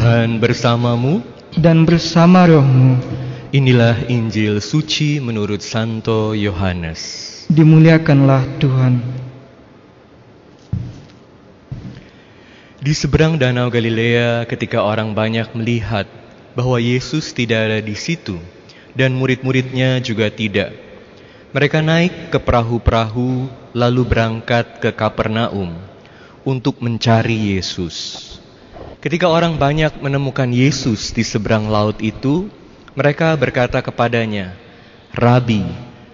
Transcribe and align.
Tuhan 0.00 0.40
bersamamu 0.40 1.20
dan 1.60 1.84
bersama 1.84 2.48
rohmu. 2.48 2.96
Inilah 3.52 4.08
Injil 4.08 4.56
suci 4.64 5.20
menurut 5.20 5.60
Santo 5.60 6.32
Yohanes. 6.32 7.44
Dimuliakanlah 7.52 8.48
Tuhan. 8.56 8.96
Di 12.80 12.96
seberang 12.96 13.36
danau 13.36 13.68
Galilea 13.68 14.48
ketika 14.48 14.80
orang 14.80 15.12
banyak 15.12 15.52
melihat 15.52 16.08
bahwa 16.56 16.80
Yesus 16.80 17.36
tidak 17.36 17.68
ada 17.68 17.84
di 17.84 17.92
situ 17.92 18.40
dan 18.96 19.12
murid-muridnya 19.12 20.00
juga 20.00 20.32
tidak. 20.32 20.72
Mereka 21.52 21.84
naik 21.84 22.32
ke 22.32 22.40
perahu-perahu 22.40 23.52
lalu 23.76 24.02
berangkat 24.08 24.80
ke 24.80 24.96
Kapernaum 24.96 25.76
untuk 26.48 26.80
mencari 26.80 27.52
Yesus. 27.52 28.39
Ketika 29.00 29.32
orang 29.32 29.56
banyak 29.56 29.96
menemukan 30.04 30.52
Yesus 30.52 31.16
di 31.16 31.24
seberang 31.24 31.72
laut 31.72 31.96
itu, 32.04 32.52
mereka 32.92 33.32
berkata 33.32 33.80
kepadanya, 33.80 34.52
"Rabi, 35.16 35.64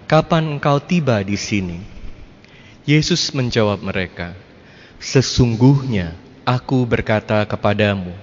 kapan 0.07 0.55
engkau 0.55 0.79
tiba 0.79 1.19
di 1.19 1.35
sini?" 1.35 1.83
Yesus 2.87 3.35
menjawab 3.35 3.83
mereka, 3.83 4.31
"Sesungguhnya 5.03 6.15
aku 6.47 6.87
berkata 6.87 7.43
kepadamu, 7.43 8.15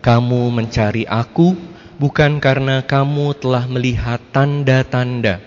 kamu 0.00 0.48
mencari 0.48 1.04
aku 1.04 1.52
bukan 2.00 2.40
karena 2.40 2.80
kamu 2.88 3.36
telah 3.36 3.68
melihat 3.68 4.24
tanda-tanda, 4.32 5.44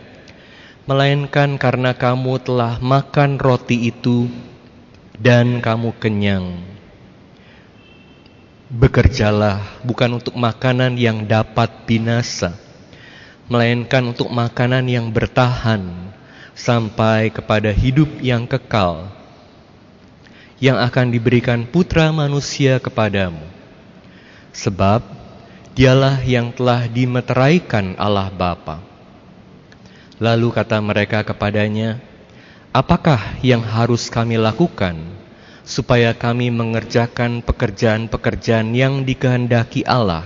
melainkan 0.85 1.57
karena 1.57 1.97
kamu 1.97 2.37
telah 2.45 2.77
makan 2.77 3.41
roti 3.41 3.89
itu 3.89 4.29
dan 5.17 5.57
kamu 5.57 5.89
kenyang." 5.97 6.78
Bekerjalah 8.69 9.81
bukan 9.81 10.21
untuk 10.21 10.37
makanan 10.37 10.93
yang 10.93 11.25
dapat 11.25 11.89
binasa, 11.89 12.53
melainkan 13.49 14.13
untuk 14.13 14.29
makanan 14.29 14.85
yang 14.85 15.09
bertahan 15.09 15.89
sampai 16.53 17.33
kepada 17.33 17.73
hidup 17.73 18.21
yang 18.21 18.45
kekal, 18.45 19.09
yang 20.61 20.77
akan 20.77 21.09
diberikan 21.09 21.65
Putra 21.65 22.13
Manusia 22.13 22.77
kepadamu. 22.77 23.41
Sebab 24.53 25.01
dialah 25.73 26.21
yang 26.21 26.53
telah 26.53 26.85
dimeteraikan 26.85 27.97
Allah 27.97 28.29
Bapa. 28.29 28.85
Lalu 30.21 30.53
kata 30.53 30.77
mereka 30.77 31.25
kepadanya, 31.25 31.97
"Apakah 32.69 33.33
yang 33.41 33.65
harus 33.65 34.13
kami 34.13 34.37
lakukan?" 34.37 35.18
Supaya 35.69 36.17
kami 36.17 36.49
mengerjakan 36.49 37.45
pekerjaan-pekerjaan 37.45 38.73
yang 38.73 39.05
dikehendaki 39.05 39.85
Allah. 39.85 40.25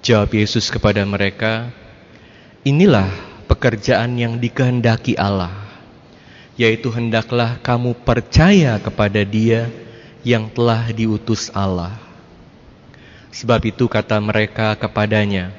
Jawab 0.00 0.32
Yesus 0.32 0.72
kepada 0.72 1.04
mereka, 1.04 1.68
"Inilah 2.64 3.12
pekerjaan 3.44 4.16
yang 4.16 4.40
dikehendaki 4.40 5.20
Allah, 5.20 5.52
yaitu 6.56 6.88
hendaklah 6.96 7.60
kamu 7.60 7.92
percaya 8.08 8.80
kepada 8.80 9.20
Dia 9.20 9.68
yang 10.24 10.48
telah 10.48 10.88
diutus 10.88 11.52
Allah." 11.52 11.92
Sebab 13.36 13.68
itu 13.68 13.84
kata 13.84 14.16
mereka 14.16 14.80
kepadanya, 14.80 15.52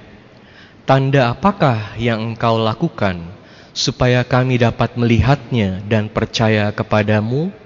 "Tanda 0.90 1.30
apakah 1.30 1.94
yang 2.02 2.34
engkau 2.34 2.58
lakukan 2.58 3.22
supaya 3.70 4.26
kami 4.26 4.58
dapat 4.58 4.98
melihatnya 4.98 5.86
dan 5.86 6.10
percaya 6.10 6.74
kepadamu?" 6.74 7.65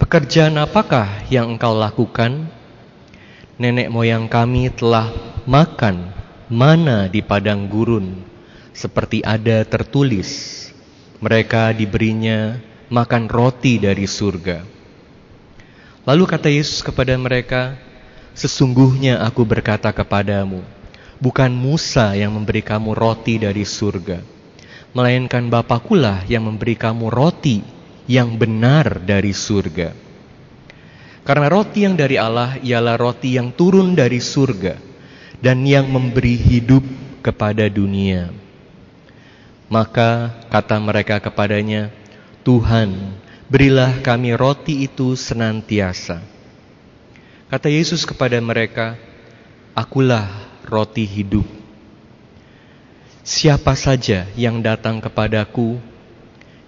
Pekerjaan 0.00 0.56
apakah 0.56 1.28
yang 1.28 1.54
engkau 1.54 1.76
lakukan? 1.76 2.48
Nenek 3.60 3.92
moyang 3.92 4.32
kami 4.32 4.72
telah 4.72 5.12
makan 5.44 6.08
mana 6.48 7.04
di 7.12 7.20
padang 7.20 7.68
gurun, 7.68 8.24
seperti 8.72 9.20
ada 9.20 9.60
tertulis. 9.68 10.56
Mereka 11.20 11.76
diberinya 11.76 12.56
makan 12.88 13.28
roti 13.28 13.76
dari 13.76 14.08
surga. 14.08 14.64
Lalu 16.08 16.24
kata 16.24 16.48
Yesus 16.48 16.80
kepada 16.80 17.12
mereka, 17.20 17.76
Sesungguhnya 18.30 19.20
aku 19.20 19.42
berkata 19.42 19.92
kepadamu, 19.92 20.62
bukan 21.20 21.52
Musa 21.52 22.16
yang 22.16 22.32
memberi 22.32 22.64
kamu 22.64 22.96
roti 22.96 23.36
dari 23.36 23.68
surga, 23.68 24.22
melainkan 24.96 25.50
Bapakulah 25.50 26.24
yang 26.24 26.48
memberi 26.48 26.78
kamu 26.78 27.10
roti 27.12 27.79
yang 28.10 28.34
benar 28.34 28.98
dari 29.06 29.30
surga. 29.30 29.94
Karena 31.22 31.46
roti 31.46 31.86
yang 31.86 31.94
dari 31.94 32.18
Allah 32.18 32.58
ialah 32.58 32.98
roti 32.98 33.38
yang 33.38 33.54
turun 33.54 33.94
dari 33.94 34.18
surga 34.18 34.74
dan 35.38 35.62
yang 35.62 35.86
memberi 35.86 36.34
hidup 36.34 36.82
kepada 37.22 37.70
dunia. 37.70 38.34
Maka 39.70 40.42
kata 40.50 40.82
mereka 40.82 41.22
kepadanya, 41.22 41.94
Tuhan, 42.42 43.14
berilah 43.46 44.02
kami 44.02 44.34
roti 44.34 44.82
itu 44.82 45.14
senantiasa. 45.14 46.18
Kata 47.46 47.70
Yesus 47.70 48.02
kepada 48.02 48.34
mereka, 48.42 48.98
Akulah 49.70 50.26
roti 50.66 51.06
hidup. 51.06 51.46
Siapa 53.22 53.78
saja 53.78 54.26
yang 54.34 54.58
datang 54.58 54.98
kepadaku 54.98 55.78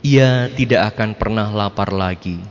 ia 0.02 0.50
tidak 0.50 0.94
akan 0.94 1.14
pernah 1.14 1.46
lapar 1.54 1.94
lagi. 1.94 2.42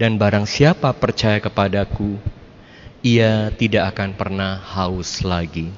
Dan 0.00 0.16
barang 0.16 0.48
siapa 0.48 0.96
percaya 0.96 1.36
kepadaku, 1.44 2.16
ia 3.04 3.52
tidak 3.52 3.92
akan 3.92 4.16
pernah 4.16 4.56
haus 4.56 5.20
lagi. 5.20 5.68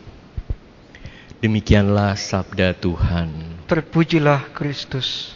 Demikianlah 1.42 2.14
sabda 2.14 2.70
Tuhan. 2.78 3.34
Terpujilah 3.66 4.54
Kristus. 4.54 5.34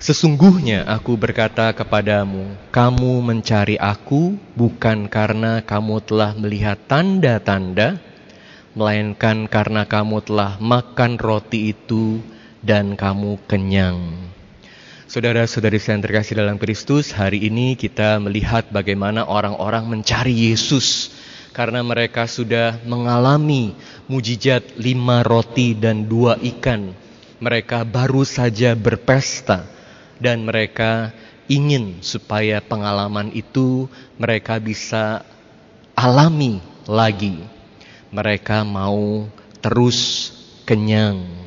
Sesungguhnya 0.00 0.88
aku 0.88 1.14
berkata 1.14 1.70
kepadamu, 1.76 2.56
kamu 2.72 3.12
mencari 3.22 3.76
aku 3.76 4.40
bukan 4.56 5.06
karena 5.06 5.60
kamu 5.62 6.00
telah 6.02 6.32
melihat 6.34 6.80
tanda-tanda, 6.88 8.00
melainkan 8.72 9.44
karena 9.46 9.84
kamu 9.84 10.24
telah 10.24 10.56
makan 10.58 11.20
roti 11.20 11.76
itu 11.76 12.18
dan 12.62 12.94
kamu 12.94 13.42
kenyang. 13.50 14.30
Saudara-saudari 15.10 15.76
yang 15.76 16.00
terkasih 16.00 16.40
dalam 16.40 16.56
Kristus, 16.56 17.12
hari 17.12 17.44
ini 17.44 17.76
kita 17.76 18.16
melihat 18.16 18.72
bagaimana 18.72 19.28
orang-orang 19.28 19.84
mencari 19.84 20.32
Yesus 20.32 21.12
karena 21.52 21.84
mereka 21.84 22.24
sudah 22.24 22.80
mengalami 22.88 23.76
mujizat 24.08 24.80
lima 24.80 25.20
roti 25.20 25.76
dan 25.76 26.08
dua 26.08 26.40
ikan. 26.56 26.96
Mereka 27.44 27.84
baru 27.84 28.24
saja 28.24 28.72
berpesta 28.72 29.68
dan 30.16 30.48
mereka 30.48 31.12
ingin 31.50 32.00
supaya 32.00 32.64
pengalaman 32.64 33.36
itu 33.36 33.90
mereka 34.16 34.56
bisa 34.62 35.26
alami 35.92 36.62
lagi. 36.88 37.36
Mereka 38.08 38.64
mau 38.64 39.28
terus 39.60 40.30
kenyang 40.64 41.41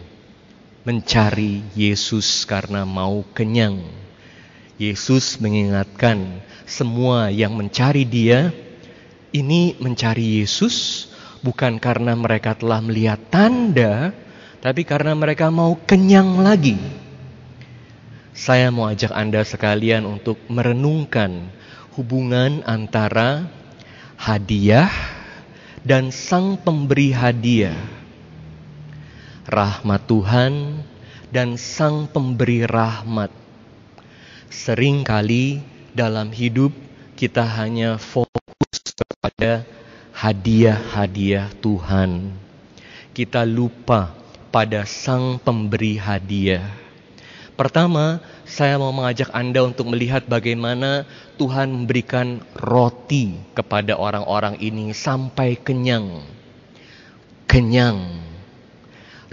mencari 0.86 1.66
Yesus 1.74 2.46
karena 2.46 2.86
mau 2.86 3.26
kenyang. 3.34 3.82
Yesus 4.78 5.42
mengingatkan 5.42 6.46
semua 6.70 7.34
yang 7.34 7.58
mencari 7.58 8.06
Dia 8.06 8.54
ini 9.34 9.74
mencari 9.82 10.46
Yesus 10.46 11.10
bukan 11.42 11.82
karena 11.82 12.14
mereka 12.14 12.54
telah 12.54 12.86
melihat 12.86 13.18
tanda, 13.34 14.14
tapi 14.62 14.86
karena 14.86 15.18
mereka 15.18 15.50
mau 15.50 15.74
kenyang 15.74 16.40
lagi. 16.46 16.78
Saya 18.36 18.70
mau 18.70 18.86
ajak 18.86 19.10
Anda 19.10 19.42
sekalian 19.42 20.06
untuk 20.06 20.38
merenungkan 20.52 21.50
hubungan 21.98 22.62
antara 22.68 23.48
hadiah 24.20 24.92
dan 25.82 26.12
sang 26.12 26.60
pemberi 26.60 27.16
hadiah 27.16 28.05
rahmat 29.46 30.10
Tuhan 30.10 30.82
dan 31.30 31.54
Sang 31.62 32.10
Pemberi 32.10 32.66
rahmat. 32.66 33.30
Seringkali 34.50 35.62
dalam 35.94 36.34
hidup 36.34 36.74
kita 37.14 37.46
hanya 37.46 38.02
fokus 38.02 38.82
kepada 38.98 39.62
hadiah-hadiah 40.18 41.54
Tuhan. 41.62 42.34
Kita 43.14 43.46
lupa 43.46 44.18
pada 44.50 44.82
Sang 44.90 45.38
Pemberi 45.38 46.02
hadiah. 46.02 46.66
Pertama, 47.56 48.20
saya 48.44 48.76
mau 48.76 48.92
mengajak 48.92 49.32
Anda 49.32 49.64
untuk 49.64 49.88
melihat 49.94 50.28
bagaimana 50.28 51.08
Tuhan 51.40 51.72
memberikan 51.72 52.44
roti 52.58 53.40
kepada 53.56 53.96
orang-orang 53.96 54.60
ini 54.60 54.92
sampai 54.92 55.56
kenyang. 55.56 56.20
Kenyang 57.48 58.25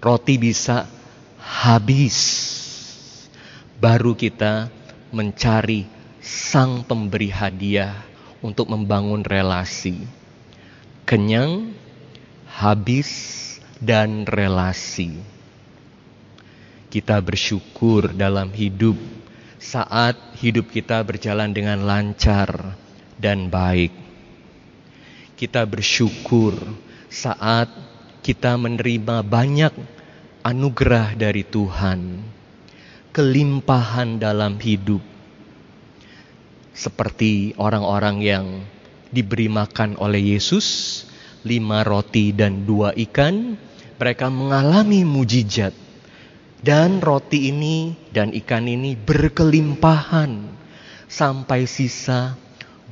roti 0.03 0.35
bisa 0.35 0.91
habis. 1.39 2.19
Baru 3.79 4.19
kita 4.19 4.67
mencari 5.15 5.87
sang 6.19 6.83
pemberi 6.83 7.31
hadiah 7.31 8.03
untuk 8.43 8.67
membangun 8.71 9.23
relasi. 9.23 10.03
Kenyang, 11.07 11.71
habis, 12.51 13.11
dan 13.83 14.27
relasi. 14.27 15.19
Kita 16.91 17.19
bersyukur 17.19 18.15
dalam 18.15 18.55
hidup 18.55 18.95
saat 19.59 20.15
hidup 20.39 20.71
kita 20.71 21.03
berjalan 21.03 21.51
dengan 21.51 21.83
lancar 21.83 22.79
dan 23.19 23.51
baik. 23.51 23.91
Kita 25.35 25.67
bersyukur 25.67 26.55
saat 27.11 27.67
kita 28.23 28.55
menerima 28.55 29.27
banyak 29.27 29.75
anugerah 30.43 31.15
dari 31.15 31.47
Tuhan, 31.47 32.19
kelimpahan 33.15 34.19
dalam 34.19 34.59
hidup, 34.59 35.03
seperti 36.75 37.55
orang-orang 37.57 38.17
yang 38.23 38.47
diberi 39.15 39.47
makan 39.47 39.95
oleh 40.03 40.35
Yesus, 40.35 40.67
lima 41.47 41.87
roti 41.87 42.35
dan 42.35 42.67
dua 42.67 42.91
ikan, 42.97 43.55
mereka 44.01 44.27
mengalami 44.33 45.07
mujizat. 45.07 45.75
Dan 46.63 47.03
roti 47.03 47.51
ini 47.51 47.91
dan 48.15 48.31
ikan 48.31 48.71
ini 48.71 48.95
berkelimpahan 48.95 50.47
sampai 51.11 51.67
sisa 51.67 52.39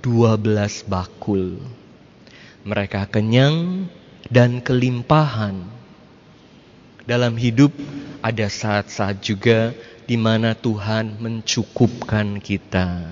dua 0.03 0.35
belas 0.35 0.83
bakul. 0.83 1.63
Mereka 2.67 3.07
kenyang 3.15 3.87
dan 4.27 4.59
kelimpahan. 4.59 5.80
Dalam 7.11 7.35
hidup 7.35 7.75
ada 8.23 8.47
saat-saat 8.47 9.19
juga 9.19 9.75
di 10.07 10.15
mana 10.15 10.55
Tuhan 10.55 11.19
mencukupkan 11.19 12.39
kita. 12.39 13.03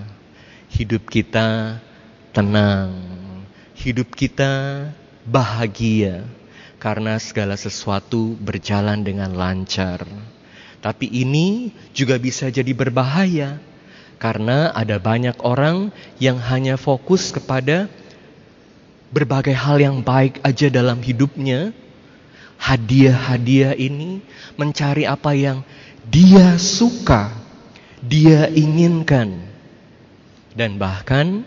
Hidup 0.71 1.11
kita 1.11 1.83
tenang, 2.31 2.95
hidup 3.75 4.15
kita 4.15 4.87
bahagia 5.27 6.23
karena 6.79 7.19
segala 7.19 7.59
sesuatu 7.59 8.39
berjalan 8.39 9.03
dengan 9.03 9.35
lancar. 9.35 10.07
Tapi 10.79 11.11
ini 11.11 11.75
juga 11.91 12.23
bisa 12.23 12.55
jadi 12.55 12.71
berbahaya 12.71 13.59
karena 14.23 14.71
ada 14.79 15.03
banyak 15.03 15.43
orang 15.43 15.91
yang 16.23 16.39
hanya 16.39 16.79
fokus 16.79 17.35
kepada 17.35 17.91
berbagai 19.11 19.59
hal 19.59 19.83
yang 19.83 20.07
baik 20.07 20.39
aja 20.47 20.71
dalam 20.71 21.03
hidupnya, 21.03 21.75
hadiah-hadiah 22.59 23.79
ini, 23.79 24.21
mencari 24.59 25.07
apa 25.07 25.33
yang 25.33 25.63
dia 26.05 26.59
suka, 26.59 27.33
dia 28.03 28.51
inginkan. 28.51 29.47
Dan 30.53 30.77
bahkan 30.77 31.47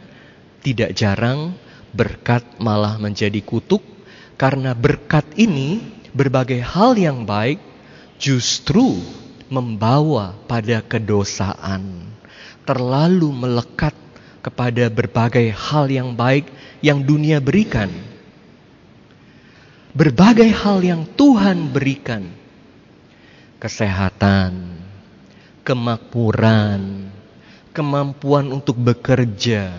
tidak 0.64 0.96
jarang 0.96 1.54
berkat 1.92 2.42
malah 2.64 2.96
menjadi 2.96 3.44
kutuk 3.44 3.84
karena 4.40 4.72
berkat 4.72 5.28
ini 5.36 5.84
berbagai 6.16 6.64
hal 6.64 6.96
yang 6.96 7.28
baik 7.28 7.60
justru 8.16 9.04
membawa 9.52 10.32
pada 10.48 10.80
kedosaan. 10.80 12.08
Terlalu 12.64 13.28
melekat 13.36 13.92
kepada 14.40 14.88
berbagai 14.88 15.52
hal 15.52 15.92
yang 15.92 16.16
baik 16.16 16.48
yang 16.80 17.04
dunia 17.04 17.44
berikan 17.44 17.92
berbagai 19.92 20.52
hal 20.52 20.84
yang 20.84 21.04
Tuhan 21.16 21.72
berikan. 21.72 22.28
Kesehatan, 23.62 24.82
kemakmuran, 25.62 27.14
kemampuan 27.72 28.50
untuk 28.50 28.74
bekerja, 28.74 29.70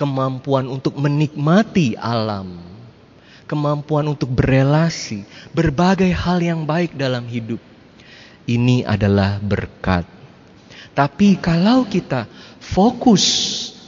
kemampuan 0.00 0.64
untuk 0.64 0.96
menikmati 0.96 1.92
alam, 2.00 2.56
kemampuan 3.44 4.08
untuk 4.08 4.32
berelasi, 4.32 5.28
berbagai 5.52 6.08
hal 6.08 6.40
yang 6.40 6.64
baik 6.64 6.96
dalam 6.96 7.28
hidup. 7.28 7.60
Ini 8.48 8.88
adalah 8.88 9.36
berkat. 9.38 10.08
Tapi 10.96 11.36
kalau 11.36 11.84
kita 11.84 12.24
fokus 12.58 13.24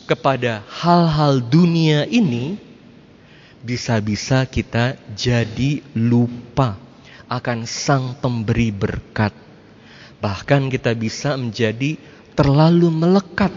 kepada 0.04 0.60
hal-hal 0.68 1.40
dunia 1.40 2.04
ini, 2.04 2.60
bisa-bisa 3.62 4.42
kita 4.44 4.98
jadi 5.14 5.78
lupa 5.94 6.74
akan 7.30 7.64
Sang 7.64 8.18
Pemberi 8.18 8.74
berkat. 8.74 9.32
Bahkan 10.18 10.68
kita 10.68 10.92
bisa 10.98 11.34
menjadi 11.38 11.96
terlalu 12.34 12.90
melekat 12.90 13.50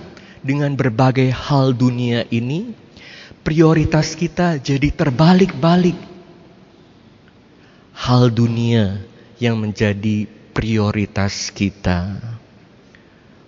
dengan 0.46 0.78
berbagai 0.78 1.34
hal 1.34 1.74
dunia 1.74 2.26
ini, 2.30 2.74
prioritas 3.42 4.14
kita 4.14 4.62
jadi 4.62 4.94
terbalik-balik. 4.94 5.98
Hal 7.96 8.30
dunia 8.30 9.02
yang 9.42 9.58
menjadi 9.58 10.30
prioritas 10.54 11.50
kita. 11.50 12.35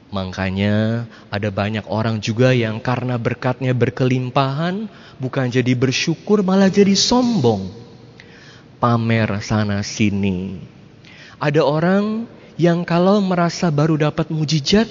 Makanya 0.07 1.03
ada 1.27 1.49
banyak 1.51 1.83
orang 1.91 2.23
juga 2.23 2.55
yang 2.55 2.79
karena 2.79 3.19
berkatnya 3.19 3.75
berkelimpahan 3.75 4.87
bukan 5.19 5.51
jadi 5.51 5.75
bersyukur 5.75 6.47
malah 6.47 6.71
jadi 6.71 6.95
sombong. 6.95 7.67
Pamer 8.79 9.41
sana 9.43 9.83
sini. 9.83 10.63
Ada 11.37 11.59
orang 11.65 12.23
yang 12.55 12.87
kalau 12.87 13.19
merasa 13.19 13.67
baru 13.67 13.99
dapat 13.99 14.31
mujizat 14.31 14.87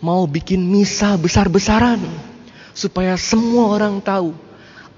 mau 0.00 0.24
bikin 0.24 0.64
misa 0.64 1.14
besar-besaran 1.20 2.00
supaya 2.72 3.14
semua 3.20 3.76
orang 3.76 4.00
tahu 4.00 4.32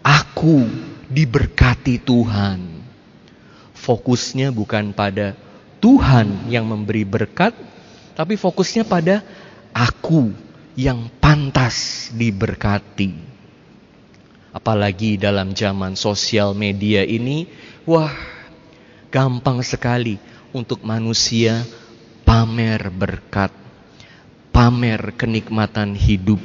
aku 0.03 0.67
diberkati 1.11 1.99
Tuhan. 1.99 2.79
Fokusnya 3.75 4.53
bukan 4.53 4.93
pada 4.93 5.33
Tuhan 5.79 6.51
yang 6.51 6.67
memberi 6.67 7.07
berkat, 7.07 7.55
tapi 8.19 8.35
fokusnya 8.35 8.85
pada 8.85 9.23
aku 9.79 10.35
yang 10.75 11.07
pantas 11.23 12.11
diberkati. 12.11 13.15
Apalagi 14.51 15.15
dalam 15.15 15.55
zaman 15.55 15.95
sosial 15.95 16.51
media 16.51 17.07
ini, 17.07 17.47
wah, 17.87 18.11
gampang 19.15 19.63
sekali 19.63 20.19
untuk 20.51 20.83
manusia 20.83 21.63
pamer 22.27 22.91
berkat, 22.91 23.55
pamer 24.51 25.15
kenikmatan 25.15 25.95
hidup, 25.95 26.43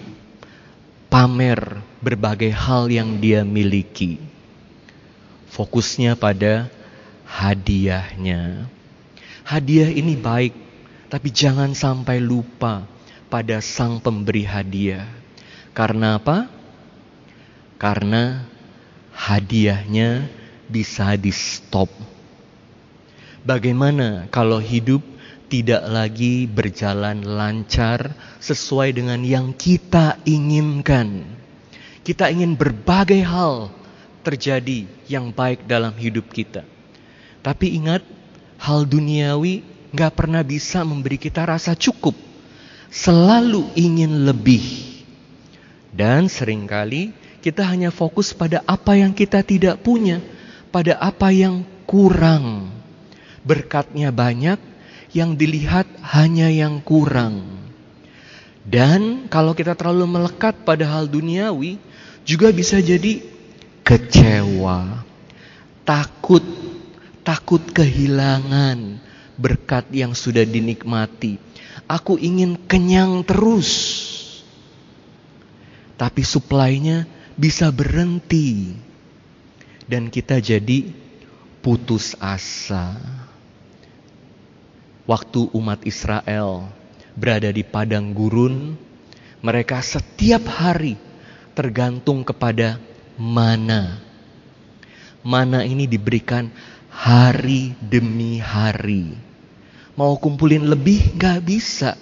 pamer 1.09 1.81
berbagai 2.05 2.53
hal 2.53 2.93
yang 2.93 3.17
dia 3.17 3.41
miliki. 3.41 4.21
Fokusnya 5.49 6.13
pada 6.19 6.69
hadiahnya. 7.25 8.69
Hadiah 9.41 9.89
ini 9.89 10.13
baik, 10.17 10.53
tapi 11.09 11.29
jangan 11.33 11.73
sampai 11.73 12.21
lupa 12.21 12.92
pada 13.33 13.57
sang 13.65 13.97
pemberi 13.97 14.45
hadiah. 14.45 15.09
Karena 15.73 16.21
apa? 16.21 16.45
Karena 17.81 18.45
hadiahnya 19.09 20.29
bisa 20.69 21.17
di-stop. 21.17 21.89
Bagaimana 23.41 24.29
kalau 24.29 24.61
hidup 24.61 25.01
tidak 25.49 25.81
lagi 25.89 26.45
berjalan 26.45 27.25
lancar 27.25 28.13
sesuai 28.37 28.93
dengan 28.93 29.25
yang 29.25 29.49
kita 29.49 30.21
inginkan? 30.29 31.25
Kita 32.05 32.29
ingin 32.29 32.53
berbagai 32.53 33.25
hal 33.25 33.73
terjadi 34.21 34.85
yang 35.09 35.33
baik 35.33 35.65
dalam 35.65 35.97
hidup 35.97 36.29
kita. 36.29 36.61
Tapi 37.41 37.81
ingat, 37.81 38.05
hal 38.61 38.85
duniawi 38.85 39.65
nggak 39.89 40.13
pernah 40.13 40.45
bisa 40.45 40.85
memberi 40.85 41.17
kita 41.17 41.49
rasa 41.49 41.73
cukup 41.73 42.32
selalu 42.93 43.73
ingin 43.73 44.29
lebih. 44.29 44.61
Dan 45.89 46.29
sering 46.29 46.69
kali 46.69 47.09
kita 47.41 47.65
hanya 47.65 47.89
fokus 47.89 48.31
pada 48.31 48.61
apa 48.69 48.93
yang 48.93 49.11
kita 49.11 49.41
tidak 49.41 49.81
punya, 49.81 50.21
pada 50.69 51.01
apa 51.01 51.33
yang 51.33 51.65
kurang. 51.89 52.69
Berkatnya 53.43 54.13
banyak, 54.13 54.61
yang 55.11 55.35
dilihat 55.35 55.89
hanya 56.15 56.47
yang 56.53 56.79
kurang. 56.79 57.43
Dan 58.63 59.27
kalau 59.27 59.51
kita 59.51 59.75
terlalu 59.75 60.07
melekat 60.07 60.63
pada 60.63 60.87
hal 60.87 61.11
duniawi, 61.11 61.75
juga 62.23 62.47
bisa 62.55 62.79
jadi 62.79 63.19
kecewa, 63.83 65.03
takut, 65.83 66.45
takut 67.27 67.59
kehilangan 67.75 69.03
berkat 69.35 69.91
yang 69.91 70.15
sudah 70.15 70.47
dinikmati 70.47 71.52
Aku 71.93 72.17
ingin 72.17 72.57
kenyang 72.57 73.21
terus. 73.21 73.69
Tapi 75.93 76.25
suplainya 76.25 77.05
bisa 77.37 77.69
berhenti. 77.69 78.73
Dan 79.85 80.09
kita 80.09 80.41
jadi 80.41 80.89
putus 81.61 82.17
asa. 82.17 82.97
Waktu 85.05 85.53
umat 85.53 85.85
Israel 85.85 86.65
berada 87.13 87.53
di 87.53 87.61
padang 87.61 88.09
gurun, 88.17 88.73
mereka 89.45 89.77
setiap 89.85 90.49
hari 90.49 90.97
tergantung 91.53 92.25
kepada 92.25 92.81
mana. 93.21 94.01
Mana 95.21 95.61
ini 95.61 95.85
diberikan 95.85 96.49
hari 96.89 97.77
demi 97.77 98.41
hari. 98.41 99.32
Mau 99.93 100.17
kumpulin 100.17 100.65
lebih 100.65 101.13
gak 101.13 101.45
bisa. 101.45 101.93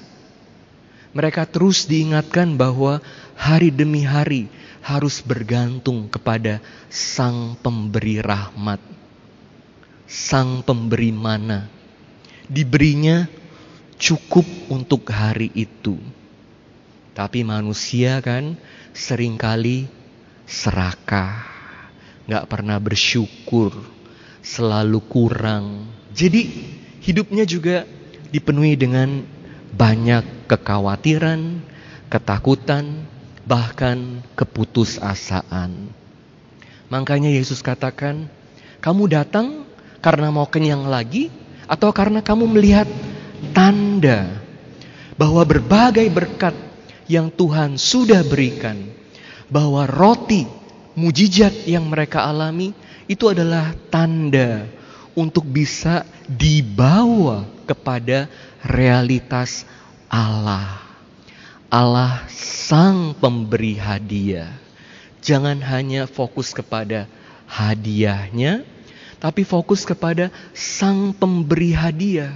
Mereka 1.12 1.44
terus 1.52 1.84
diingatkan 1.92 2.56
bahwa 2.56 3.04
hari 3.36 3.68
demi 3.68 4.08
hari 4.08 4.48
harus 4.80 5.20
bergantung 5.20 6.08
kepada 6.08 6.64
Sang 6.88 7.60
Pemberi 7.60 8.24
Rahmat, 8.24 8.80
Sang 10.08 10.64
Pemberi 10.64 11.12
Mana. 11.12 11.68
Diberinya 12.48 13.28
cukup 14.00 14.48
untuk 14.72 15.12
hari 15.12 15.52
itu. 15.52 16.00
Tapi 17.12 17.44
manusia 17.44 18.24
kan 18.24 18.56
sering 18.96 19.36
kali 19.36 19.92
serakah, 20.48 21.44
gak 22.24 22.48
pernah 22.48 22.80
bersyukur, 22.80 23.76
selalu 24.40 25.00
kurang. 25.12 25.92
Jadi 26.16 26.48
hidupnya 27.02 27.44
juga 27.44 27.84
dipenuhi 28.32 28.78
dengan 28.78 29.26
banyak 29.74 30.48
kekhawatiran, 30.48 31.60
ketakutan, 32.08 33.04
bahkan 33.44 34.22
keputusasaan. 34.38 35.90
Makanya 36.88 37.32
Yesus 37.32 37.60
katakan, 37.66 38.30
kamu 38.84 39.12
datang 39.12 39.64
karena 40.04 40.30
mau 40.30 40.46
kenyang 40.48 40.88
lagi 40.88 41.34
atau 41.66 41.90
karena 41.92 42.20
kamu 42.20 42.52
melihat 42.52 42.88
tanda 43.56 44.28
bahwa 45.16 45.42
berbagai 45.46 46.08
berkat 46.12 46.56
yang 47.08 47.32
Tuhan 47.32 47.76
sudah 47.76 48.24
berikan, 48.24 48.92
bahwa 49.52 49.84
roti 49.88 50.48
mujizat 50.96 51.68
yang 51.68 51.88
mereka 51.88 52.24
alami 52.28 52.76
itu 53.08 53.28
adalah 53.28 53.76
tanda 53.92 54.68
untuk 55.16 55.44
bisa 55.44 56.08
dibawa 56.38 57.44
kepada 57.68 58.32
realitas 58.64 59.68
Allah. 60.08 60.80
Allah 61.72 62.28
sang 62.32 63.16
pemberi 63.16 63.80
hadiah. 63.80 64.52
Jangan 65.24 65.64
hanya 65.64 66.10
fokus 66.10 66.52
kepada 66.52 67.08
hadiahnya, 67.48 68.68
tapi 69.24 69.48
fokus 69.48 69.88
kepada 69.88 70.34
sang 70.52 71.16
pemberi 71.16 71.72
hadiah. 71.72 72.36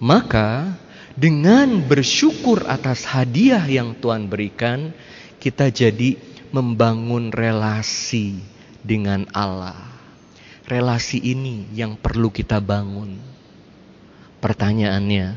Maka 0.00 0.72
dengan 1.12 1.84
bersyukur 1.84 2.64
atas 2.64 3.04
hadiah 3.04 3.60
yang 3.68 3.92
Tuhan 4.00 4.32
berikan, 4.32 4.96
kita 5.36 5.68
jadi 5.68 6.16
membangun 6.56 7.28
relasi 7.28 8.40
dengan 8.80 9.28
Allah. 9.36 9.91
Relasi 10.62 11.18
ini 11.18 11.66
yang 11.74 11.98
perlu 11.98 12.30
kita 12.30 12.62
bangun. 12.62 13.18
Pertanyaannya, 14.38 15.34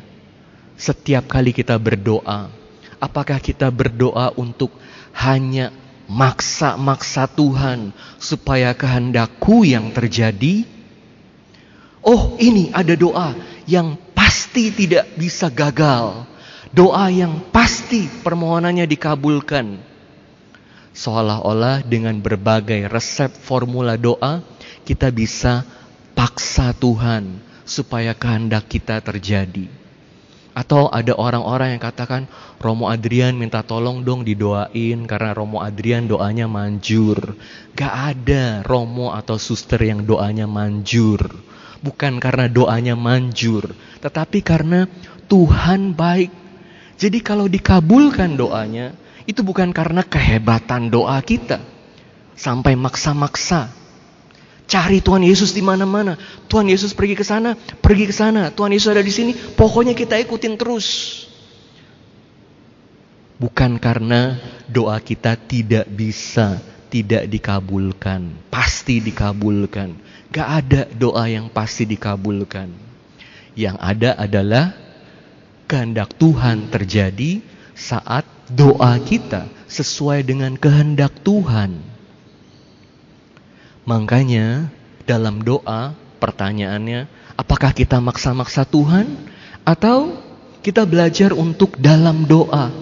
setiap 0.77 1.25
kali 1.25 1.49
kita 1.49 1.77
berdoa, 1.81 2.53
apakah 3.01 3.41
kita 3.41 3.73
berdoa 3.73 4.33
untuk 4.37 4.69
hanya 5.17 5.73
maksa-maksa 6.05 7.25
Tuhan 7.25 7.89
supaya 8.21 8.73
kehendakku 8.77 9.65
yang 9.65 9.89
terjadi? 9.89 10.65
Oh, 12.05 12.37
ini 12.37 12.69
ada 12.69 12.93
doa 12.93 13.33
yang 13.65 13.97
pasti 14.13 14.69
tidak 14.69 15.09
bisa 15.17 15.49
gagal. 15.49 16.29
Doa 16.69 17.09
yang 17.09 17.49
pasti 17.49 18.05
permohonannya 18.21 18.85
dikabulkan. 18.85 19.81
Seolah-olah 20.95 21.81
dengan 21.83 22.15
berbagai 22.21 22.87
resep 22.87 23.33
formula 23.33 23.97
doa, 23.97 24.39
kita 24.87 25.09
bisa 25.09 25.65
paksa 26.13 26.71
Tuhan 26.77 27.41
supaya 27.65 28.13
kehendak 28.13 28.69
kita 28.69 29.01
terjadi. 29.01 29.67
Atau 30.55 30.87
ada 30.87 31.11
orang-orang 31.19 31.75
yang 31.75 31.83
katakan, 31.83 32.31
Romo 32.63 32.87
Adrian 32.87 33.35
minta 33.35 33.59
tolong 33.59 34.07
dong 34.07 34.23
didoain 34.23 35.03
karena 35.03 35.35
Romo 35.35 35.59
Adrian 35.59 36.07
doanya 36.07 36.47
manjur. 36.47 37.35
Gak 37.75 38.15
ada 38.15 38.63
Romo 38.63 39.11
atau 39.11 39.35
suster 39.35 39.83
yang 39.83 40.07
doanya 40.07 40.47
manjur 40.47 41.27
bukan 41.85 42.17
karena 42.17 42.49
doanya 42.49 42.97
manjur, 42.97 43.69
tetapi 44.01 44.41
karena 44.41 44.89
Tuhan 45.29 45.93
baik. 45.93 46.33
Jadi 46.97 47.21
kalau 47.21 47.45
dikabulkan 47.45 48.33
doanya, 48.33 48.97
itu 49.29 49.45
bukan 49.45 49.69
karena 49.69 50.01
kehebatan 50.01 50.89
doa 50.89 51.21
kita. 51.21 51.61
Sampai 52.33 52.73
maksa-maksa. 52.73 53.69
Cari 54.65 55.01
Tuhan 55.01 55.21
Yesus 55.21 55.53
di 55.53 55.61
mana-mana. 55.61 56.17
Tuhan 56.49 56.65
Yesus 56.65 56.97
pergi 56.97 57.13
ke 57.13 57.21
sana, 57.21 57.53
pergi 57.55 58.09
ke 58.09 58.15
sana. 58.15 58.49
Tuhan 58.49 58.73
Yesus 58.73 58.89
ada 58.89 59.05
di 59.05 59.13
sini, 59.13 59.31
pokoknya 59.33 59.93
kita 59.93 60.17
ikutin 60.17 60.57
terus. 60.57 60.87
Bukan 63.37 63.77
karena 63.77 64.41
doa 64.65 64.97
kita 64.97 65.37
tidak 65.37 65.85
bisa, 65.91 66.57
tidak 66.89 67.29
dikabulkan. 67.29 68.33
Pasti 68.49 69.03
dikabulkan 69.03 70.05
Gak 70.35 70.49
ada 70.51 70.83
doa 70.91 71.31
yang 71.31 71.47
pasti 71.47 71.87
dikabulkan. 71.87 72.67
Yang 73.55 73.77
ada 73.79 74.19
adalah 74.19 74.75
kehendak 75.63 76.11
Tuhan 76.19 76.67
terjadi 76.67 77.39
saat 77.71 78.27
doa 78.51 78.99
kita 78.99 79.47
sesuai 79.71 80.27
dengan 80.27 80.59
kehendak 80.59 81.23
Tuhan. 81.23 81.79
Makanya 83.85 84.73
dalam 85.05 85.45
doa 85.45 85.93
pertanyaannya, 86.17 87.05
apakah 87.37 87.69
kita 87.69 88.01
maksa-maksa 88.01 88.65
Tuhan 88.65 89.05
atau 89.61 90.17
kita 90.65 90.89
belajar 90.89 91.37
untuk 91.37 91.77
dalam 91.77 92.25
doa 92.25 92.73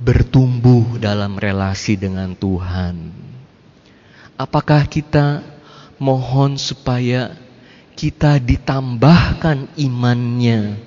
bertumbuh 0.00 0.96
dalam 0.96 1.36
relasi 1.36 2.00
dengan 2.00 2.32
Tuhan? 2.32 3.12
Apakah 4.40 4.88
kita 4.88 5.44
mohon 6.00 6.56
supaya 6.56 7.36
kita 7.94 8.42
ditambahkan 8.42 9.76
imannya 9.78 10.80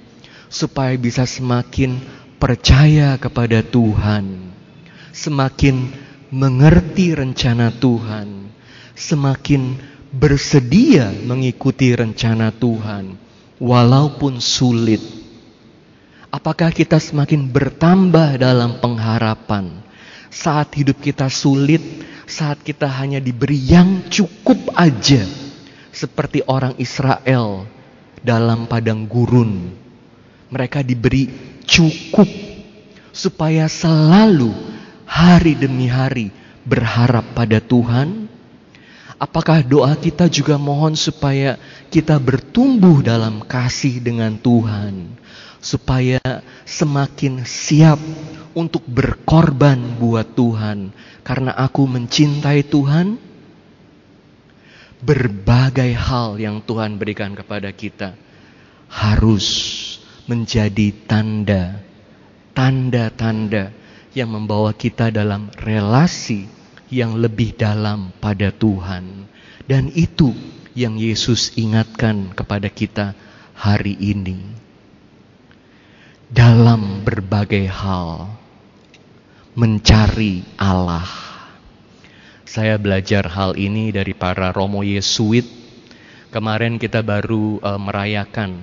supaya 0.51 0.96
bisa 1.00 1.24
semakin 1.24 2.00
percaya 2.39 3.15
kepada 3.20 3.63
Tuhan, 3.63 4.51
semakin 5.12 5.91
mengerti 6.32 7.15
rencana 7.15 7.72
Tuhan, 7.72 8.47
semakin 8.98 9.77
bersedia 10.10 11.13
mengikuti 11.13 11.94
rencana 11.94 12.50
Tuhan 12.50 13.13
walaupun 13.62 14.42
sulit. 14.42 15.00
Apakah 16.34 16.74
kita 16.74 16.98
semakin 16.98 17.48
bertambah 17.48 18.42
dalam 18.42 18.82
pengharapan 18.82 19.86
saat 20.34 20.75
hidup 20.75 21.00
kita 21.00 21.30
sulit, 21.32 21.80
saat 22.27 22.60
kita 22.66 22.89
hanya 22.89 23.22
diberi 23.24 23.56
yang 23.56 24.10
cukup 24.12 24.75
aja 24.75 25.24
seperti 25.94 26.44
orang 26.50 26.75
Israel 26.82 27.63
dalam 28.20 28.68
padang 28.68 29.08
gurun. 29.08 29.72
Mereka 30.51 30.84
diberi 30.84 31.32
cukup 31.63 32.27
supaya 33.16 33.66
selalu 33.72 34.51
hari 35.08 35.56
demi 35.56 35.88
hari 35.88 36.30
berharap 36.68 37.24
pada 37.32 37.63
Tuhan. 37.63 38.27
Apakah 39.17 39.65
doa 39.65 39.97
kita 39.97 40.29
juga 40.29 40.62
mohon 40.62 40.93
supaya 40.93 41.57
kita 41.89 42.21
bertumbuh 42.21 43.01
dalam 43.01 43.41
kasih 43.41 43.97
dengan 43.97 44.38
Tuhan, 44.38 45.09
supaya 45.57 46.21
semakin 46.69 47.41
siap 47.41 47.97
untuk 48.53 48.86
berkorban 48.86 49.97
buat 49.97 50.38
Tuhan 50.38 50.93
karena 51.25 51.53
aku 51.57 51.89
mencintai 51.89 52.62
Tuhan. 52.69 53.29
Berbagai 54.97 55.93
hal 55.93 56.41
yang 56.41 56.57
Tuhan 56.65 56.97
berikan 56.97 57.38
kepada 57.38 57.69
kita 57.69 58.17
harus 58.89 59.45
menjadi 60.25 60.89
tanda, 61.05 61.86
tanda-tanda 62.57 63.69
yang 64.17 64.33
membawa 64.33 64.74
kita 64.74 65.13
dalam 65.13 65.53
relasi 65.53 66.56
yang 66.88 67.20
lebih 67.20 67.56
dalam 67.56 68.15
pada 68.24 68.51
Tuhan, 68.51 69.27
dan 69.67 69.91
itu 69.91 70.32
yang 70.77 70.96
Yesus 70.96 71.58
ingatkan 71.60 72.32
kepada 72.32 72.72
kita 72.72 73.17
hari 73.58 73.98
ini. 73.98 74.39
Dalam 76.27 77.08
berbagai 77.08 77.72
hal, 77.72 78.29
mencari 79.58 80.46
Allah. 80.60 81.08
Saya 82.48 82.77
belajar 82.77 83.27
hal 83.27 83.58
ini 83.58 83.89
dari 83.89 84.13
para 84.13 84.53
Romo 84.53 84.84
Yesuit. 84.86 85.48
Kemarin 86.29 86.77
kita 86.77 87.01
baru 87.01 87.58
uh, 87.63 87.79
merayakan 87.79 88.60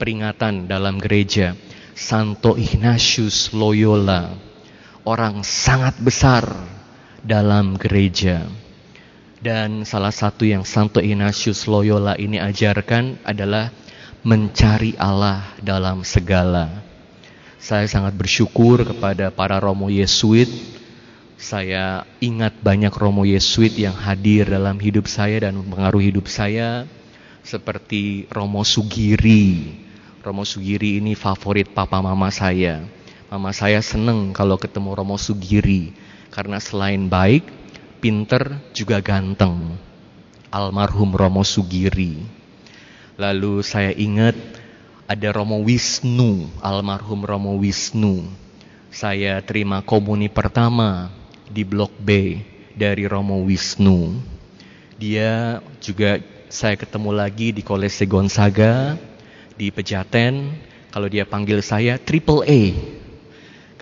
peringatan 0.00 0.66
dalam 0.66 0.98
gereja 0.98 1.54
Santo 1.94 2.58
Ignatius 2.58 3.54
Loyola, 3.54 4.34
orang 5.04 5.44
sangat 5.46 6.00
besar 6.02 6.48
dalam 7.22 7.78
gereja. 7.78 8.44
Dan 9.42 9.82
salah 9.82 10.14
satu 10.14 10.46
yang 10.46 10.62
Santo 10.62 11.02
Ignatius 11.02 11.66
Loyola 11.66 12.14
ini 12.14 12.38
ajarkan 12.38 13.26
adalah 13.26 13.74
mencari 14.22 14.94
Allah 14.94 15.42
dalam 15.58 16.06
segala. 16.06 16.70
Saya 17.58 17.86
sangat 17.90 18.14
bersyukur 18.14 18.86
kepada 18.86 19.34
para 19.34 19.58
Romo 19.58 19.90
Yesuit. 19.90 20.46
Saya 21.42 22.06
ingat 22.22 22.54
banyak 22.62 22.94
Romo 22.94 23.26
Yesuit 23.26 23.74
yang 23.74 23.98
hadir 23.98 24.46
dalam 24.46 24.78
hidup 24.78 25.10
saya 25.10 25.42
dan 25.42 25.58
mempengaruhi 25.58 26.14
hidup 26.14 26.30
saya 26.30 26.86
seperti 27.42 28.30
Romo 28.30 28.62
Sugiri. 28.62 29.74
Romo 30.22 30.46
Sugiri 30.46 31.02
ini 31.02 31.18
favorit 31.18 31.66
papa 31.74 31.98
mama 31.98 32.30
saya. 32.30 32.86
Mama 33.26 33.50
saya 33.50 33.82
seneng 33.82 34.30
kalau 34.30 34.54
ketemu 34.54 34.94
Romo 34.94 35.18
Sugiri 35.18 35.90
karena 36.32 36.56
selain 36.56 37.12
baik, 37.12 37.44
pinter, 38.00 38.58
juga 38.72 39.04
ganteng. 39.04 39.76
Almarhum 40.48 41.12
Romo 41.12 41.44
Sugiri. 41.44 42.24
Lalu 43.20 43.60
saya 43.60 43.92
ingat 43.92 44.34
ada 45.04 45.28
Romo 45.36 45.60
Wisnu, 45.60 46.48
almarhum 46.64 47.20
Romo 47.22 47.60
Wisnu. 47.60 48.24
Saya 48.88 49.40
terima 49.44 49.84
komuni 49.84 50.32
pertama 50.32 51.12
di 51.48 51.64
Blok 51.68 51.92
B 52.00 52.40
dari 52.72 53.04
Romo 53.04 53.44
Wisnu. 53.44 54.16
Dia 54.96 55.60
juga 55.80 56.20
saya 56.48 56.76
ketemu 56.76 57.10
lagi 57.12 57.52
di 57.52 57.60
Kolese 57.60 58.08
Gonzaga, 58.08 58.96
di 59.56 59.68
Pejaten. 59.68 60.52
Kalau 60.92 61.08
dia 61.08 61.24
panggil 61.24 61.64
saya 61.64 61.96
Triple 61.96 62.44
A. 62.44 62.62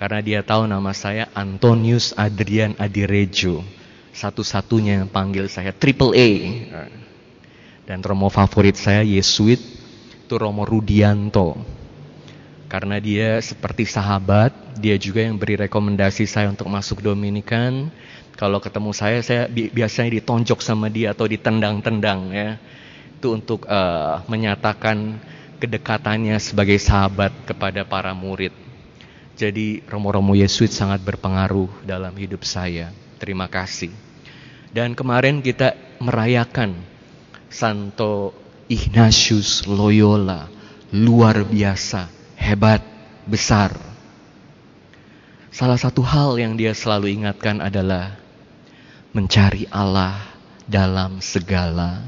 Karena 0.00 0.24
dia 0.24 0.40
tahu 0.40 0.64
nama 0.64 0.96
saya 0.96 1.28
Antonius 1.36 2.16
Adrian 2.16 2.72
Adirejo 2.80 3.60
satu-satunya 4.16 5.04
yang 5.04 5.08
panggil 5.12 5.46
saya 5.46 5.76
Triple 5.76 6.16
A. 6.16 6.30
Dan 7.86 8.00
Romo 8.00 8.32
favorit 8.32 8.78
saya 8.78 9.02
Yesuit 9.02 9.58
itu 9.60 10.34
Romo 10.38 10.62
Rudianto. 10.64 11.58
Karena 12.70 13.02
dia 13.02 13.42
seperti 13.42 13.82
sahabat, 13.82 14.78
dia 14.78 14.94
juga 14.94 15.26
yang 15.26 15.34
beri 15.34 15.58
rekomendasi 15.58 16.22
saya 16.24 16.46
untuk 16.46 16.70
masuk 16.70 17.02
Dominikan. 17.02 17.90
Kalau 18.38 18.62
ketemu 18.62 18.94
saya, 18.94 19.18
saya 19.26 19.50
bi 19.50 19.68
biasanya 19.74 20.16
ditonjok 20.22 20.62
sama 20.62 20.86
dia 20.86 21.10
atau 21.10 21.26
ditendang-tendang 21.26 22.30
ya. 22.30 22.48
Itu 23.18 23.34
untuk 23.34 23.66
uh, 23.66 24.22
menyatakan 24.30 25.18
kedekatannya 25.58 26.38
sebagai 26.38 26.78
sahabat 26.78 27.34
kepada 27.42 27.82
para 27.82 28.14
murid. 28.14 28.69
Jadi 29.40 29.80
Romo-Romo 29.88 30.36
Yesuit 30.36 30.68
sangat 30.68 31.00
berpengaruh 31.00 31.88
dalam 31.88 32.12
hidup 32.12 32.44
saya. 32.44 32.92
Terima 33.16 33.48
kasih. 33.48 33.88
Dan 34.68 34.92
kemarin 34.92 35.40
kita 35.40 35.72
merayakan 35.96 36.76
Santo 37.48 38.36
Ignatius 38.68 39.64
Loyola, 39.64 40.44
luar 40.92 41.48
biasa, 41.48 42.12
hebat, 42.36 42.84
besar. 43.24 43.72
Salah 45.48 45.80
satu 45.80 46.04
hal 46.04 46.36
yang 46.36 46.60
dia 46.60 46.76
selalu 46.76 47.08
ingatkan 47.08 47.64
adalah 47.64 48.20
mencari 49.16 49.64
Allah 49.72 50.20
dalam 50.68 51.24
segala. 51.24 52.04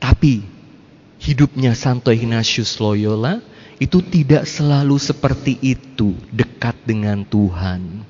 Tapi 0.00 0.40
hidupnya 1.20 1.76
Santo 1.76 2.08
Ignatius 2.08 2.80
Loyola 2.80 3.57
itu 3.78 4.02
tidak 4.02 4.46
selalu 4.46 4.98
seperti 4.98 5.54
itu, 5.62 6.18
dekat 6.34 6.74
dengan 6.82 7.22
Tuhan. 7.22 8.02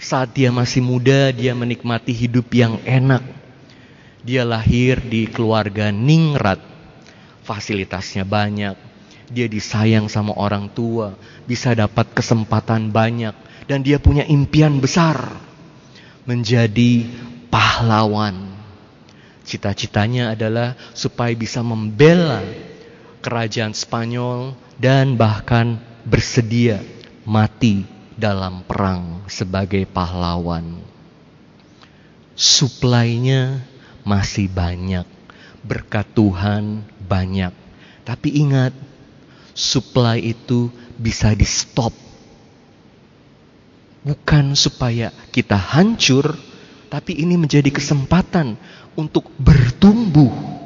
Saat 0.00 0.32
dia 0.32 0.48
masih 0.48 0.80
muda, 0.80 1.28
dia 1.28 1.52
menikmati 1.52 2.16
hidup 2.16 2.48
yang 2.56 2.80
enak. 2.88 3.20
Dia 4.24 4.48
lahir 4.48 5.00
di 5.04 5.28
keluarga 5.28 5.92
ningrat. 5.92 6.60
Fasilitasnya 7.44 8.24
banyak. 8.24 8.76
Dia 9.28 9.46
disayang 9.46 10.08
sama 10.08 10.32
orang 10.40 10.72
tua, 10.72 11.14
bisa 11.44 11.76
dapat 11.76 12.10
kesempatan 12.16 12.88
banyak 12.88 13.36
dan 13.70 13.86
dia 13.86 14.02
punya 14.02 14.26
impian 14.26 14.82
besar 14.82 15.30
menjadi 16.26 17.06
pahlawan. 17.52 18.50
Cita-citanya 19.46 20.34
adalah 20.34 20.74
supaya 20.90 21.30
bisa 21.38 21.62
membela 21.62 22.42
kerajaan 23.20 23.76
Spanyol 23.76 24.56
dan 24.80 25.16
bahkan 25.20 25.80
bersedia 26.08 26.80
mati 27.28 27.84
dalam 28.16 28.64
perang 28.64 29.24
sebagai 29.28 29.88
pahlawan. 29.88 30.80
Suplainya 32.36 33.64
masih 34.04 34.48
banyak, 34.48 35.04
berkat 35.64 36.08
Tuhan 36.16 36.84
banyak. 37.04 37.52
Tapi 38.04 38.28
ingat, 38.40 38.72
supply 39.52 40.20
itu 40.20 40.72
bisa 40.96 41.36
di 41.36 41.44
stop. 41.44 41.92
Bukan 44.00 44.56
supaya 44.56 45.12
kita 45.28 45.56
hancur, 45.56 46.32
tapi 46.88 47.20
ini 47.20 47.36
menjadi 47.36 47.68
kesempatan 47.68 48.56
untuk 48.96 49.28
bertumbuh. 49.36 50.59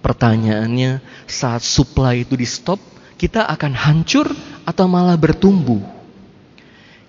Pertanyaannya, 0.00 1.04
saat 1.28 1.60
supply 1.60 2.24
itu 2.24 2.34
di 2.36 2.48
stop, 2.48 2.80
kita 3.20 3.44
akan 3.44 3.72
hancur 3.76 4.32
atau 4.64 4.88
malah 4.88 5.16
bertumbuh? 5.16 5.84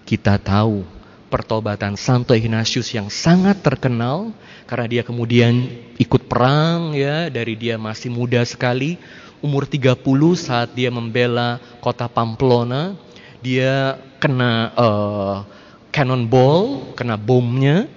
Kita 0.03 0.35
tahu 0.35 0.83
pertobatan 1.31 1.95
Santo 1.95 2.35
Ignatius 2.35 2.91
yang 2.91 3.07
sangat 3.07 3.63
terkenal 3.63 4.35
karena 4.67 4.85
dia 4.91 5.03
kemudian 5.07 5.71
ikut 5.95 6.27
perang 6.27 6.91
ya 6.91 7.31
dari 7.31 7.55
dia 7.55 7.79
masih 7.79 8.11
muda 8.11 8.43
sekali 8.43 8.99
umur 9.39 9.63
30 9.63 9.95
saat 10.35 10.75
dia 10.75 10.91
membela 10.91 11.63
kota 11.79 12.11
Pamplona 12.11 12.99
dia 13.39 13.95
kena 14.19 14.75
uh, 14.75 15.37
cannonball 15.95 16.91
kena 16.99 17.15
bomnya 17.15 17.87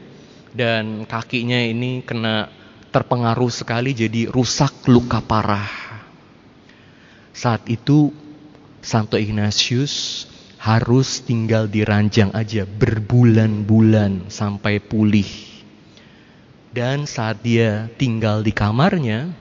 dan 0.54 1.02
kakinya 1.02 1.58
ini 1.58 2.06
kena 2.06 2.46
terpengaruh 2.94 3.50
sekali 3.50 3.90
jadi 3.90 4.30
rusak 4.30 4.86
luka 4.86 5.18
parah 5.18 5.84
saat 7.34 7.66
itu 7.66 8.14
Santo 8.78 9.18
Ignatius 9.18 10.24
harus 10.62 11.20
tinggal 11.20 11.66
di 11.66 11.82
ranjang 11.82 12.30
aja 12.30 12.62
berbulan-bulan 12.64 14.30
sampai 14.30 14.80
pulih. 14.80 15.28
Dan 16.72 17.04
saat 17.10 17.42
dia 17.42 17.92
tinggal 17.98 18.40
di 18.46 18.54
kamarnya, 18.54 19.34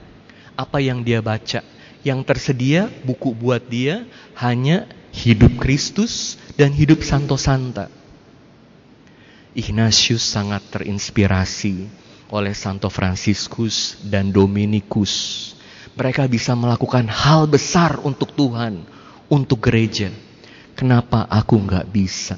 apa 0.58 0.82
yang 0.82 1.06
dia 1.06 1.22
baca? 1.22 1.62
Yang 2.04 2.20
tersedia 2.28 2.92
buku 3.06 3.32
buat 3.32 3.64
dia 3.64 4.04
hanya 4.36 4.84
hidup 5.14 5.56
Kristus 5.56 6.36
dan 6.58 6.74
hidup 6.74 7.00
Santo 7.00 7.38
Santa. 7.38 7.88
Ignatius 9.54 10.20
sangat 10.20 10.66
terinspirasi 10.68 12.03
oleh 12.32 12.56
Santo 12.56 12.88
Fransiskus 12.88 14.00
dan 14.04 14.32
Dominikus. 14.32 15.52
Mereka 15.94 16.28
bisa 16.28 16.56
melakukan 16.58 17.06
hal 17.06 17.46
besar 17.46 18.00
untuk 18.02 18.34
Tuhan, 18.34 18.82
untuk 19.30 19.62
gereja 19.62 20.10
Kenapa 20.74 21.30
aku 21.30 21.54
nggak 21.62 21.86
bisa? 21.94 22.34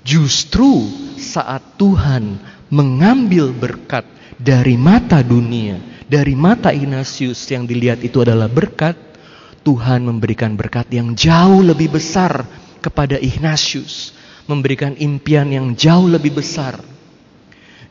Justru 0.00 0.88
saat 1.20 1.76
Tuhan 1.76 2.40
mengambil 2.72 3.52
berkat 3.52 4.08
dari 4.40 4.80
mata 4.80 5.20
dunia, 5.20 5.76
dari 6.08 6.32
mata 6.32 6.72
Ignatius 6.72 7.44
yang 7.52 7.68
dilihat 7.68 8.00
itu 8.00 8.24
adalah 8.24 8.48
berkat, 8.48 8.96
Tuhan 9.60 10.08
memberikan 10.08 10.56
berkat 10.56 10.88
yang 10.88 11.12
jauh 11.12 11.60
lebih 11.60 11.92
besar 12.00 12.48
kepada 12.80 13.20
Ignatius, 13.20 14.16
memberikan 14.48 14.96
impian 14.96 15.52
yang 15.52 15.76
jauh 15.76 16.08
lebih 16.08 16.32
besar. 16.32 16.80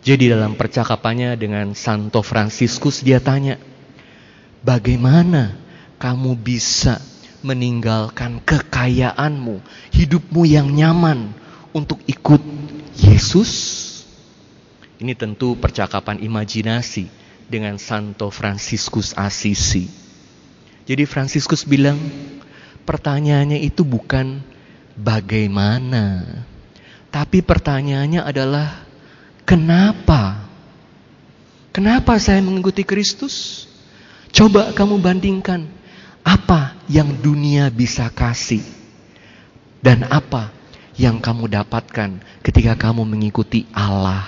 Jadi 0.05 0.29
dalam 0.29 0.53
percakapannya 0.53 1.33
dengan 1.33 1.73
Santo 1.73 2.21
Fransiskus 2.21 3.01
dia 3.01 3.17
tanya, 3.17 3.57
"Bagaimana 4.61 5.57
kamu 5.97 6.37
bisa 6.37 7.01
meninggalkan 7.41 8.37
kekayaanmu, 8.45 9.65
hidupmu 9.89 10.45
yang 10.45 10.69
nyaman 10.69 11.33
untuk 11.73 12.05
ikut 12.05 12.37
Yesus? 13.01 13.51
Ini 15.01 15.17
tentu 15.17 15.57
percakapan 15.57 16.21
imajinasi 16.21 17.09
dengan 17.49 17.81
Santo 17.81 18.29
Fransiskus 18.29 19.17
Assisi. 19.17 19.89
Jadi 20.85 21.09
Fransiskus 21.09 21.65
bilang, 21.65 21.97
pertanyaannya 22.85 23.57
itu 23.57 23.81
bukan 23.81 24.37
bagaimana, 24.93 26.21
tapi 27.09 27.41
pertanyaannya 27.41 28.21
adalah 28.21 28.84
kenapa? 29.45 30.43
Kenapa 31.71 32.17
saya 32.17 32.41
mengikuti 32.41 32.81
Kristus? 32.83 33.67
Coba 34.35 34.75
kamu 34.75 34.99
bandingkan 34.99 35.69
apa 36.25 36.75
yang 36.89 37.13
dunia 37.21 37.69
bisa 37.71 38.09
kasih 38.11 38.65
dan 39.79 40.03
apa 40.09 40.49
yang 40.97 41.21
kamu 41.21 41.45
dapatkan 41.51 42.19
ketika 42.41 42.73
kamu 42.75 43.05
mengikuti 43.05 43.69
Allah. 43.71 44.25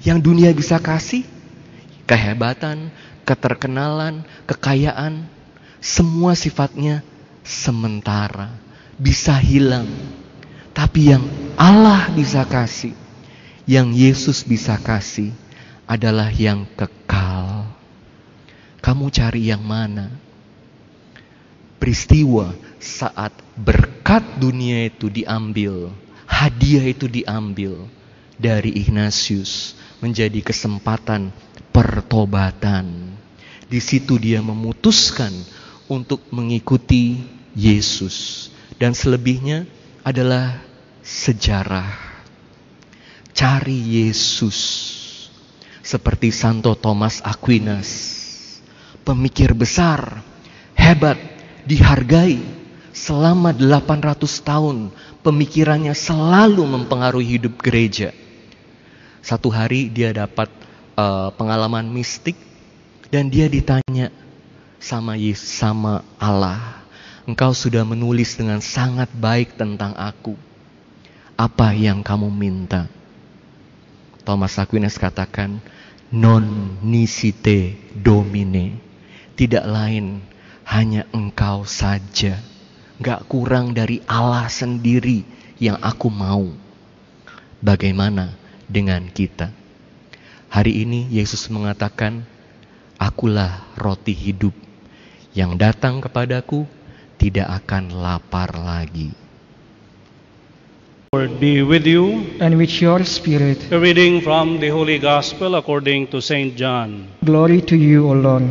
Yang 0.00 0.18
dunia 0.24 0.50
bisa 0.56 0.80
kasih, 0.80 1.28
kehebatan, 2.08 2.88
keterkenalan, 3.28 4.24
kekayaan, 4.48 5.28
semua 5.78 6.32
sifatnya 6.32 7.04
sementara, 7.44 8.48
bisa 8.96 9.36
hilang. 9.36 9.86
Tapi 10.72 11.12
yang 11.12 11.24
Allah 11.60 12.08
bisa 12.16 12.46
kasih, 12.48 12.96
yang 13.68 13.92
Yesus 13.92 14.44
bisa 14.46 14.76
kasih 14.80 15.34
adalah 15.84 16.30
yang 16.30 16.64
kekal. 16.78 17.66
Kamu 18.80 19.12
cari 19.12 19.50
yang 19.50 19.60
mana? 19.60 20.08
Peristiwa 21.80 22.52
saat 22.80 23.32
berkat 23.56 24.22
dunia 24.40 24.88
itu 24.88 25.08
diambil, 25.12 25.92
hadiah 26.28 26.84
itu 26.84 27.08
diambil 27.08 27.88
dari 28.40 28.72
Ignatius 28.76 29.76
menjadi 30.00 30.40
kesempatan 30.40 31.32
pertobatan. 31.72 33.16
Di 33.70 33.78
situ 33.78 34.16
dia 34.16 34.40
memutuskan 34.40 35.30
untuk 35.86 36.24
mengikuti 36.32 37.20
Yesus 37.54 38.48
dan 38.80 38.96
selebihnya 38.96 39.68
adalah 40.02 40.58
sejarah. 41.04 42.09
Cari 43.40 44.04
Yesus 44.04 44.60
seperti 45.80 46.28
Santo 46.28 46.76
Thomas 46.76 47.24
Aquinas, 47.24 47.88
pemikir 49.00 49.56
besar, 49.56 50.20
hebat, 50.76 51.16
dihargai, 51.64 52.36
selama 52.92 53.56
800 53.56 54.44
tahun 54.44 54.92
pemikirannya 55.24 55.96
selalu 55.96 56.68
mempengaruhi 56.68 57.40
hidup 57.40 57.56
gereja. 57.64 58.12
Satu 59.24 59.48
hari 59.48 59.88
dia 59.88 60.12
dapat 60.12 60.52
uh, 61.00 61.32
pengalaman 61.32 61.88
mistik 61.88 62.36
dan 63.08 63.32
dia 63.32 63.48
ditanya 63.48 64.12
sama 64.76 65.16
Yesus, 65.16 65.48
sama 65.48 66.04
Allah, 66.20 66.84
engkau 67.24 67.56
sudah 67.56 67.88
menulis 67.88 68.36
dengan 68.36 68.60
sangat 68.60 69.08
baik 69.16 69.56
tentang 69.56 69.96
aku. 69.96 70.36
Apa 71.40 71.72
yang 71.72 72.04
kamu 72.04 72.28
minta? 72.28 72.99
Thomas 74.30 74.54
Aquinas 74.62 74.94
katakan, 74.94 75.58
non 76.14 76.78
nisite 76.86 77.74
domine. 77.98 78.78
Tidak 79.34 79.66
lain, 79.66 80.22
hanya 80.70 81.02
engkau 81.10 81.66
saja 81.66 82.38
Gak 83.00 83.32
kurang 83.32 83.74
dari 83.74 84.04
Allah 84.04 84.46
sendiri 84.46 85.26
yang 85.58 85.80
aku 85.82 86.12
mau. 86.12 86.52
Bagaimana 87.58 88.36
dengan 88.68 89.08
kita? 89.10 89.50
Hari 90.52 90.84
ini 90.86 91.10
Yesus 91.10 91.48
mengatakan, 91.48 92.22
Akulah 93.00 93.66
roti 93.80 94.12
hidup 94.12 94.54
yang 95.34 95.58
datang 95.58 96.04
kepadaku 96.04 96.68
tidak 97.16 97.64
akan 97.64 97.98
lapar 97.98 98.52
lagi. 98.54 99.19
Lord 101.12 101.40
be 101.40 101.60
with 101.60 101.88
you. 101.88 102.38
And 102.38 102.56
with 102.56 102.80
your 102.80 103.04
spirit. 103.04 103.72
A 103.72 103.80
reading 103.80 104.20
from 104.20 104.60
the 104.60 104.68
Holy 104.68 105.00
Gospel 105.00 105.56
according 105.56 106.06
to 106.12 106.22
St. 106.22 106.54
John. 106.54 107.08
Glory 107.24 107.60
to 107.62 107.76
you, 107.76 108.08
O 108.08 108.12
Lord. 108.12 108.44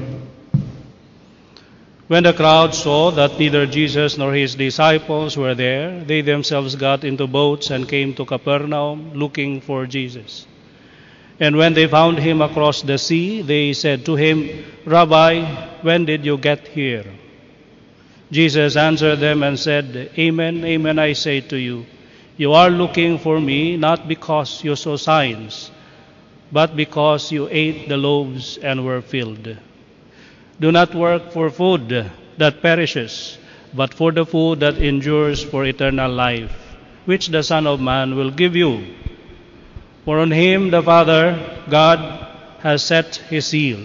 When 2.10 2.24
the 2.24 2.34
crowd 2.34 2.76
saw 2.76 3.12
that 3.12 3.40
neither 3.40 3.66
Jesus 3.66 4.18
nor 4.18 4.34
his 4.34 4.56
disciples 4.56 5.38
were 5.38 5.56
there, 5.56 6.04
they 6.04 6.20
themselves 6.20 6.76
got 6.76 7.06
into 7.06 7.28
boats 7.28 7.70
and 7.70 7.88
came 7.88 8.14
to 8.16 8.26
Capernaum 8.26 9.14
looking 9.14 9.62
for 9.62 9.86
Jesus. 9.86 10.46
And 11.40 11.56
when 11.56 11.74
they 11.74 11.88
found 11.88 12.20
him 12.20 12.42
across 12.42 12.82
the 12.82 12.98
sea, 12.98 13.42
they 13.42 13.72
said 13.72 14.04
to 14.08 14.18
him, 14.18 14.66
Rabbi, 14.84 15.80
when 15.82 16.04
did 16.04 16.26
you 16.26 16.38
get 16.38 16.68
here? 16.68 17.06
Jesus 18.34 18.76
answered 18.76 19.22
them 19.22 19.44
and 19.44 19.58
said, 19.58 20.12
Amen, 20.18 20.66
amen, 20.66 21.00
I 21.00 21.14
say 21.14 21.40
to 21.40 21.56
you, 21.56 21.86
you 22.40 22.54
are 22.54 22.70
looking 22.70 23.18
for 23.20 23.38
me 23.42 23.76
not 23.76 24.08
because 24.08 24.64
you 24.64 24.74
saw 24.74 24.96
signs, 24.96 25.72
but 26.54 26.74
because 26.74 27.34
you 27.34 27.50
ate 27.52 27.90
the 27.90 27.98
loaves 27.98 28.56
and 28.58 28.86
were 28.86 29.02
filled. 29.02 29.58
Do 30.58 30.72
not 30.72 30.96
work 30.96 31.34
for 31.34 31.50
food 31.50 32.10
that 32.38 32.62
perishes, 32.62 33.38
but 33.74 33.94
for 33.94 34.14
the 34.14 34.26
food 34.26 34.62
that 34.62 34.78
endures 34.78 35.44
for 35.44 35.66
eternal 35.66 36.10
life, 36.10 36.56
which 37.04 37.28
the 37.28 37.44
Son 37.44 37.68
of 37.68 37.82
Man 37.82 38.16
will 38.16 38.32
give 38.32 38.56
you. 38.56 38.86
For 40.06 40.20
on 40.20 40.32
him 40.32 40.72
the 40.72 40.82
Father, 40.82 41.24
God, 41.70 42.00
has 42.60 42.82
set 42.82 43.18
his 43.18 43.48
seal. 43.48 43.80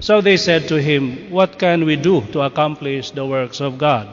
So 0.00 0.20
they 0.20 0.38
said 0.38 0.66
to 0.68 0.82
him, 0.82 1.30
What 1.30 1.56
can 1.60 1.84
we 1.84 1.94
do 1.94 2.22
to 2.32 2.40
accomplish 2.40 3.12
the 3.12 3.24
works 3.24 3.60
of 3.60 3.78
God? 3.78 4.08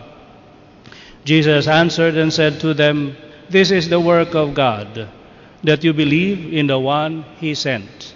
Jesus 1.26 1.68
answered 1.68 2.16
and 2.18 2.32
said 2.32 2.60
to 2.60 2.76
them, 2.76 3.18
This 3.50 3.72
is 3.72 3.90
the 3.90 4.00
work 4.00 4.36
of 4.36 4.54
God, 4.54 5.08
that 5.64 5.84
you 5.84 5.94
believe 5.94 6.54
in 6.54 6.68
the 6.68 6.80
one 6.80 7.24
he 7.40 7.56
sent. 7.56 8.16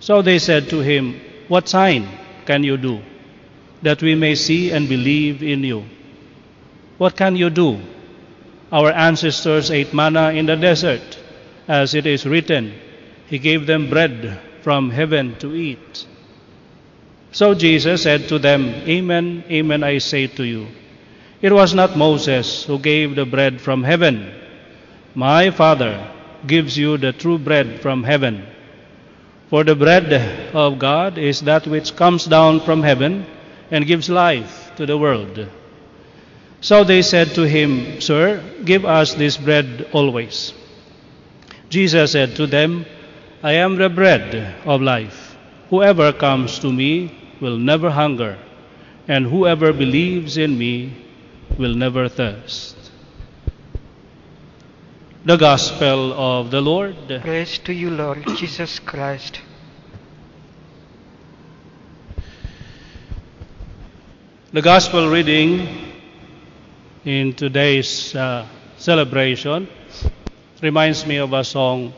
So 0.00 0.22
they 0.22 0.38
said 0.38 0.68
to 0.70 0.80
him, 0.80 1.20
What 1.48 1.68
sign? 1.68 2.08
can 2.48 2.64
you 2.64 2.78
do 2.78 2.98
that 3.82 4.02
we 4.02 4.14
may 4.14 4.34
see 4.34 4.72
and 4.72 4.88
believe 4.88 5.42
in 5.42 5.62
you? 5.62 5.84
What 6.96 7.14
can 7.14 7.36
you 7.36 7.50
do? 7.50 7.78
Our 8.72 8.90
ancestors 8.90 9.70
ate 9.70 9.92
manna 9.92 10.30
in 10.32 10.46
the 10.46 10.56
desert, 10.56 11.18
as 11.68 11.94
it 11.94 12.06
is 12.06 12.26
written, 12.26 12.72
He 13.26 13.38
gave 13.38 13.66
them 13.66 13.90
bread 13.90 14.40
from 14.62 14.90
heaven 14.90 15.36
to 15.40 15.54
eat. 15.54 16.06
So 17.32 17.54
Jesus 17.54 18.02
said 18.02 18.28
to 18.28 18.38
them, 18.38 18.64
Amen, 18.96 19.44
amen, 19.50 19.84
I 19.84 19.98
say 19.98 20.26
to 20.26 20.44
you. 20.44 20.66
It 21.42 21.52
was 21.52 21.74
not 21.74 21.96
Moses 21.96 22.64
who 22.64 22.78
gave 22.78 23.14
the 23.14 23.26
bread 23.26 23.60
from 23.60 23.84
heaven. 23.84 24.32
My 25.14 25.50
Father 25.50 26.06
gives 26.46 26.76
you 26.76 26.96
the 26.96 27.12
true 27.12 27.38
bread 27.38 27.80
from 27.80 28.04
heaven. 28.04 28.46
For 29.50 29.64
the 29.64 29.74
bread 29.74 30.12
of 30.54 30.78
God 30.78 31.18
is 31.18 31.40
that 31.42 31.66
which 31.66 31.96
comes 31.96 32.26
down 32.26 32.60
from 32.60 32.82
heaven 32.82 33.26
and 33.70 33.86
gives 33.86 34.08
life 34.08 34.70
to 34.76 34.86
the 34.86 34.98
world. 34.98 35.48
So 36.60 36.84
they 36.84 37.02
said 37.02 37.28
to 37.34 37.42
him, 37.42 38.00
Sir, 38.00 38.42
give 38.64 38.84
us 38.84 39.14
this 39.14 39.36
bread 39.36 39.88
always. 39.92 40.52
Jesus 41.68 42.12
said 42.12 42.36
to 42.36 42.46
them, 42.46 42.84
I 43.42 43.52
am 43.52 43.76
the 43.76 43.88
bread 43.88 44.56
of 44.64 44.82
life. 44.82 45.36
Whoever 45.70 46.12
comes 46.12 46.58
to 46.60 46.72
me 46.72 47.14
will 47.40 47.58
never 47.58 47.90
hunger, 47.90 48.38
and 49.06 49.26
whoever 49.26 49.72
believes 49.72 50.36
in 50.36 50.58
me 50.58 50.92
will 51.56 51.74
never 51.74 52.08
thirst. 52.08 52.77
The 55.28 55.36
Gospel 55.36 56.14
of 56.14 56.50
the 56.50 56.62
Lord. 56.62 56.96
Praise 57.20 57.58
to 57.68 57.72
you, 57.74 57.90
Lord 57.90 58.24
Jesus 58.38 58.78
Christ. 58.78 59.38
The 64.54 64.62
Gospel 64.62 65.10
reading 65.10 65.68
in 67.04 67.34
today's 67.34 68.16
uh, 68.16 68.46
celebration 68.78 69.68
reminds 70.62 71.04
me 71.04 71.18
of 71.18 71.34
a 71.34 71.44
song. 71.44 71.92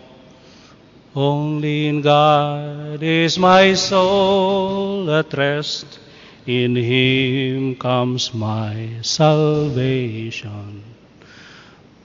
Only 1.15 1.87
in 1.87 2.03
God 2.03 3.01
is 3.01 3.39
my 3.39 3.75
soul 3.75 5.09
at 5.09 5.33
rest, 5.35 6.01
in 6.49 6.75
Him 6.75 7.77
comes 7.77 8.35
my 8.35 8.97
salvation. 9.03 10.90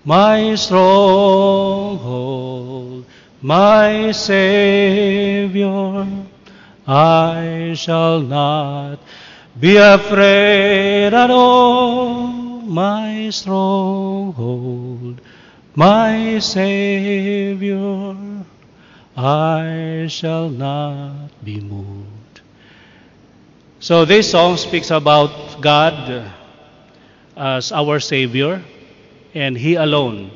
My 0.05 0.53
stronghold, 0.53 2.05
my 3.41 4.11
Savior, 4.11 5.65
I 6.85 7.73
shall 7.75 8.19
not 8.19 8.99
be 9.59 9.77
afraid 9.77 11.07
at 11.07 11.31
all, 11.31 12.27
my 12.61 13.31
stronghold, 13.31 15.21
my 15.73 16.37
Savior, 16.37 18.15
I 19.17 20.05
shall 20.07 20.49
not 20.49 21.29
be 21.43 21.59
moved. 21.59 22.41
So 23.79 24.05
this 24.05 24.29
song 24.29 24.57
speaks 24.57 24.91
about 24.91 25.61
God 25.61 26.29
as 27.35 27.71
our 27.71 27.99
Savior 27.99 28.61
and 29.35 29.57
He 29.57 29.75
alone. 29.75 30.31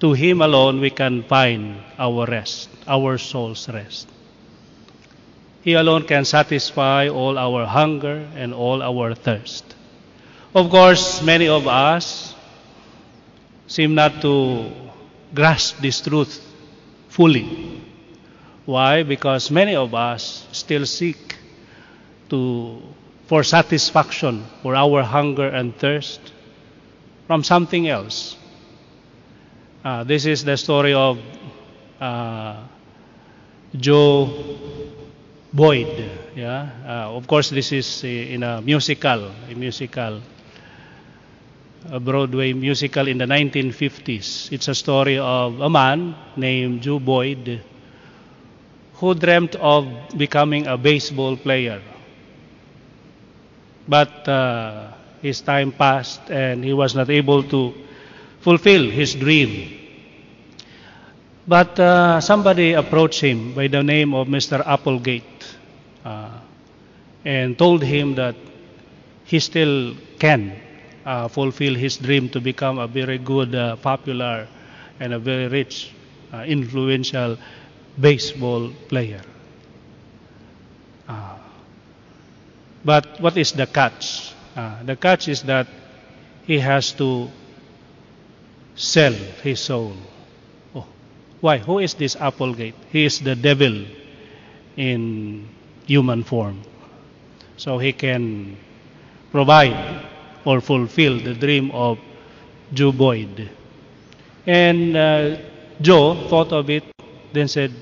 To 0.00 0.12
Him 0.12 0.42
alone 0.42 0.80
we 0.80 0.90
can 0.90 1.22
find 1.22 1.80
our 1.98 2.26
rest, 2.26 2.68
our 2.86 3.16
soul's 3.16 3.68
rest. 3.68 4.08
He 5.62 5.72
alone 5.72 6.04
can 6.04 6.24
satisfy 6.24 7.08
all 7.08 7.38
our 7.38 7.66
hunger 7.66 8.28
and 8.36 8.52
all 8.52 8.82
our 8.82 9.14
thirst. 9.14 9.74
Of 10.54 10.70
course, 10.70 11.22
many 11.22 11.48
of 11.48 11.66
us 11.66 12.34
seem 13.66 13.94
not 13.94 14.20
to 14.20 14.70
grasp 15.34 15.78
this 15.80 16.00
truth 16.00 16.40
fully. 17.08 17.82
Why? 18.64 19.02
Because 19.02 19.50
many 19.50 19.74
of 19.74 19.94
us 19.94 20.46
still 20.52 20.86
seek 20.86 21.36
to 22.28 22.82
for 23.26 23.42
satisfaction 23.42 24.44
for 24.62 24.76
our 24.76 25.02
hunger 25.02 25.48
and 25.48 25.74
thirst 25.74 26.20
from 27.26 27.42
something 27.44 27.88
else. 27.88 28.36
Uh, 29.84 30.04
this 30.04 30.26
is 30.26 30.44
the 30.44 30.56
story 30.56 30.92
of 30.92 31.18
uh, 32.00 32.64
Joe 33.76 34.30
Boyd. 35.52 36.10
Yeah, 36.34 36.70
uh, 36.84 37.16
of 37.16 37.26
course, 37.26 37.50
this 37.50 37.72
is 37.72 38.04
in 38.04 38.42
a 38.42 38.60
musical, 38.60 39.30
a 39.50 39.54
musical, 39.54 40.20
a 41.90 41.98
Broadway 41.98 42.52
musical 42.52 43.08
in 43.08 43.18
the 43.18 43.26
1950s. 43.26 44.52
It's 44.52 44.68
a 44.68 44.74
story 44.74 45.18
of 45.18 45.60
a 45.60 45.70
man 45.70 46.14
named 46.36 46.82
Joe 46.82 46.98
Boyd 47.00 47.60
who 48.94 49.14
dreamt 49.14 49.54
of 49.56 49.86
becoming 50.16 50.66
a 50.66 50.76
baseball 50.76 51.36
player. 51.36 51.80
But 53.88 54.28
uh, 54.28 54.92
his 55.22 55.40
time 55.40 55.72
passed 55.72 56.30
and 56.30 56.64
he 56.64 56.72
was 56.72 56.94
not 56.94 57.10
able 57.10 57.42
to 57.44 57.74
fulfill 58.40 58.90
his 58.90 59.14
dream. 59.14 59.72
But 61.48 61.78
uh, 61.78 62.20
somebody 62.20 62.72
approached 62.72 63.20
him 63.20 63.54
by 63.54 63.68
the 63.68 63.82
name 63.82 64.14
of 64.14 64.26
Mr. 64.28 64.62
Applegate 64.66 65.56
uh, 66.04 66.30
and 67.24 67.56
told 67.58 67.82
him 67.82 68.14
that 68.16 68.34
he 69.24 69.38
still 69.40 69.94
can 70.18 70.52
uh, 71.04 71.28
fulfill 71.28 71.74
his 71.74 71.96
dream 71.96 72.28
to 72.30 72.40
become 72.40 72.78
a 72.78 72.86
very 72.86 73.18
good, 73.18 73.54
uh, 73.54 73.76
popular, 73.76 74.48
and 75.00 75.12
a 75.12 75.18
very 75.18 75.48
rich, 75.48 75.92
uh, 76.32 76.38
influential 76.46 77.38
baseball 78.00 78.70
player. 78.88 79.22
Uh, 81.08 81.36
but 82.84 83.20
what 83.20 83.36
is 83.36 83.52
the 83.52 83.66
catch? 83.66 84.32
Uh, 84.56 84.82
the 84.84 84.96
catch 84.96 85.28
is 85.28 85.42
that 85.42 85.66
he 86.46 86.58
has 86.58 86.92
to 86.92 87.28
sell 88.74 89.12
his 89.12 89.60
soul. 89.60 89.92
Oh, 90.74 90.86
why? 91.42 91.58
Who 91.58 91.78
is 91.78 91.92
this 91.92 92.16
Applegate? 92.16 92.74
He 92.90 93.04
is 93.04 93.20
the 93.20 93.36
devil 93.36 93.84
in 94.76 95.46
human 95.86 96.24
form. 96.24 96.62
So 97.58 97.76
he 97.76 97.92
can 97.92 98.56
provide 99.30 100.04
or 100.46 100.62
fulfill 100.62 101.20
the 101.20 101.34
dream 101.34 101.70
of 101.72 101.98
Joe 102.72 102.92
Boyd. 102.92 103.50
And 104.46 104.96
uh, 104.96 105.36
Joe 105.82 106.28
thought 106.28 106.52
of 106.52 106.70
it, 106.70 106.84
then 107.32 107.48
said, 107.48 107.72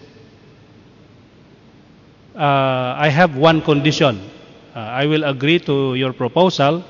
uh, 2.35 2.97
I 2.99 3.09
have 3.09 3.37
one 3.37 3.63
condition. 3.63 4.34
Uh, 4.75 4.79
I 4.81 5.07
will 5.07 5.25
agree 5.25 5.61
to 5.61 5.95
your 5.95 6.13
proposal 6.13 6.85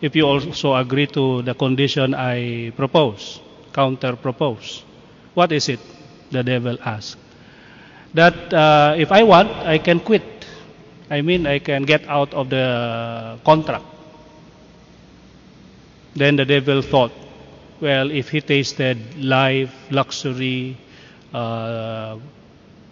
if 0.00 0.16
you 0.16 0.26
also 0.26 0.74
agree 0.74 1.06
to 1.06 1.42
the 1.42 1.54
condition 1.54 2.14
I 2.14 2.70
propose, 2.76 3.40
counter 3.72 4.16
propose. 4.16 4.82
What 5.34 5.52
is 5.52 5.68
it? 5.68 5.78
The 6.32 6.42
devil 6.42 6.76
asked. 6.84 7.16
That 8.14 8.52
uh, 8.52 8.94
if 8.98 9.12
I 9.12 9.22
want, 9.22 9.50
I 9.50 9.78
can 9.78 10.00
quit. 10.00 10.22
I 11.08 11.22
mean, 11.22 11.46
I 11.46 11.60
can 11.60 11.84
get 11.84 12.06
out 12.08 12.34
of 12.34 12.50
the 12.50 13.38
contract. 13.44 13.84
Then 16.16 16.36
the 16.36 16.44
devil 16.44 16.82
thought, 16.82 17.12
well, 17.80 18.10
if 18.10 18.28
he 18.30 18.40
tasted 18.40 18.98
life, 19.22 19.72
luxury, 19.90 20.76
uh, 21.32 22.18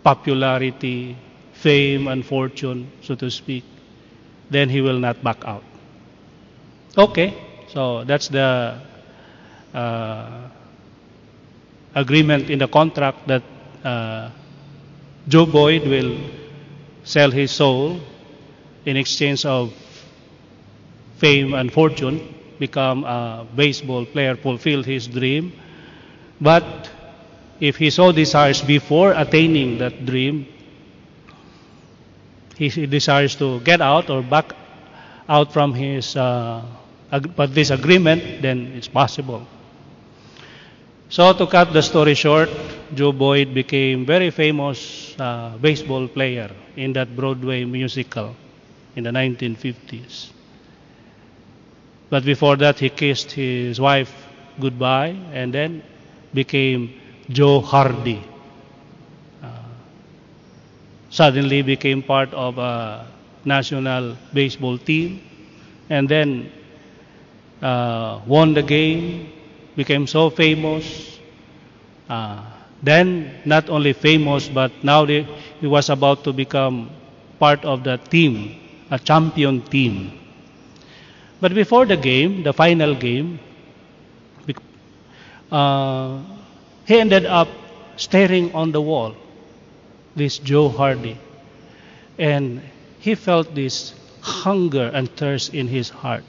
popularity, 0.03 1.17
fame, 1.53 2.09
and 2.09 2.25
fortune, 2.25 2.91
so 3.03 3.15
to 3.17 3.31
speak, 3.31 3.65
then 4.51 4.69
he 4.69 4.81
will 4.81 4.99
not 4.99 5.23
back 5.23 5.45
out. 5.45 5.65
Okay, 6.99 7.35
so 7.69 8.05
that's 8.05 8.29
the 8.29 8.79
uh, 9.73 10.49
agreement 11.95 12.51
in 12.51 12.59
the 12.59 12.69
contract 12.69 13.27
that 13.29 13.43
uh, 13.85 14.31
Joe 15.29 15.47
Boyd 15.47 15.87
will 15.87 16.19
sell 17.05 17.31
his 17.31 17.51
soul 17.51 18.01
in 18.85 18.97
exchange 18.97 19.45
of 19.45 19.73
fame 21.19 21.55
and 21.55 21.73
fortune 21.73 22.35
become 22.59 23.05
a 23.05 23.47
baseball 23.57 24.05
player, 24.05 24.37
fulfill 24.37 24.83
his 24.83 25.07
dream. 25.07 25.53
But 26.41 26.91
if 27.61 27.77
he 27.77 27.91
so 27.91 28.13
desires 28.13 28.63
before 28.63 29.13
attaining 29.13 29.79
that 29.79 30.05
dream, 30.07 30.47
he 32.69 32.87
desires 32.87 33.35
to 33.37 33.61
get 33.61 33.81
out 33.81 34.11
or 34.11 34.23
back 34.23 34.53
out 35.29 35.53
from 35.53 35.75
his 35.75 36.17
uh, 36.17 36.63
but 37.11 37.55
this 37.55 37.71
agreement, 37.71 38.43
then 38.43 38.73
it's 38.77 38.89
possible. 38.89 39.47
So 41.09 41.33
to 41.33 41.47
cut 41.47 41.73
the 41.73 41.83
story 41.83 42.15
short, 42.15 42.51
Joe 42.95 43.13
Boyd 43.13 43.53
became 43.53 44.07
very 44.07 44.31
famous 44.31 45.15
uh, 45.19 45.57
baseball 45.61 46.07
player 46.09 46.51
in 46.77 46.93
that 46.93 47.17
Broadway 47.17 47.65
musical 47.65 48.37
in 48.95 49.05
the 49.05 49.11
1950s. 49.11 50.31
But 52.11 52.25
before 52.25 52.57
that, 52.57 52.79
he 52.79 52.89
kissed 52.91 53.33
his 53.33 53.81
wife 53.81 54.13
goodbye 54.61 55.17
and 55.33 55.53
then 55.53 55.83
became 56.35 56.93
Joe 57.31 57.61
Hardy. 57.61 58.23
Suddenly 61.11 61.63
became 61.63 62.03
part 62.03 62.33
of 62.35 62.59
a 62.59 63.07
national 63.45 64.17
baseball 64.33 64.79
team 64.79 65.21
and 65.89 66.09
then 66.09 66.51
uh, 67.63 68.21
won 68.27 68.55
the 68.55 68.63
game, 68.63 69.33
became 69.77 70.07
so 70.07 70.31
famous. 70.31 71.19
Uh, 72.09 72.43
then, 72.83 73.35
not 73.45 73.69
only 73.71 73.93
famous, 73.93 74.49
but 74.49 74.73
now 74.83 75.05
they, 75.05 75.23
he 75.61 75.67
was 75.67 75.91
about 75.91 76.25
to 76.25 76.33
become 76.33 76.91
part 77.39 77.65
of 77.65 77.85
the 77.85 77.97
team, 77.99 78.57
a 78.91 78.99
champion 78.99 79.61
team. 79.63 80.13
But 81.41 81.55
before 81.55 81.87
the 81.87 81.97
game, 81.97 82.43
the 82.45 82.53
final 82.53 82.95
game, 82.95 83.41
uh, 85.51 86.23
he 86.87 86.99
ended 86.99 87.27
up 87.27 87.49
staring 87.97 88.53
on 88.55 88.73
the 88.73 88.81
wall, 88.81 89.15
this 90.17 90.39
Joe 90.39 90.69
Hardy. 90.69 91.19
And 92.19 92.61
he 92.99 93.15
felt 93.15 93.55
this 93.55 93.95
hunger 94.21 94.91
and 94.93 95.11
thirst 95.17 95.55
in 95.55 95.69
his 95.69 95.89
heart. 95.89 96.25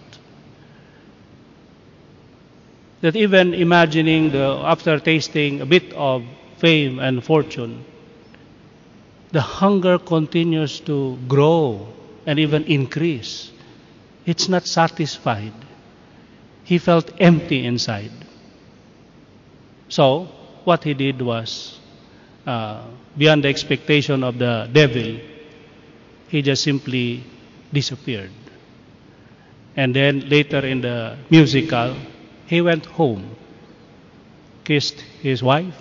That 3.02 3.16
even 3.16 3.54
imagining 3.54 4.32
the, 4.32 4.62
after 4.64 5.00
tasting 5.00 5.62
a 5.62 5.66
bit 5.66 5.92
of 5.94 6.24
fame 6.58 7.00
and 7.00 7.24
fortune, 7.24 7.84
the 9.32 9.42
hunger 9.42 9.98
continues 9.98 10.80
to 10.82 11.18
grow 11.28 11.88
and 12.26 12.38
even 12.38 12.64
increase. 12.66 13.52
It's 14.26 14.48
not 14.48 14.68
satisfied. 14.68 15.54
He 16.64 16.78
felt 16.78 17.12
empty 17.20 17.66
inside. 17.66 18.12
So, 19.90 20.30
what 20.64 20.84
he 20.84 20.94
did 20.94 21.22
was, 21.22 21.81
uh, 22.46 22.84
beyond 23.18 23.44
the 23.44 23.50
expectation 23.50 24.24
of 24.24 24.38
the 24.40 24.70
devil, 24.72 25.20
he 26.30 26.42
just 26.42 26.64
simply 26.64 27.24
disappeared. 27.74 28.32
And 29.76 29.96
then 29.96 30.30
later 30.30 30.60
in 30.66 30.82
the 30.82 31.18
musical, 31.30 31.96
he 32.46 32.62
went 32.62 32.86
home, 32.86 33.36
kissed 34.64 35.02
his 35.22 35.42
wife, 35.44 35.76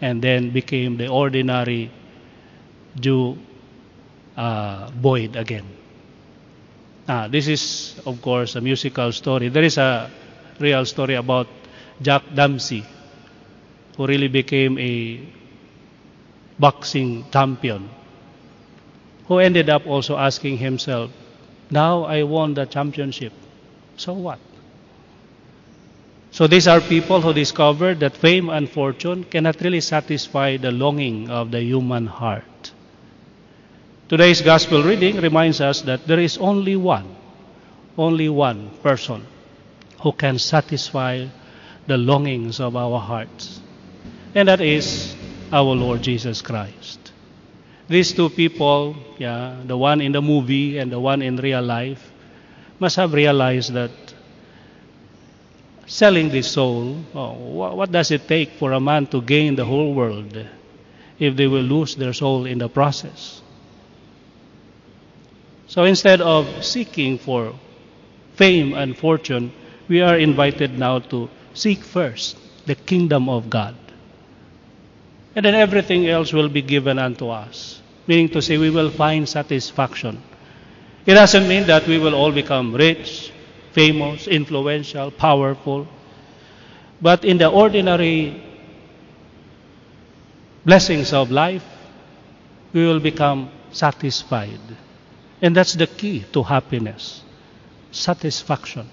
and 0.00 0.22
then 0.22 0.50
became 0.50 0.96
the 0.96 1.08
ordinary 1.08 1.90
Jew 2.98 3.38
uh, 4.36 4.90
Boyd 4.90 5.36
again. 5.36 5.66
Ah, 7.08 7.26
this 7.28 7.48
is, 7.48 7.98
of 8.06 8.20
course, 8.22 8.54
a 8.56 8.60
musical 8.60 9.12
story. 9.12 9.48
There 9.48 9.62
is 9.62 9.78
a 9.78 10.10
real 10.60 10.84
story 10.84 11.14
about 11.14 11.48
Jack 12.00 12.22
Dempsey, 12.34 12.84
who 13.96 14.06
really 14.06 14.28
became 14.28 14.78
a 14.78 15.20
boxing 16.58 17.24
champion, 17.32 17.88
who 19.26 19.38
ended 19.38 19.68
up 19.68 19.86
also 19.86 20.16
asking 20.16 20.58
himself, 20.58 21.10
Now 21.70 22.04
I 22.04 22.22
won 22.22 22.54
the 22.54 22.66
championship. 22.66 23.32
So 23.96 24.12
what? 24.12 24.38
So 26.32 26.46
these 26.46 26.66
are 26.66 26.80
people 26.80 27.20
who 27.20 27.34
discovered 27.34 28.00
that 28.00 28.16
fame 28.16 28.48
and 28.48 28.68
fortune 28.68 29.24
cannot 29.24 29.60
really 29.60 29.82
satisfy 29.82 30.56
the 30.56 30.72
longing 30.72 31.28
of 31.28 31.50
the 31.50 31.62
human 31.62 32.06
heart. 32.06 32.72
Today's 34.08 34.40
gospel 34.40 34.82
reading 34.82 35.20
reminds 35.20 35.60
us 35.60 35.82
that 35.82 36.06
there 36.06 36.20
is 36.20 36.38
only 36.38 36.76
one, 36.76 37.16
only 37.98 38.28
one 38.30 38.70
person 38.82 39.26
who 40.00 40.12
can 40.12 40.38
satisfy 40.38 41.26
the 41.86 41.98
longings 41.98 42.60
of 42.60 42.76
our 42.76 42.98
hearts. 42.98 43.60
And 44.34 44.48
that 44.48 44.60
is 44.60 45.14
our 45.52 45.74
Lord 45.74 46.02
Jesus 46.02 46.40
Christ. 46.40 47.12
These 47.88 48.14
two 48.14 48.30
people, 48.30 48.96
yeah, 49.18 49.60
the 49.66 49.76
one 49.76 50.00
in 50.00 50.12
the 50.12 50.22
movie 50.22 50.78
and 50.78 50.90
the 50.90 50.98
one 50.98 51.20
in 51.20 51.36
real 51.36 51.62
life, 51.62 52.10
must 52.78 52.96
have 52.96 53.12
realized 53.12 53.74
that 53.74 53.90
selling 55.86 56.30
the 56.30 56.42
soul, 56.42 56.96
oh, 57.14 57.32
what, 57.34 57.76
what 57.76 57.92
does 57.92 58.10
it 58.10 58.26
take 58.26 58.52
for 58.52 58.72
a 58.72 58.80
man 58.80 59.06
to 59.08 59.20
gain 59.20 59.54
the 59.54 59.64
whole 59.64 59.92
world 59.92 60.34
if 61.18 61.36
they 61.36 61.46
will 61.46 61.62
lose 61.62 61.94
their 61.96 62.14
soul 62.14 62.46
in 62.46 62.58
the 62.58 62.68
process? 62.68 63.42
So 65.66 65.84
instead 65.84 66.20
of 66.22 66.64
seeking 66.64 67.18
for 67.18 67.54
fame 68.36 68.72
and 68.72 68.96
fortune, 68.96 69.52
we 69.88 70.00
are 70.00 70.18
invited 70.18 70.78
now 70.78 71.00
to 71.12 71.28
seek 71.52 71.80
first 71.80 72.38
the 72.66 72.74
kingdom 72.74 73.28
of 73.28 73.50
God. 73.50 73.76
And 75.34 75.44
then 75.44 75.54
everything 75.54 76.08
else 76.08 76.32
will 76.32 76.48
be 76.48 76.62
given 76.62 76.98
unto 76.98 77.28
us. 77.28 77.80
Meaning 78.06 78.28
to 78.30 78.42
say, 78.42 78.58
we 78.58 78.70
will 78.70 78.90
find 78.90 79.28
satisfaction. 79.28 80.22
It 81.06 81.14
doesn't 81.14 81.48
mean 81.48 81.66
that 81.66 81.86
we 81.86 81.98
will 81.98 82.14
all 82.14 82.32
become 82.32 82.74
rich, 82.74 83.32
famous, 83.72 84.26
influential, 84.26 85.10
powerful. 85.10 85.86
But 87.00 87.24
in 87.24 87.38
the 87.38 87.48
ordinary 87.48 88.42
blessings 90.64 91.12
of 91.12 91.30
life, 91.30 91.64
we 92.72 92.86
will 92.86 93.00
become 93.00 93.50
satisfied. 93.72 94.60
And 95.40 95.56
that's 95.56 95.74
the 95.74 95.86
key 95.86 96.24
to 96.32 96.42
happiness 96.42 97.22
satisfaction. 97.92 98.88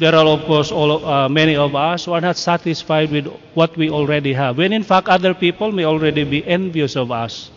There 0.00 0.14
are, 0.14 0.24
of 0.24 0.46
course, 0.46 0.72
all, 0.72 1.04
uh, 1.04 1.28
many 1.28 1.56
of 1.56 1.74
us 1.76 2.06
who 2.06 2.14
are 2.14 2.22
not 2.22 2.38
satisfied 2.38 3.10
with 3.12 3.26
what 3.52 3.76
we 3.76 3.90
already 3.90 4.32
have. 4.32 4.56
When 4.56 4.72
in 4.72 4.82
fact, 4.82 5.08
other 5.08 5.34
people 5.34 5.72
may 5.72 5.84
already 5.84 6.24
be 6.24 6.42
envious 6.42 6.96
of 6.96 7.12
us 7.12 7.50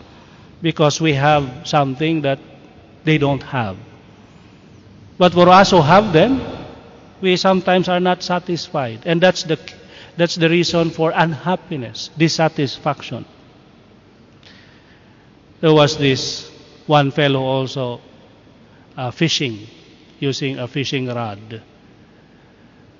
because 0.60 1.00
we 1.00 1.14
have 1.14 1.66
something 1.66 2.20
that 2.20 2.38
they 3.04 3.16
don't 3.16 3.42
have. 3.44 3.78
But 5.16 5.32
for 5.32 5.48
us 5.48 5.70
who 5.70 5.80
have 5.80 6.12
them, 6.12 6.38
we 7.22 7.36
sometimes 7.38 7.88
are 7.88 7.98
not 8.00 8.22
satisfied. 8.22 9.00
And 9.06 9.22
that's 9.22 9.44
the, 9.44 9.58
that's 10.18 10.34
the 10.34 10.50
reason 10.50 10.90
for 10.90 11.12
unhappiness, 11.14 12.10
dissatisfaction. 12.18 13.24
There 15.62 15.72
was 15.72 15.96
this 15.96 16.50
one 16.86 17.10
fellow 17.10 17.40
also 17.40 18.02
uh, 18.98 19.10
fishing 19.12 19.66
using 20.20 20.58
a 20.58 20.68
fishing 20.68 21.06
rod. 21.06 21.62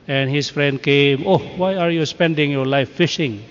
And 0.06 0.30
his 0.30 0.50
friend 0.50 0.82
came, 0.82 1.24
Oh, 1.26 1.38
why 1.38 1.76
are 1.76 1.90
you 1.90 2.04
spending 2.06 2.50
your 2.50 2.66
life 2.66 2.90
fishing? 2.90 3.42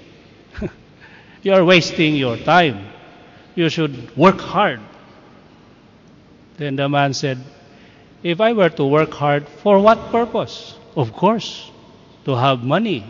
you 1.43 1.53
are 1.53 1.63
wasting 1.65 2.15
your 2.15 2.37
time. 2.37 2.87
You 3.55 3.69
should 3.69 4.15
work 4.15 4.39
hard. 4.39 4.79
Then 6.57 6.75
the 6.75 6.87
man 6.87 7.13
said, 7.13 7.39
If 8.21 8.39
I 8.39 8.53
were 8.53 8.69
to 8.69 8.85
work 8.85 9.11
hard, 9.13 9.47
for 9.47 9.79
what 9.79 10.11
purpose? 10.11 10.75
Of 10.95 11.13
course, 11.13 11.71
to 12.25 12.35
have 12.35 12.63
money. 12.63 13.03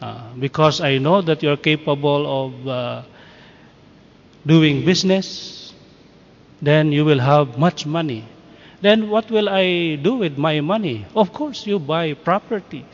Uh, 0.00 0.20
because 0.38 0.80
I 0.80 0.98
know 0.98 1.22
that 1.22 1.42
you're 1.42 1.56
capable 1.56 2.44
of 2.44 2.68
uh, 2.68 3.02
doing 4.44 4.84
business, 4.84 5.72
then 6.60 6.92
you 6.92 7.04
will 7.04 7.18
have 7.18 7.58
much 7.58 7.86
money. 7.86 8.24
Then 8.80 9.08
what 9.08 9.30
will 9.30 9.48
I 9.48 9.96
do 9.96 10.16
with 10.16 10.36
my 10.36 10.60
money? 10.60 11.06
Of 11.14 11.32
course, 11.32 11.66
you 11.66 11.78
buy 11.78 12.14
property. 12.14 12.84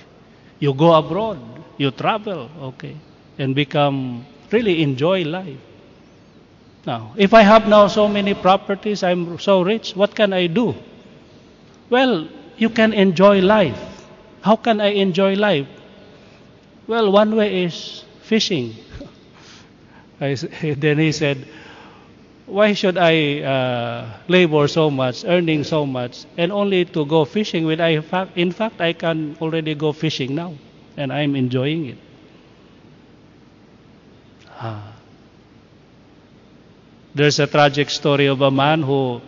You 0.58 0.74
go 0.74 0.94
abroad. 0.94 1.38
You 1.76 1.90
travel, 1.90 2.50
okay, 2.60 2.96
and 3.38 3.54
become 3.54 4.24
really 4.52 4.82
enjoy 4.82 5.24
life. 5.24 5.58
Now, 6.86 7.12
if 7.16 7.32
I 7.34 7.42
have 7.42 7.66
now 7.66 7.86
so 7.88 8.08
many 8.08 8.34
properties, 8.34 9.02
I'm 9.02 9.38
so 9.38 9.62
rich, 9.62 9.96
what 9.96 10.14
can 10.14 10.32
I 10.32 10.46
do? 10.46 10.74
Well, 11.90 12.28
you 12.56 12.68
can 12.70 12.92
enjoy 12.92 13.40
life. 13.40 13.78
How 14.42 14.56
can 14.56 14.80
I 14.80 14.88
enjoy 14.88 15.34
life? 15.34 15.66
Well, 16.86 17.10
one 17.10 17.36
way 17.36 17.64
is 17.64 18.04
fishing. 18.22 18.74
then 20.18 20.98
he 21.06 21.12
said, 21.12 21.46
why 22.52 22.72
should 22.74 22.98
I 22.98 23.40
uh, 23.40 24.06
labor 24.28 24.68
so 24.68 24.90
much, 24.90 25.24
earning 25.24 25.64
so 25.64 25.86
much, 25.86 26.26
and 26.36 26.52
only 26.52 26.84
to 26.84 27.06
go 27.06 27.24
fishing 27.24 27.64
when 27.64 27.80
I, 27.80 28.02
in 28.36 28.52
fact, 28.52 28.80
I 28.80 28.92
can 28.92 29.36
already 29.40 29.74
go 29.74 29.92
fishing 29.92 30.34
now, 30.34 30.54
and 30.96 31.12
I'm 31.12 31.34
enjoying 31.34 31.86
it. 31.86 31.98
Ah. 34.60 34.92
There's 37.14 37.38
a 37.38 37.46
tragic 37.46 37.88
story 37.90 38.26
of 38.26 38.40
a 38.42 38.50
man 38.50 38.82
who 38.82 39.20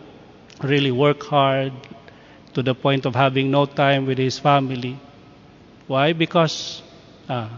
really 0.63 0.91
worked 0.91 1.25
hard 1.25 1.73
to 2.55 2.63
the 2.63 2.75
point 2.75 3.07
of 3.07 3.15
having 3.15 3.51
no 3.51 3.67
time 3.67 4.07
with 4.07 4.19
his 4.19 4.39
family. 4.39 4.99
Why? 5.87 6.13
Because 6.13 6.83
uh, 7.29 7.49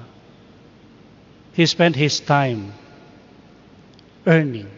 he 1.55 1.67
spent 1.67 1.97
his 1.97 2.21
time 2.21 2.73
earning. 4.27 4.76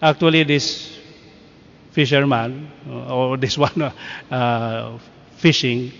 Actually, 0.00 0.44
this 0.44 0.96
fisherman, 1.92 2.68
or 3.08 3.36
this 3.36 3.58
one 3.68 3.92
uh, 4.30 4.98
fishing, 5.36 5.92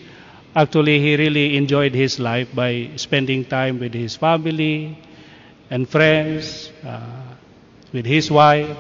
actually 0.55 1.01
he 1.01 1.17
really 1.17 1.57
enjoyed 1.57 1.95
his 1.95 2.19
life 2.19 2.49
by 2.55 2.91
spending 2.97 3.45
time 3.45 3.79
with 3.79 3.95
his 3.95 4.17
family 4.17 4.99
and 5.71 5.89
friends. 5.89 6.73
Uh, 6.85 7.01
with 7.93 8.05
his 8.05 8.31
wife, 8.31 8.77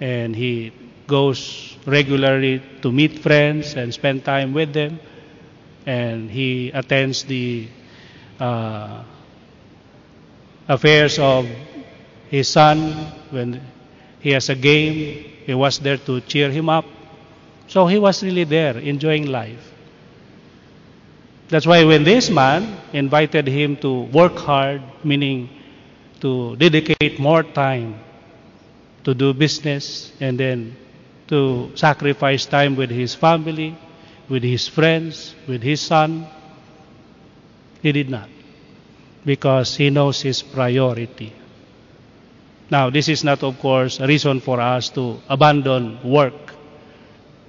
and 0.00 0.34
he 0.34 0.72
goes 1.06 1.76
regularly 1.86 2.62
to 2.82 2.92
meet 2.92 3.18
friends 3.20 3.74
and 3.74 3.92
spend 3.94 4.24
time 4.24 4.52
with 4.52 4.72
them, 4.72 4.98
and 5.86 6.30
he 6.30 6.70
attends 6.70 7.24
the 7.24 7.68
uh, 8.40 9.02
affairs 10.68 11.18
of 11.18 11.46
his 12.30 12.48
son 12.48 12.92
when 13.30 13.60
he 14.20 14.30
has 14.30 14.48
a 14.48 14.54
game. 14.54 15.24
He 15.46 15.54
was 15.54 15.78
there 15.78 15.96
to 15.98 16.20
cheer 16.22 16.50
him 16.50 16.68
up. 16.68 16.84
So 17.68 17.86
he 17.86 17.98
was 17.98 18.22
really 18.22 18.44
there, 18.44 18.78
enjoying 18.78 19.26
life. 19.26 19.72
That's 21.48 21.66
why 21.66 21.84
when 21.84 22.04
this 22.04 22.28
man 22.30 22.76
invited 22.92 23.46
him 23.48 23.76
to 23.78 24.02
work 24.12 24.36
hard, 24.36 24.82
meaning 25.04 25.48
to 26.20 26.56
dedicate 26.56 27.18
more 27.18 27.42
time 27.42 27.94
to 29.04 29.14
do 29.14 29.32
business 29.32 30.12
and 30.20 30.38
then 30.38 30.76
to 31.28 31.70
sacrifice 31.74 32.46
time 32.46 32.76
with 32.76 32.90
his 32.90 33.14
family, 33.14 33.76
with 34.28 34.42
his 34.42 34.68
friends, 34.68 35.34
with 35.46 35.62
his 35.62 35.80
son. 35.80 36.26
He 37.82 37.90
did 37.92 38.08
not 38.08 38.28
because 39.24 39.76
he 39.76 39.90
knows 39.90 40.22
his 40.22 40.42
priority. 40.42 41.32
Now, 42.70 42.90
this 42.90 43.08
is 43.08 43.24
not, 43.24 43.42
of 43.42 43.58
course, 43.60 43.98
a 44.00 44.06
reason 44.06 44.40
for 44.40 44.60
us 44.60 44.90
to 44.90 45.20
abandon 45.28 45.98
work. 46.02 46.54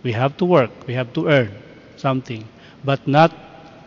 We 0.03 0.13
have 0.13 0.37
to 0.37 0.45
work, 0.45 0.71
we 0.87 0.93
have 0.93 1.11
to 1.13 1.27
earn 1.27 1.51
something, 1.97 2.47
but 2.85 3.05
not 3.05 3.35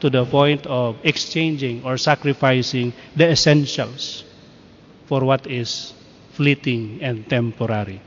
to 0.01 0.11
the 0.11 0.27
point 0.27 0.67
of 0.67 0.97
exchanging 1.05 1.85
or 1.85 1.97
sacrificing 1.97 2.93
the 3.17 3.31
essentials 3.31 4.25
for 5.07 5.25
what 5.25 5.47
is 5.47 5.95
fleeting 6.33 6.99
and 7.01 7.29
temporary. 7.29 8.01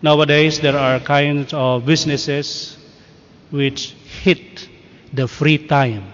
Nowadays, 0.00 0.58
there 0.58 0.76
are 0.76 0.98
kinds 0.98 1.52
of 1.54 1.86
businesses 1.86 2.76
which 3.50 3.94
hit 4.24 4.68
the 5.12 5.28
free 5.28 5.58
time. 5.58 6.12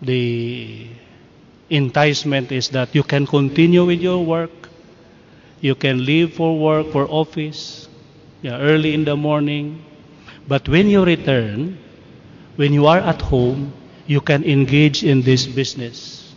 The 0.00 0.88
enticement 1.70 2.52
is 2.52 2.68
that 2.70 2.94
you 2.94 3.02
can 3.02 3.26
continue 3.26 3.84
with 3.84 4.00
your 4.00 4.24
work, 4.24 4.50
you 5.60 5.74
can 5.74 6.04
leave 6.04 6.34
for 6.34 6.58
work, 6.58 6.90
for 6.92 7.06
office, 7.08 7.88
yeah, 8.42 8.58
early 8.58 8.94
in 8.94 9.04
the 9.04 9.16
morning, 9.16 9.84
but 10.46 10.68
when 10.68 10.88
you 10.88 11.04
return, 11.04 11.78
when 12.56 12.72
you 12.72 12.86
are 12.86 12.98
at 12.98 13.20
home, 13.20 13.72
you 14.06 14.20
can 14.20 14.42
engage 14.44 15.04
in 15.04 15.22
this 15.22 15.46
business 15.46 16.34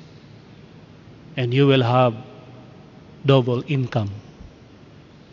and 1.38 1.54
you 1.54 1.66
will 1.66 1.84
have 1.84 2.14
double 3.26 3.64
income. 3.68 4.10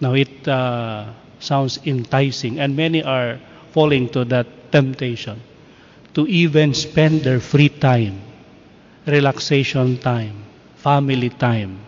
Now 0.01 0.15
it 0.15 0.47
uh, 0.47 1.13
sounds 1.41 1.79
enticing, 1.85 2.61
and 2.61 2.77
many 2.77 3.03
are 3.03 3.41
falling 3.73 4.09
to 4.11 4.25
that 4.27 4.47
temptation 4.71 5.41
to 6.15 6.27
even 6.27 6.75
spend 6.75 7.23
their 7.23 7.41
free 7.41 7.69
time, 7.69 8.21
relaxation 9.09 9.99
time, 9.99 10.45
family 10.77 11.31
time, 11.31 11.81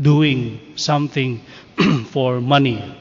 doing 0.00 0.60
something 0.76 1.40
for 2.10 2.40
money. 2.40 2.96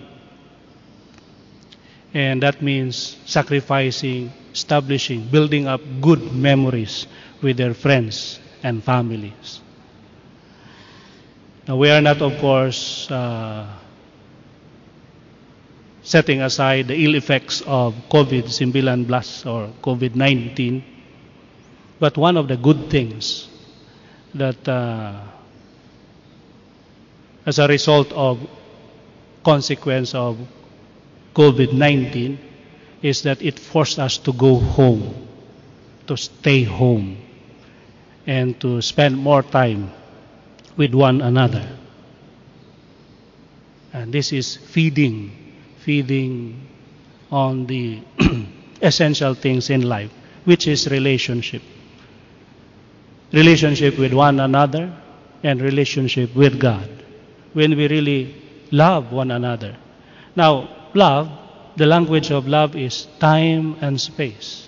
And 2.14 2.44
that 2.44 2.62
means 2.62 3.18
sacrificing, 3.26 4.34
establishing, 4.52 5.30
building 5.30 5.68
up 5.68 5.82
good 6.02 6.34
memories 6.34 7.08
with 7.42 7.58
their 7.58 7.74
friends 7.74 8.40
and 8.64 8.84
families. 8.84 9.62
Now, 11.68 11.78
we 11.78 11.90
are 11.92 12.02
not, 12.02 12.22
of 12.22 12.38
course, 12.40 13.10
uh, 13.12 13.68
setting 16.02 16.42
aside 16.42 16.88
the 16.88 16.98
ill 17.06 17.14
effects 17.14 17.62
of 17.68 17.94
COVID 18.10 18.50
19 18.50 19.48
or 19.48 19.70
COVID 19.84 20.16
19, 20.16 20.84
but 22.00 22.18
one 22.18 22.38
of 22.38 22.48
the 22.48 22.58
good 22.58 22.90
things 22.90 23.48
that, 24.34 24.68
uh, 24.68 25.20
as 27.46 27.60
a 27.60 27.68
result 27.68 28.12
of 28.14 28.40
consequence 29.44 30.14
of 30.16 30.38
COVID 31.34 31.74
19, 31.74 32.40
is 33.02 33.24
that 33.24 33.42
it 33.42 33.60
forced 33.60 34.00
us 34.00 34.18
to 34.18 34.34
go 34.34 34.60
home, 34.60 35.28
to 36.08 36.16
stay 36.18 36.64
home, 36.64 37.18
and 38.28 38.60
to 38.62 38.82
spend 38.82 39.18
more 39.18 39.44
time 39.44 39.92
with 40.78 40.94
one 40.94 41.22
another. 41.22 41.68
And 43.92 44.14
this 44.14 44.32
is 44.32 44.56
feeding, 44.56 45.32
feeding 45.80 46.68
on 47.32 47.66
the 47.66 48.00
essential 48.82 49.34
things 49.34 49.70
in 49.70 49.82
life, 49.82 50.12
which 50.46 50.68
is 50.68 50.88
relationship. 50.90 51.62
Relationship 53.32 53.98
with 53.98 54.14
one 54.14 54.40
another 54.40 54.92
and 55.44 55.62
relationship 55.62 56.36
with 56.36 56.60
God. 56.60 56.90
When 57.54 57.76
we 57.76 57.88
really 57.88 58.36
love 58.72 59.12
one 59.12 59.32
another. 59.32 59.78
Now, 60.36 60.70
love, 60.94 61.30
the 61.76 61.86
language 61.86 62.32
of 62.32 62.48
love 62.48 62.76
is 62.76 63.08
time 63.20 63.78
and 63.82 64.00
space. 64.00 64.68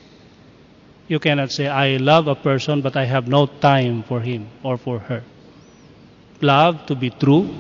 You 1.07 1.20
cannot 1.20 1.51
say, 1.51 1.68
I 1.68 1.97
love 1.97 2.28
a 2.28 2.36
person, 2.36 2.82
but 2.82 2.95
I 2.95 3.05
have 3.05 3.28
no 3.28 3.45
time 3.45 4.03
for 4.03 4.22
him 4.22 4.47
or 4.64 4.78
for 4.78 4.99
her. 4.99 5.24
Love, 6.39 6.86
to 6.86 6.95
be 6.95 7.09
true, 7.09 7.53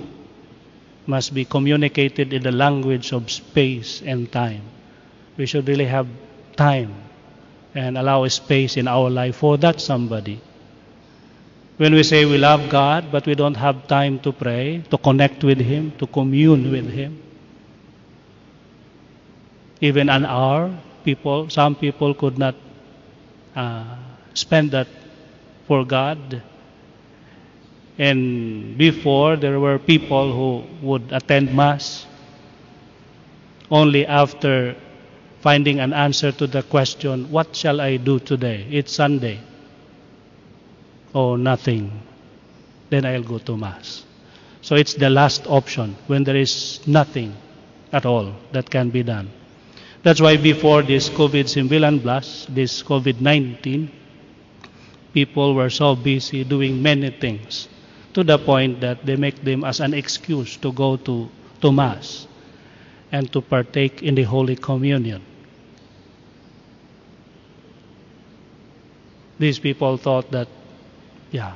must 1.05 1.33
be 1.33 1.45
communicated 1.45 2.31
in 2.31 2.43
the 2.43 2.51
language 2.51 3.11
of 3.11 3.29
space 3.29 4.01
and 4.01 4.31
time. 4.31 4.61
We 5.37 5.45
should 5.45 5.67
really 5.67 5.85
have 5.85 6.07
time 6.55 6.93
and 7.75 7.97
allow 7.97 8.27
space 8.27 8.77
in 8.77 8.87
our 8.87 9.09
life 9.09 9.37
for 9.37 9.57
that 9.57 9.81
somebody. 9.81 10.39
When 11.81 11.95
we 11.95 12.03
say 12.03 12.25
we 12.25 12.37
love 12.37 12.69
God, 12.69 13.11
but 13.11 13.25
we 13.25 13.33
don't 13.33 13.57
have 13.57 13.87
time 13.87 14.19
to 14.19 14.31
pray, 14.31 14.83
to 14.91 14.99
connect 14.99 15.43
with 15.43 15.59
Him, 15.59 15.91
to 15.97 16.05
commune 16.05 16.69
with 16.69 16.87
Him, 16.87 17.19
even 19.81 20.07
an 20.07 20.23
hour, 20.23 20.77
people, 21.03 21.49
some 21.49 21.73
people 21.73 22.13
could 22.13 22.37
not 22.37 22.53
uh, 23.55 23.95
spend 24.35 24.69
that 24.77 24.87
for 25.65 25.83
God. 25.83 26.43
And 27.97 28.77
before, 28.77 29.35
there 29.35 29.59
were 29.59 29.79
people 29.79 30.31
who 30.37 30.85
would 30.85 31.11
attend 31.11 31.51
Mass 31.55 32.05
only 33.71 34.05
after 34.05 34.75
finding 35.41 35.79
an 35.79 35.93
answer 35.93 36.31
to 36.31 36.45
the 36.45 36.61
question, 36.61 37.31
What 37.31 37.55
shall 37.55 37.81
I 37.81 37.97
do 37.97 38.19
today? 38.19 38.67
It's 38.69 38.93
Sunday. 38.93 39.39
Oh, 41.13 41.35
nothing. 41.35 41.91
Then 42.89 43.05
I'll 43.05 43.23
go 43.23 43.37
to 43.39 43.57
Mass. 43.57 44.05
So 44.61 44.75
it's 44.75 44.93
the 44.93 45.09
last 45.09 45.47
option 45.47 45.95
when 46.07 46.23
there 46.23 46.35
is 46.35 46.85
nothing 46.87 47.35
at 47.91 48.05
all 48.05 48.33
that 48.51 48.69
can 48.69 48.89
be 48.89 49.03
done. 49.03 49.29
That's 50.03 50.21
why 50.21 50.37
before 50.37 50.81
this 50.81 51.09
COVID-19, 51.09 52.53
this 52.53 52.83
COVID-19, 52.83 53.89
people 55.13 55.53
were 55.55 55.69
so 55.69 55.95
busy 55.95 56.43
doing 56.43 56.81
many 56.81 57.11
things 57.11 57.67
to 58.13 58.23
the 58.23 58.37
point 58.37 58.81
that 58.81 59.05
they 59.05 59.15
make 59.15 59.43
them 59.43 59.63
as 59.63 59.79
an 59.79 59.93
excuse 59.93 60.57
to 60.57 60.71
go 60.71 60.97
to, 60.97 61.29
to 61.61 61.71
Mass 61.71 62.27
and 63.11 63.31
to 63.31 63.41
partake 63.41 64.01
in 64.01 64.15
the 64.15 64.23
Holy 64.23 64.55
Communion. 64.55 65.21
These 69.37 69.59
people 69.59 69.97
thought 69.97 70.31
that, 70.31 70.47
yeah, 71.31 71.55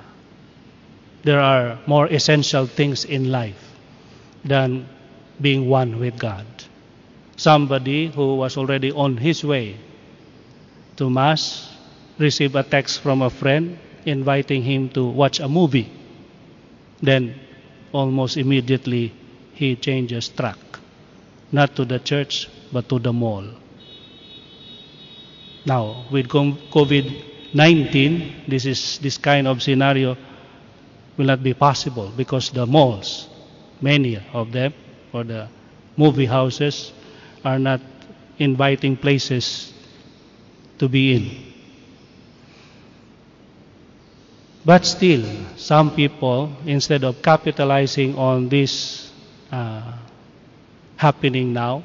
there 1.24 1.40
are 1.40 1.78
more 1.86 2.08
essential 2.08 2.66
things 2.66 3.06
in 3.06 3.32
life 3.32 3.78
than 4.44 4.88
being 5.40 5.70
one 5.70 6.00
with 6.00 6.18
God 6.18 6.46
somebody 7.38 8.08
who 8.08 8.36
was 8.36 8.58
already 8.58 8.92
on 8.92 9.18
his 9.18 9.44
way 9.44 9.76
to 10.96 11.10
Mass 11.10 11.70
received 12.18 12.56
a 12.56 12.64
text 12.64 13.02
from 13.02 13.22
a 13.22 13.30
friend 13.30 13.78
inviting 14.06 14.64
him 14.64 14.90
to 14.90 15.06
watch 15.06 15.40
a 15.40 15.48
movie. 15.48 15.92
Then, 17.02 17.36
almost 17.92 18.38
immediately, 18.38 19.14
he 19.54 19.76
changes 19.76 20.30
track. 20.30 20.58
Not 21.52 21.76
to 21.76 21.86
the 21.86 22.00
church, 22.00 22.50
but 22.72 22.88
to 22.90 23.00
the 23.00 23.12
mall. 23.12 23.44
Now, 25.66 26.06
with 26.12 26.28
COVID 26.28 27.35
19, 27.56 28.44
this, 28.50 28.66
is, 28.66 29.00
this 29.00 29.18
kind 29.18 29.48
of 29.48 29.64
scenario 29.64 30.18
will 31.16 31.26
not 31.26 31.42
be 31.42 31.54
possible 31.54 32.12
because 32.18 32.50
the 32.50 32.66
malls, 32.66 33.30
many 33.80 34.22
of 34.34 34.52
them, 34.52 34.74
or 35.14 35.24
the 35.24 35.48
movie 35.96 36.26
houses, 36.26 36.92
are 37.46 37.58
not 37.58 37.80
inviting 38.40 38.98
places 38.98 39.74
to 40.80 40.90
be 40.90 41.16
in. 41.16 41.54
But 44.66 44.86
still, 44.86 45.24
some 45.56 45.96
people, 45.96 46.52
instead 46.66 47.06
of 47.06 47.22
capitalizing 47.22 48.18
on 48.18 48.50
this 48.50 49.14
uh, 49.50 49.94
happening 50.98 51.54
now, 51.54 51.84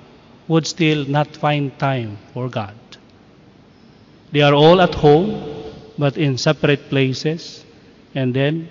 would 0.48 0.66
still 0.66 1.04
not 1.04 1.28
find 1.36 1.78
time 1.78 2.18
for 2.34 2.48
God. 2.48 2.74
They 4.32 4.40
are 4.40 4.54
all 4.54 4.80
at 4.80 4.94
home, 4.94 5.59
but 6.00 6.16
in 6.16 6.38
separate 6.38 6.88
places, 6.88 7.62
and 8.14 8.32
then 8.32 8.70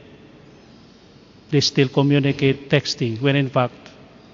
they 1.51 1.61
still 1.61 1.87
communicate 1.87 2.71
texting, 2.71 3.21
when 3.21 3.35
in 3.35 3.49
fact 3.49 3.75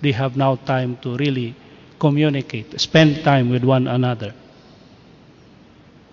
they 0.01 0.13
have 0.13 0.37
now 0.37 0.55
time 0.55 0.95
to 1.01 1.17
really 1.17 1.53
communicate, 1.99 2.79
spend 2.79 3.21
time 3.21 3.49
with 3.49 3.65
one 3.65 3.87
another. 3.87 4.33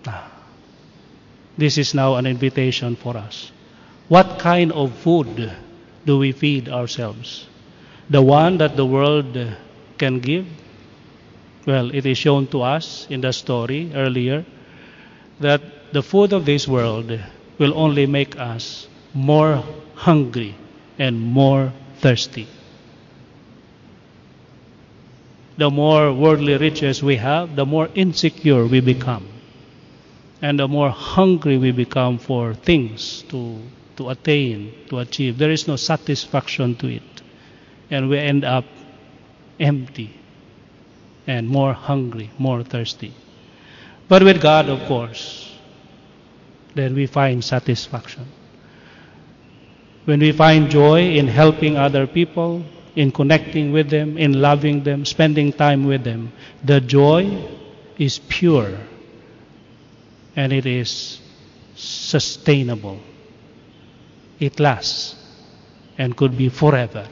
Ah. 0.05 0.29
This 1.57 1.77
is 1.77 1.93
now 1.93 2.15
an 2.15 2.25
invitation 2.25 2.97
for 2.97 3.15
us. 3.15 3.53
What 4.09 4.39
kind 4.39 4.73
of 4.73 4.93
food 4.97 5.53
do 6.05 6.17
we 6.17 6.33
feed 6.33 6.67
ourselves? 6.67 7.47
The 8.09 8.21
one 8.21 8.57
that 8.57 8.75
the 8.75 8.85
world 8.85 9.37
can 9.97 10.19
give? 10.19 10.45
Well, 11.65 11.95
it 11.95 12.05
is 12.05 12.17
shown 12.17 12.47
to 12.47 12.61
us 12.63 13.07
in 13.09 13.21
the 13.21 13.31
story 13.31 13.91
earlier 13.95 14.43
that 15.39 15.61
the 15.93 16.03
food 16.03 16.33
of 16.33 16.45
this 16.45 16.67
world 16.67 17.19
will 17.57 17.73
only 17.77 18.05
make 18.05 18.37
us 18.39 18.87
more 19.13 19.63
hungry 19.95 20.55
and 20.97 21.19
more 21.19 21.71
thirsty 21.97 22.47
the 25.57 25.69
more 25.69 26.11
worldly 26.13 26.57
riches 26.57 27.03
we 27.03 27.15
have, 27.17 27.55
the 27.55 27.65
more 27.65 27.89
insecure 27.93 28.65
we 28.65 28.79
become. 28.79 29.27
And 30.41 30.59
the 30.59 30.67
more 30.67 30.89
hungry 30.89 31.57
we 31.57 31.71
become 31.71 32.17
for 32.17 32.53
things 32.53 33.23
to, 33.29 33.59
to 33.97 34.09
attain, 34.09 34.73
to 34.89 34.99
achieve. 34.99 35.37
There 35.37 35.51
is 35.51 35.67
no 35.67 35.75
satisfaction 35.75 36.75
to 36.77 36.87
it. 36.87 37.21
And 37.89 38.09
we 38.09 38.17
end 38.17 38.43
up 38.43 38.65
empty 39.59 40.13
and 41.27 41.47
more 41.47 41.73
hungry, 41.73 42.31
more 42.37 42.63
thirsty. 42.63 43.13
But 44.07 44.23
with 44.23 44.41
God, 44.41 44.69
of 44.69 44.83
course, 44.85 45.51
then 46.75 46.95
we 46.95 47.05
find 47.05 47.43
satisfaction. 47.43 48.25
When 50.05 50.19
we 50.19 50.31
find 50.31 50.69
joy 50.69 51.15
in 51.15 51.27
helping 51.27 51.77
other 51.77 52.05
people, 52.07 52.65
in 52.95 53.11
connecting 53.11 53.71
with 53.71 53.89
them, 53.89 54.17
in 54.17 54.33
loving 54.33 54.83
them, 54.83 55.05
spending 55.05 55.51
time 55.51 55.85
with 55.85 56.03
them. 56.03 56.31
The 56.63 56.79
joy 56.79 57.47
is 57.97 58.19
pure 58.19 58.77
and 60.35 60.53
it 60.53 60.65
is 60.65 61.19
sustainable. 61.75 62.99
It 64.39 64.59
lasts 64.59 65.15
and 65.97 66.15
could 66.15 66.37
be 66.37 66.49
forever. 66.49 67.07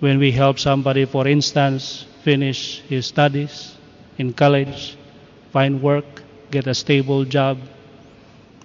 When 0.00 0.18
we 0.18 0.32
help 0.32 0.58
somebody, 0.58 1.04
for 1.04 1.26
instance, 1.26 2.04
finish 2.22 2.80
his 2.80 3.06
studies 3.06 3.76
in 4.18 4.32
college, 4.32 4.96
find 5.54 5.80
work, 5.80 6.04
get 6.50 6.66
a 6.66 6.74
stable 6.74 7.24
job, 7.24 7.56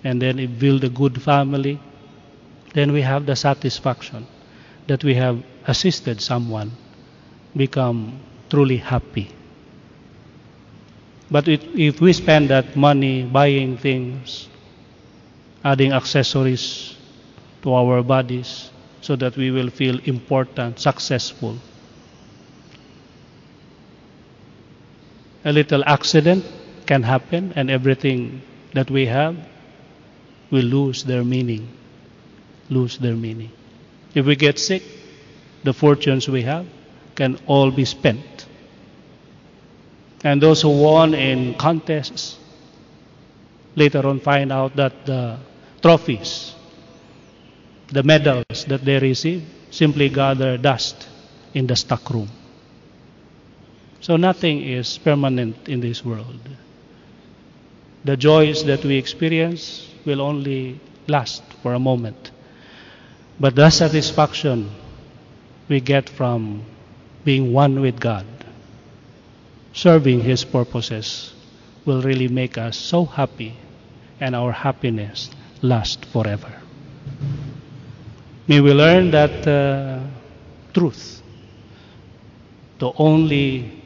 and 0.03 0.19
then 0.19 0.35
build 0.57 0.83
a 0.83 0.89
good 0.89 1.21
family, 1.21 1.79
then 2.73 2.91
we 2.91 3.01
have 3.01 3.27
the 3.27 3.35
satisfaction 3.35 4.25
that 4.87 5.03
we 5.03 5.13
have 5.13 5.37
assisted 5.67 6.19
someone 6.19 6.71
become 7.55 8.19
truly 8.49 8.77
happy. 8.77 9.27
But 11.29 11.47
if 11.47 12.01
we 12.01 12.11
spend 12.13 12.49
that 12.49 12.75
money 12.75 13.21
buying 13.23 13.77
things, 13.77 14.49
adding 15.63 15.93
accessories 15.93 16.95
to 17.61 17.71
our 17.71 18.01
bodies 18.01 18.71
so 19.01 19.15
that 19.15 19.37
we 19.37 19.51
will 19.51 19.69
feel 19.69 19.99
important, 20.05 20.79
successful, 20.79 21.55
a 25.45 25.51
little 25.53 25.83
accident 25.85 26.43
can 26.89 27.03
happen 27.03 27.53
and 27.55 27.69
everything 27.69 28.41
that 28.73 28.89
we 28.89 29.05
have 29.05 29.37
will 30.49 30.65
lose 30.65 31.03
their 31.03 31.23
meaning. 31.23 31.69
Lose 32.69 32.97
their 32.97 33.15
meaning. 33.15 33.51
If 34.15 34.25
we 34.25 34.35
get 34.35 34.57
sick, 34.57 34.81
the 35.63 35.71
fortunes 35.71 36.27
we 36.27 36.41
have 36.41 36.65
can 37.13 37.37
all 37.45 37.69
be 37.69 37.85
spent. 37.85 38.47
And 40.23 40.41
those 40.41 40.63
who 40.63 40.81
won 40.81 41.13
in 41.13 41.53
contests 41.59 42.39
later 43.75 44.07
on 44.07 44.19
find 44.19 44.51
out 44.51 44.75
that 44.75 45.05
the 45.05 45.37
trophies, 45.83 46.55
the 47.89 48.01
medals 48.01 48.65
that 48.67 48.83
they 48.83 48.97
receive, 48.97 49.43
simply 49.69 50.09
gather 50.09 50.57
dust 50.57 51.07
in 51.53 51.67
the 51.67 51.75
stockroom. 51.75 52.29
So 54.01 54.17
nothing 54.17 54.63
is 54.63 54.97
permanent 54.97 55.69
in 55.69 55.81
this 55.81 56.03
world. 56.03 56.39
The 58.05 58.15
joys 58.15 58.63
that 58.65 58.83
we 58.85 58.95
experience 58.95 59.93
will 60.05 60.21
only 60.21 60.79
last 61.07 61.43
for 61.61 61.73
a 61.73 61.79
moment. 61.79 62.31
But 63.39 63.55
the 63.55 63.69
satisfaction 63.69 64.69
we 65.67 65.81
get 65.81 66.09
from 66.09 66.63
being 67.25 67.53
one 67.53 67.81
with 67.81 67.99
God, 67.99 68.25
serving 69.73 70.21
His 70.21 70.45
purposes, 70.45 71.33
will 71.85 72.01
really 72.01 72.27
make 72.27 72.57
us 72.57 72.77
so 72.77 73.05
happy 73.05 73.55
and 74.19 74.35
our 74.35 74.51
happiness 74.51 75.29
last 75.61 76.05
forever. 76.05 76.53
May 78.47 78.61
we 78.61 78.73
learn 78.73 79.11
that 79.11 79.47
uh, 79.47 79.99
truth 80.73 81.21
to 82.79 82.91
only 82.97 83.83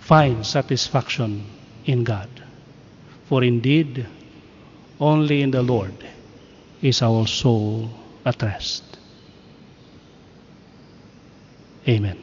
find 0.00 0.44
satisfaction 0.44 1.46
in 1.84 2.04
God. 2.04 2.28
For 3.28 3.44
indeed, 3.44 4.08
only 4.98 5.44
in 5.44 5.52
the 5.52 5.60
Lord 5.60 5.92
is 6.80 7.04
our 7.04 7.28
soul 7.28 7.92
at 8.24 8.40
rest. 8.40 8.84
Amen. 11.84 12.16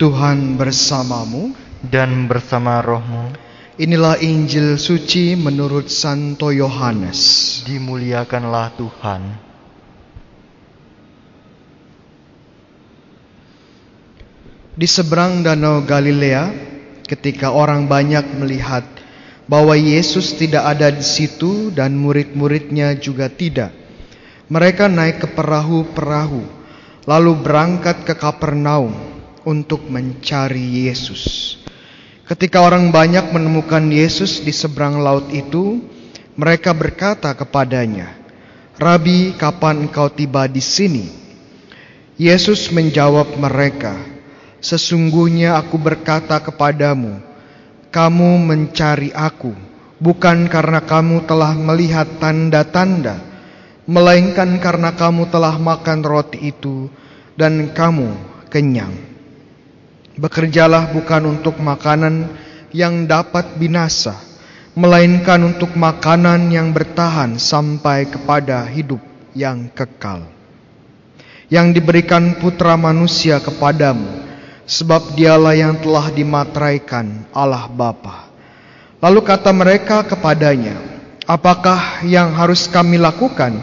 Tuhan 0.00 0.56
bersamamu. 0.56 1.62
dan 1.82 2.30
bersama 2.30 2.78
rohmu 2.78 3.34
Inilah 3.72 4.20
Injil 4.20 4.76
suci 4.76 5.32
menurut 5.32 5.88
Santo 5.88 6.52
Yohanes. 6.52 7.64
dimuliakanlah 7.64 8.76
Tuhan. 8.76 9.22
Di 14.76 14.84
seberang 14.84 15.40
danau 15.40 15.80
Galilea, 15.88 16.71
ketika 17.12 17.52
orang 17.52 17.84
banyak 17.84 18.24
melihat 18.40 18.88
bahwa 19.44 19.76
Yesus 19.76 20.32
tidak 20.32 20.64
ada 20.64 20.88
di 20.88 21.04
situ 21.04 21.68
dan 21.68 21.92
murid-muridnya 21.92 22.96
juga 22.96 23.28
tidak, 23.28 23.68
mereka 24.48 24.88
naik 24.88 25.20
ke 25.20 25.28
perahu-perahu, 25.28 26.40
lalu 27.04 27.32
berangkat 27.36 28.08
ke 28.08 28.16
Kapernaum 28.16 28.96
untuk 29.44 29.84
mencari 29.92 30.88
Yesus. 30.88 31.56
Ketika 32.24 32.64
orang 32.64 32.88
banyak 32.88 33.28
menemukan 33.28 33.92
Yesus 33.92 34.40
di 34.40 34.54
seberang 34.54 35.04
laut 35.04 35.28
itu, 35.36 35.84
mereka 36.32 36.72
berkata 36.72 37.28
kepadanya, 37.36 38.08
"Rabi, 38.80 39.36
kapan 39.36 39.84
engkau 39.84 40.08
tiba 40.08 40.48
di 40.48 40.64
sini?" 40.64 41.04
Yesus 42.16 42.72
menjawab 42.72 43.36
mereka, 43.36 44.11
"Sesungguhnya 44.62 45.58
aku 45.58 45.74
berkata 45.74 46.38
kepadamu, 46.38 47.18
kamu 47.90 48.30
mencari 48.38 49.10
aku 49.10 49.50
bukan 49.98 50.46
karena 50.46 50.78
kamu 50.78 51.26
telah 51.26 51.50
melihat 51.58 52.06
tanda-tanda, 52.22 53.18
melainkan 53.90 54.62
karena 54.62 54.94
kamu 54.94 55.26
telah 55.34 55.58
makan 55.58 56.06
roti 56.06 56.54
itu 56.54 56.86
dan 57.34 57.74
kamu 57.74 58.14
kenyang." 58.54 58.94
Bekerjalah 60.14 60.94
bukan 60.94 61.40
untuk 61.40 61.58
makanan 61.58 62.30
yang 62.70 63.08
dapat 63.10 63.56
binasa, 63.56 64.14
melainkan 64.78 65.40
untuk 65.42 65.74
makanan 65.74 66.52
yang 66.54 66.70
bertahan 66.70 67.40
sampai 67.40 68.06
kepada 68.06 68.64
hidup 68.68 69.00
yang 69.32 69.72
kekal. 69.72 70.24
Yang 71.52 71.80
diberikan 71.80 72.36
putra 72.40 72.76
manusia 72.80 73.40
kepadamu, 73.40 74.21
sebab 74.72 75.12
dialah 75.12 75.52
yang 75.52 75.76
telah 75.84 76.08
dimateraikan 76.08 77.28
Allah 77.36 77.68
Bapa. 77.68 78.32
Lalu 79.04 79.20
kata 79.20 79.52
mereka 79.52 80.00
kepadanya, 80.08 80.80
apakah 81.28 82.00
yang 82.08 82.32
harus 82.32 82.64
kami 82.72 82.96
lakukan 82.96 83.60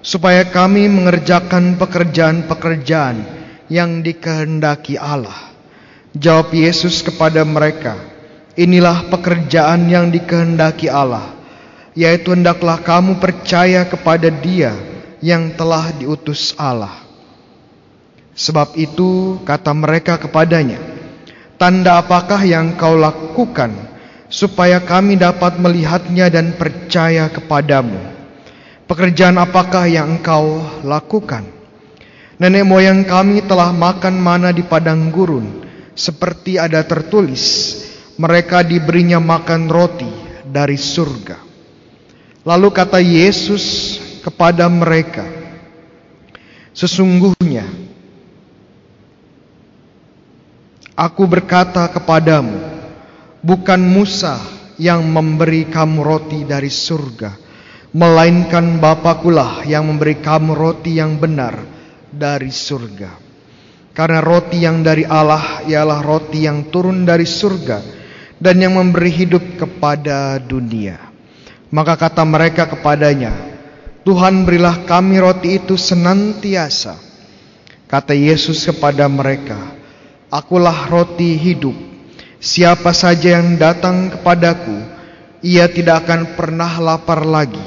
supaya 0.00 0.48
kami 0.48 0.88
mengerjakan 0.88 1.76
pekerjaan-pekerjaan 1.76 3.20
yang 3.68 4.00
dikehendaki 4.00 4.96
Allah? 4.96 5.52
Jawab 6.16 6.56
Yesus 6.56 7.04
kepada 7.04 7.44
mereka, 7.44 8.00
"Inilah 8.56 9.12
pekerjaan 9.12 9.92
yang 9.92 10.08
dikehendaki 10.08 10.88
Allah, 10.88 11.36
yaitu 11.92 12.32
hendaklah 12.32 12.80
kamu 12.80 13.20
percaya 13.20 13.84
kepada 13.84 14.32
Dia 14.32 14.72
yang 15.20 15.52
telah 15.52 15.92
diutus 15.92 16.56
Allah." 16.56 17.05
Sebab 18.36 18.76
itu 18.76 19.40
kata 19.48 19.72
mereka 19.72 20.20
kepadanya, 20.20 20.76
"Tanda 21.56 21.98
apakah 21.98 22.44
yang 22.44 22.76
kau 22.76 22.94
lakukan 22.94 23.72
supaya 24.28 24.84
kami 24.84 25.16
dapat 25.16 25.56
melihatnya 25.56 26.28
dan 26.28 26.52
percaya 26.60 27.32
kepadamu? 27.32 27.96
Pekerjaan 28.84 29.40
apakah 29.40 29.88
yang 29.88 30.20
engkau 30.20 30.60
lakukan? 30.84 31.48
Nenek 32.36 32.68
moyang 32.68 33.08
kami 33.08 33.40
telah 33.48 33.72
makan 33.72 34.20
mana 34.20 34.52
di 34.52 34.60
padang 34.60 35.08
gurun." 35.08 35.66
seperti 35.96 36.60
ada 36.60 36.84
tertulis, 36.84 37.72
mereka 38.20 38.60
diberinya 38.60 39.16
makan 39.16 39.66
roti 39.66 40.12
dari 40.44 40.76
surga. 40.76 41.40
Lalu 42.44 42.68
kata 42.70 43.00
Yesus 43.00 43.96
kepada 44.20 44.68
mereka, 44.68 45.24
"Sesungguhnya 46.76 47.64
aku 50.96 51.28
berkata 51.28 51.84
kepadamu, 51.92 52.56
bukan 53.44 53.78
Musa 53.84 54.40
yang 54.80 55.04
memberi 55.04 55.68
kamu 55.68 56.00
roti 56.00 56.42
dari 56.48 56.72
surga, 56.72 57.36
melainkan 57.92 58.80
Bapakulah 58.80 59.62
yang 59.68 59.84
memberi 59.84 60.18
kamu 60.18 60.56
roti 60.56 60.96
yang 60.96 61.20
benar 61.20 61.60
dari 62.08 62.48
surga." 62.48 63.28
Karena 63.96 64.20
roti 64.20 64.60
yang 64.60 64.84
dari 64.84 65.08
Allah 65.08 65.64
ialah 65.64 66.04
roti 66.04 66.44
yang 66.44 66.68
turun 66.68 67.08
dari 67.08 67.24
surga 67.24 67.80
dan 68.36 68.60
yang 68.60 68.76
memberi 68.76 69.08
hidup 69.08 69.56
kepada 69.56 70.36
dunia. 70.36 71.00
Maka 71.72 71.96
kata 71.96 72.20
mereka 72.28 72.68
kepadanya, 72.68 73.32
Tuhan 74.04 74.44
berilah 74.44 74.84
kami 74.84 75.16
roti 75.16 75.56
itu 75.56 75.80
senantiasa. 75.80 77.00
Kata 77.88 78.12
Yesus 78.12 78.68
kepada 78.68 79.08
mereka, 79.08 79.75
Akulah 80.26 80.90
roti 80.90 81.38
hidup. 81.38 81.74
Siapa 82.42 82.90
saja 82.90 83.38
yang 83.38 83.54
datang 83.58 84.10
kepadaku, 84.12 84.76
ia 85.42 85.70
tidak 85.70 86.06
akan 86.06 86.34
pernah 86.34 86.72
lapar 86.82 87.22
lagi. 87.22 87.62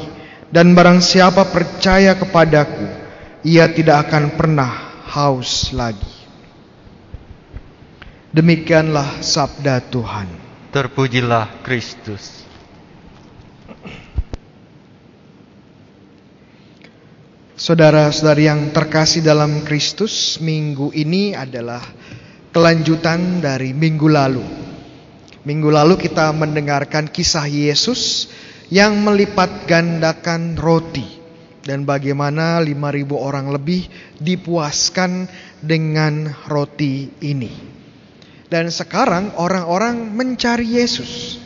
Dan 0.50 0.74
barang 0.74 1.00
siapa 1.00 1.48
percaya 1.48 2.18
kepadaku, 2.18 2.88
ia 3.46 3.70
tidak 3.70 4.10
akan 4.10 4.34
pernah 4.34 4.72
haus 5.08 5.72
lagi. 5.72 6.20
Demikianlah 8.30 9.26
sabda 9.26 9.82
Tuhan. 9.90 10.30
Terpujilah 10.70 11.66
Kristus. 11.66 12.46
Saudara-saudari 17.60 18.48
yang 18.48 18.72
terkasih 18.72 19.20
dalam 19.20 19.66
Kristus, 19.68 20.40
minggu 20.40 20.96
ini 20.96 21.36
adalah 21.36 21.84
kelanjutan 22.50 23.42
dari 23.42 23.74
minggu 23.74 24.08
lalu. 24.10 24.46
Minggu 25.46 25.70
lalu 25.72 25.96
kita 25.98 26.30
mendengarkan 26.36 27.10
kisah 27.10 27.48
Yesus 27.48 28.30
yang 28.70 29.02
melipat 29.02 29.66
gandakan 29.66 30.54
roti 30.60 31.20
dan 31.64 31.86
bagaimana 31.86 32.62
5000 32.62 33.10
orang 33.14 33.54
lebih 33.54 33.86
dipuaskan 34.18 35.30
dengan 35.62 36.30
roti 36.50 37.10
ini. 37.24 37.52
Dan 38.50 38.74
sekarang 38.74 39.38
orang-orang 39.38 40.10
mencari 40.10 40.82
Yesus. 40.82 41.38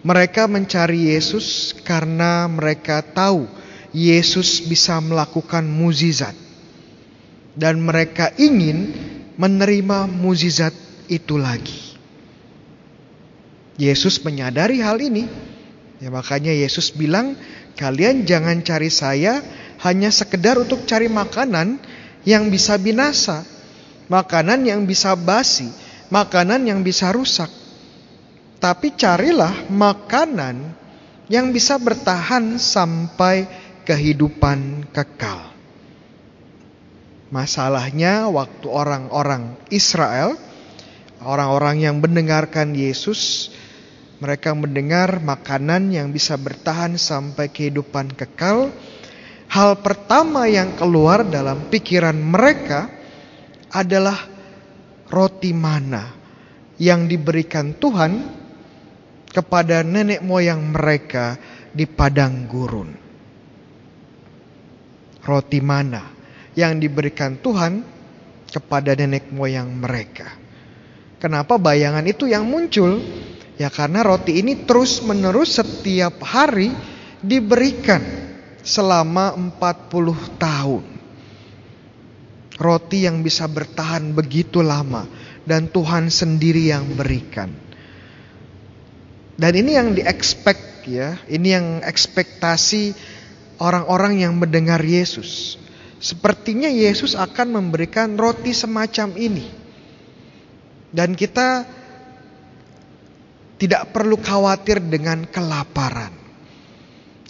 Mereka 0.00 0.48
mencari 0.48 1.12
Yesus 1.14 1.76
karena 1.86 2.48
mereka 2.50 3.04
tahu 3.04 3.46
Yesus 3.94 4.64
bisa 4.64 4.98
melakukan 4.98 5.62
muzizat. 5.62 6.34
Dan 7.54 7.84
mereka 7.84 8.32
ingin 8.40 8.90
menerima 9.40 10.04
muzizat 10.04 10.76
itu 11.08 11.40
lagi. 11.40 11.96
Yesus 13.80 14.20
menyadari 14.20 14.84
hal 14.84 15.00
ini. 15.00 15.24
Ya 16.04 16.12
makanya 16.12 16.52
Yesus 16.52 16.92
bilang, 16.92 17.32
kalian 17.80 18.28
jangan 18.28 18.60
cari 18.60 18.92
saya 18.92 19.40
hanya 19.80 20.12
sekedar 20.12 20.60
untuk 20.60 20.84
cari 20.84 21.08
makanan 21.08 21.80
yang 22.28 22.52
bisa 22.52 22.76
binasa, 22.76 23.48
makanan 24.12 24.68
yang 24.68 24.84
bisa 24.84 25.16
basi, 25.16 25.72
makanan 26.12 26.68
yang 26.68 26.84
bisa 26.84 27.08
rusak. 27.08 27.48
Tapi 28.60 28.92
carilah 28.92 29.72
makanan 29.72 30.76
yang 31.32 31.48
bisa 31.48 31.80
bertahan 31.80 32.60
sampai 32.60 33.48
kehidupan 33.88 34.92
kekal. 34.92 35.49
Masalahnya 37.30 38.26
waktu 38.26 38.66
orang-orang 38.66 39.54
Israel, 39.70 40.34
orang-orang 41.22 41.86
yang 41.86 42.02
mendengarkan 42.02 42.74
Yesus, 42.74 43.54
mereka 44.18 44.50
mendengar 44.50 45.22
makanan 45.22 45.94
yang 45.94 46.10
bisa 46.10 46.34
bertahan 46.34 46.98
sampai 46.98 47.46
kehidupan 47.46 48.18
kekal. 48.18 48.74
Hal 49.46 49.78
pertama 49.78 50.50
yang 50.50 50.74
keluar 50.74 51.22
dalam 51.22 51.70
pikiran 51.70 52.18
mereka 52.18 52.90
adalah 53.70 54.18
roti 55.06 55.54
mana 55.54 56.10
yang 56.82 57.06
diberikan 57.06 57.78
Tuhan 57.78 58.26
kepada 59.30 59.86
nenek 59.86 60.18
moyang 60.26 60.74
mereka 60.74 61.38
di 61.70 61.86
padang 61.86 62.50
gurun. 62.50 62.90
Roti 65.22 65.60
mana 65.62 66.19
yang 66.58 66.78
diberikan 66.78 67.38
Tuhan 67.38 67.84
kepada 68.50 68.96
nenek 68.98 69.30
moyang 69.30 69.70
mereka. 69.70 70.26
Kenapa 71.20 71.60
bayangan 71.60 72.02
itu 72.08 72.26
yang 72.26 72.48
muncul? 72.48 72.98
Ya 73.60 73.68
karena 73.68 74.00
roti 74.00 74.40
ini 74.40 74.64
terus 74.64 75.04
menerus 75.04 75.60
setiap 75.60 76.16
hari 76.24 76.72
diberikan 77.20 78.00
selama 78.64 79.36
40 79.36 80.40
tahun. 80.40 80.84
Roti 82.56 83.04
yang 83.04 83.20
bisa 83.20 83.44
bertahan 83.44 84.16
begitu 84.16 84.64
lama 84.64 85.04
dan 85.44 85.68
Tuhan 85.68 86.08
sendiri 86.08 86.72
yang 86.72 86.88
berikan. 86.96 87.52
Dan 89.36 89.52
ini 89.56 89.76
yang 89.76 89.96
diexpect 89.96 90.84
ya, 90.88 91.20
ini 91.28 91.48
yang 91.52 91.66
ekspektasi 91.84 92.92
orang-orang 93.60 94.24
yang 94.24 94.36
mendengar 94.36 94.80
Yesus. 94.80 95.59
Sepertinya 96.00 96.72
Yesus 96.72 97.12
akan 97.12 97.60
memberikan 97.60 98.16
roti 98.16 98.56
semacam 98.56 99.12
ini. 99.20 99.46
Dan 100.90 101.12
kita 101.12 101.68
tidak 103.60 103.92
perlu 103.92 104.16
khawatir 104.16 104.80
dengan 104.80 105.28
kelaparan. 105.28 106.16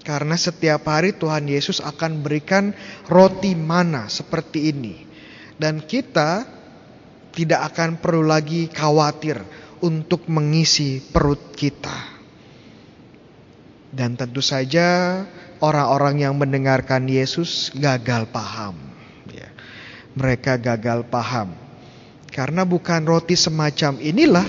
Karena 0.06 0.38
setiap 0.38 0.86
hari 0.86 1.18
Tuhan 1.18 1.50
Yesus 1.50 1.82
akan 1.82 2.22
berikan 2.22 2.70
roti 3.10 3.58
mana 3.58 4.06
seperti 4.06 4.70
ini. 4.70 4.94
Dan 5.58 5.82
kita 5.82 6.46
tidak 7.34 7.74
akan 7.74 7.98
perlu 7.98 8.22
lagi 8.22 8.70
khawatir 8.70 9.42
untuk 9.82 10.30
mengisi 10.30 11.02
perut 11.02 11.52
kita. 11.52 12.22
Dan 13.90 14.14
tentu 14.14 14.38
saja 14.38 15.20
orang-orang 15.60 16.24
yang 16.24 16.34
mendengarkan 16.36 17.06
Yesus 17.06 17.70
gagal 17.76 18.28
paham. 18.32 18.76
Ya. 19.30 19.48
Mereka 20.16 20.58
gagal 20.58 21.06
paham. 21.06 21.54
Karena 22.32 22.64
bukan 22.64 23.04
roti 23.04 23.36
semacam 23.36 24.00
inilah 24.00 24.46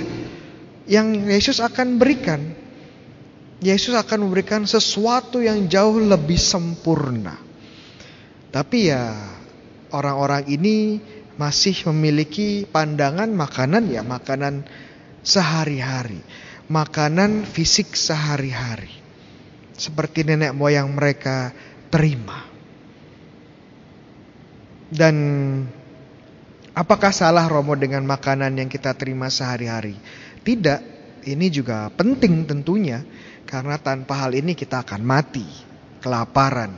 yang 0.88 1.28
Yesus 1.28 1.60
akan 1.60 2.00
berikan. 2.00 2.42
Yesus 3.62 3.94
akan 3.94 4.26
memberikan 4.26 4.66
sesuatu 4.66 5.38
yang 5.38 5.70
jauh 5.70 6.02
lebih 6.02 6.40
sempurna. 6.40 7.38
Tapi 8.50 8.90
ya 8.90 9.14
orang-orang 9.94 10.50
ini 10.50 10.98
masih 11.38 11.86
memiliki 11.94 12.66
pandangan 12.66 13.30
makanan 13.30 13.94
ya 13.94 14.02
makanan 14.02 14.66
sehari-hari. 15.22 16.26
Makanan 16.72 17.44
fisik 17.46 17.94
sehari-hari 17.94 19.01
seperti 19.82 20.22
nenek 20.22 20.54
moyang 20.54 20.94
mereka 20.94 21.50
terima. 21.90 22.46
Dan 24.94 25.16
apakah 26.78 27.10
salah 27.10 27.50
Romo 27.50 27.74
dengan 27.74 28.06
makanan 28.06 28.62
yang 28.62 28.70
kita 28.70 28.94
terima 28.94 29.34
sehari-hari? 29.34 29.98
Tidak, 30.46 30.80
ini 31.26 31.50
juga 31.50 31.90
penting 31.90 32.46
tentunya 32.46 33.02
karena 33.50 33.82
tanpa 33.82 34.22
hal 34.22 34.38
ini 34.38 34.54
kita 34.54 34.86
akan 34.86 35.02
mati, 35.02 35.50
kelaparan. 35.98 36.78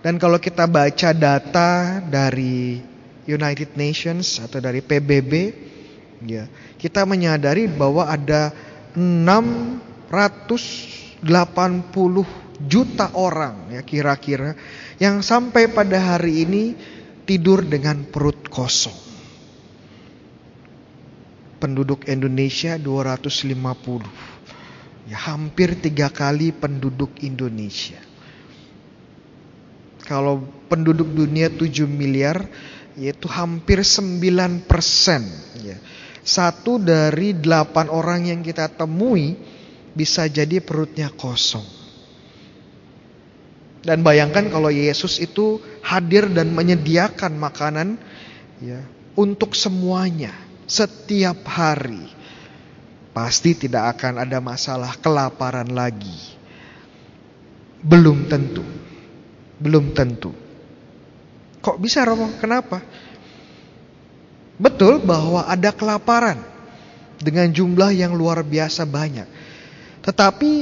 Dan 0.00 0.16
kalau 0.16 0.40
kita 0.40 0.64
baca 0.64 1.12
data 1.12 2.00
dari 2.00 2.80
United 3.28 3.76
Nations 3.76 4.40
atau 4.40 4.62
dari 4.62 4.80
PBB, 4.80 5.32
ya, 6.24 6.48
kita 6.80 7.04
menyadari 7.04 7.68
bahwa 7.68 8.06
ada 8.06 8.54
600 8.94 10.97
80 11.22 11.94
juta 12.58 13.14
orang 13.14 13.70
ya 13.70 13.86
kira-kira 13.86 14.58
yang 14.98 15.22
sampai 15.22 15.70
pada 15.70 16.14
hari 16.14 16.42
ini 16.42 16.74
tidur 17.28 17.62
dengan 17.62 18.08
perut 18.08 18.48
kosong. 18.48 18.96
Penduduk 21.58 22.06
Indonesia 22.06 22.78
250. 22.78 24.06
Ya 25.10 25.18
hampir 25.28 25.74
tiga 25.76 26.08
kali 26.08 26.54
penduduk 26.54 27.10
Indonesia. 27.20 27.98
Kalau 30.06 30.40
penduduk 30.72 31.12
dunia 31.12 31.52
7 31.52 31.84
miliar 31.84 32.48
yaitu 32.96 33.28
hampir 33.28 33.84
9 33.84 34.64
persen. 34.64 35.28
Ya. 35.60 35.76
Satu 36.24 36.80
dari 36.80 37.36
delapan 37.36 37.92
orang 37.92 38.24
yang 38.30 38.40
kita 38.40 38.72
temui 38.72 39.36
bisa 39.98 40.30
jadi 40.30 40.62
perutnya 40.62 41.10
kosong. 41.10 41.66
Dan 43.82 44.06
bayangkan 44.06 44.46
kalau 44.46 44.70
Yesus 44.70 45.18
itu 45.18 45.58
hadir 45.82 46.30
dan 46.30 46.54
menyediakan 46.54 47.34
makanan 47.34 47.98
ya 48.62 48.78
untuk 49.18 49.58
semuanya 49.58 50.30
setiap 50.70 51.42
hari. 51.50 52.06
Pasti 53.10 53.58
tidak 53.58 53.98
akan 53.98 54.22
ada 54.22 54.38
masalah 54.38 54.94
kelaparan 55.02 55.66
lagi. 55.74 56.38
Belum 57.82 58.30
tentu. 58.30 58.62
Belum 59.58 59.90
tentu. 59.90 60.30
Kok 61.58 61.82
bisa 61.82 62.06
Romo? 62.06 62.30
Kenapa? 62.38 62.78
Betul 64.58 65.02
bahwa 65.02 65.46
ada 65.46 65.74
kelaparan 65.74 66.38
dengan 67.18 67.50
jumlah 67.50 67.90
yang 67.90 68.14
luar 68.14 68.46
biasa 68.46 68.86
banyak. 68.86 69.37
Tetapi 70.08 70.52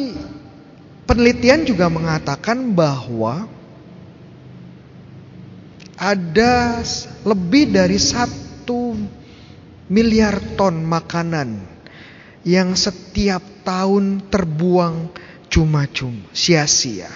penelitian 1.07 1.63
juga 1.63 1.87
mengatakan 1.87 2.75
bahwa 2.75 3.47
ada 5.95 6.83
lebih 7.23 7.71
dari 7.71 7.95
satu 7.95 8.99
miliar 9.87 10.59
ton 10.59 10.83
makanan 10.83 11.63
yang 12.43 12.75
setiap 12.75 13.63
tahun 13.63 14.27
terbuang 14.35 15.15
cuma-cuma, 15.47 16.27
sia-sia. 16.35 17.11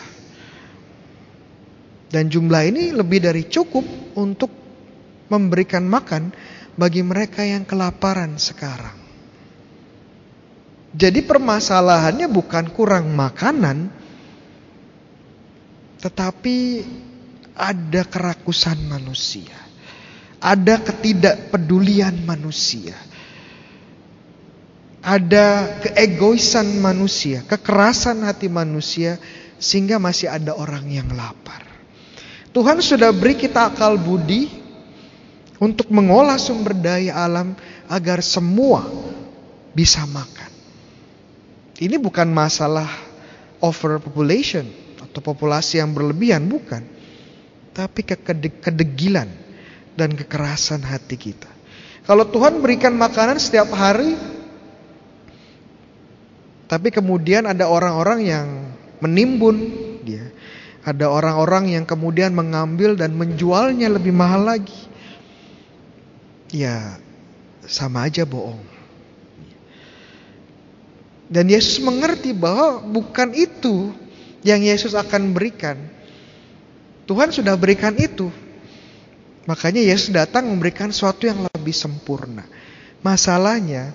Dan 2.14 2.30
jumlah 2.30 2.62
ini 2.62 2.94
lebih 2.94 3.26
dari 3.26 3.50
cukup 3.50 4.14
untuk 4.14 4.54
memberikan 5.26 5.82
makan 5.82 6.30
bagi 6.78 7.02
mereka 7.02 7.42
yang 7.42 7.66
kelaparan 7.66 8.38
sekarang. 8.38 8.99
Jadi 10.90 11.22
permasalahannya 11.22 12.26
bukan 12.26 12.66
kurang 12.74 13.14
makanan, 13.14 13.86
tetapi 16.02 16.56
ada 17.54 18.02
kerakusan 18.08 18.90
manusia, 18.90 19.54
ada 20.42 20.82
ketidakpedulian 20.82 22.26
manusia, 22.26 22.98
ada 24.98 25.78
keegoisan 25.78 26.82
manusia, 26.82 27.46
kekerasan 27.46 28.26
hati 28.26 28.50
manusia, 28.50 29.14
sehingga 29.62 30.02
masih 30.02 30.26
ada 30.26 30.58
orang 30.58 30.90
yang 30.90 31.06
lapar. 31.14 31.62
Tuhan 32.50 32.82
sudah 32.82 33.14
beri 33.14 33.38
kita 33.38 33.70
akal 33.70 33.94
budi 33.94 34.50
untuk 35.62 35.86
mengolah 35.94 36.34
sumber 36.34 36.74
daya 36.74 37.14
alam 37.14 37.54
agar 37.86 38.18
semua 38.26 38.90
bisa 39.70 40.02
makan. 40.02 40.49
Ini 41.80 41.96
bukan 41.96 42.28
masalah 42.28 42.86
overpopulation 43.64 44.68
atau 45.00 45.24
populasi 45.24 45.80
yang 45.80 45.96
berlebihan, 45.96 46.44
bukan. 46.44 46.84
Tapi 47.72 48.04
kedegilan 48.60 49.32
dan 49.96 50.12
kekerasan 50.12 50.84
hati 50.84 51.16
kita. 51.16 51.48
Kalau 52.04 52.28
Tuhan 52.28 52.60
berikan 52.60 52.92
makanan 52.92 53.40
setiap 53.40 53.72
hari, 53.72 54.12
tapi 56.68 56.92
kemudian 56.92 57.48
ada 57.48 57.64
orang-orang 57.64 58.20
yang 58.28 58.46
menimbun, 59.00 59.56
dia. 60.04 60.28
Ada 60.80 61.08
orang-orang 61.08 61.76
yang 61.76 61.84
kemudian 61.84 62.32
mengambil 62.32 62.96
dan 62.96 63.12
menjualnya 63.16 63.88
lebih 63.88 64.12
mahal 64.16 64.48
lagi. 64.48 64.88
Ya, 66.52 67.00
sama 67.64 68.08
aja 68.08 68.24
bohong. 68.24 68.69
Dan 71.30 71.46
Yesus 71.46 71.78
mengerti 71.78 72.34
bahwa 72.34 72.82
bukan 72.82 73.30
itu 73.38 73.94
yang 74.42 74.66
Yesus 74.66 74.98
akan 74.98 75.30
berikan. 75.30 75.78
Tuhan 77.06 77.30
sudah 77.30 77.54
berikan 77.54 77.94
itu. 77.94 78.34
Makanya 79.46 79.78
Yesus 79.78 80.10
datang 80.10 80.50
memberikan 80.50 80.90
sesuatu 80.90 81.30
yang 81.30 81.46
lebih 81.46 81.70
sempurna. 81.70 82.42
Masalahnya 83.06 83.94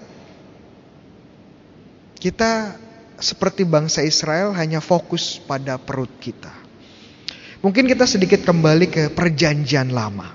kita 2.15 2.79
seperti 3.19 3.67
bangsa 3.67 3.99
Israel 3.99 4.55
hanya 4.55 4.79
fokus 4.79 5.35
pada 5.43 5.75
perut 5.75 6.11
kita. 6.23 6.51
Mungkin 7.59 7.83
kita 7.83 8.07
sedikit 8.07 8.47
kembali 8.47 8.87
ke 8.87 9.03
perjanjian 9.11 9.91
lama. 9.91 10.31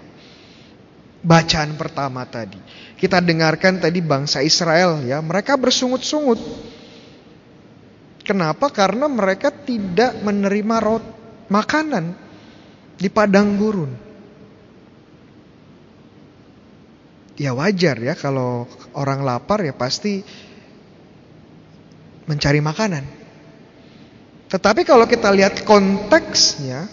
Bacaan 1.21 1.77
pertama 1.81 2.29
tadi. 2.29 2.61
Kita 2.97 3.25
dengarkan 3.25 3.81
tadi 3.81 4.05
bangsa 4.05 4.45
Israel 4.45 5.01
ya, 5.05 5.21
mereka 5.21 5.57
bersungut-sungut 5.57 6.41
Kenapa? 8.31 8.71
Karena 8.71 9.11
mereka 9.11 9.51
tidak 9.51 10.23
menerima 10.23 10.77
rot 10.79 11.03
makanan 11.51 12.15
di 12.95 13.11
padang 13.11 13.59
gurun. 13.59 13.91
Ya 17.35 17.51
wajar 17.59 17.99
ya 17.99 18.15
kalau 18.15 18.71
orang 18.95 19.27
lapar 19.27 19.67
ya 19.67 19.75
pasti 19.75 20.23
mencari 22.31 22.63
makanan. 22.63 23.03
Tetapi 24.47 24.87
kalau 24.87 25.11
kita 25.11 25.35
lihat 25.35 25.67
konteksnya, 25.67 26.87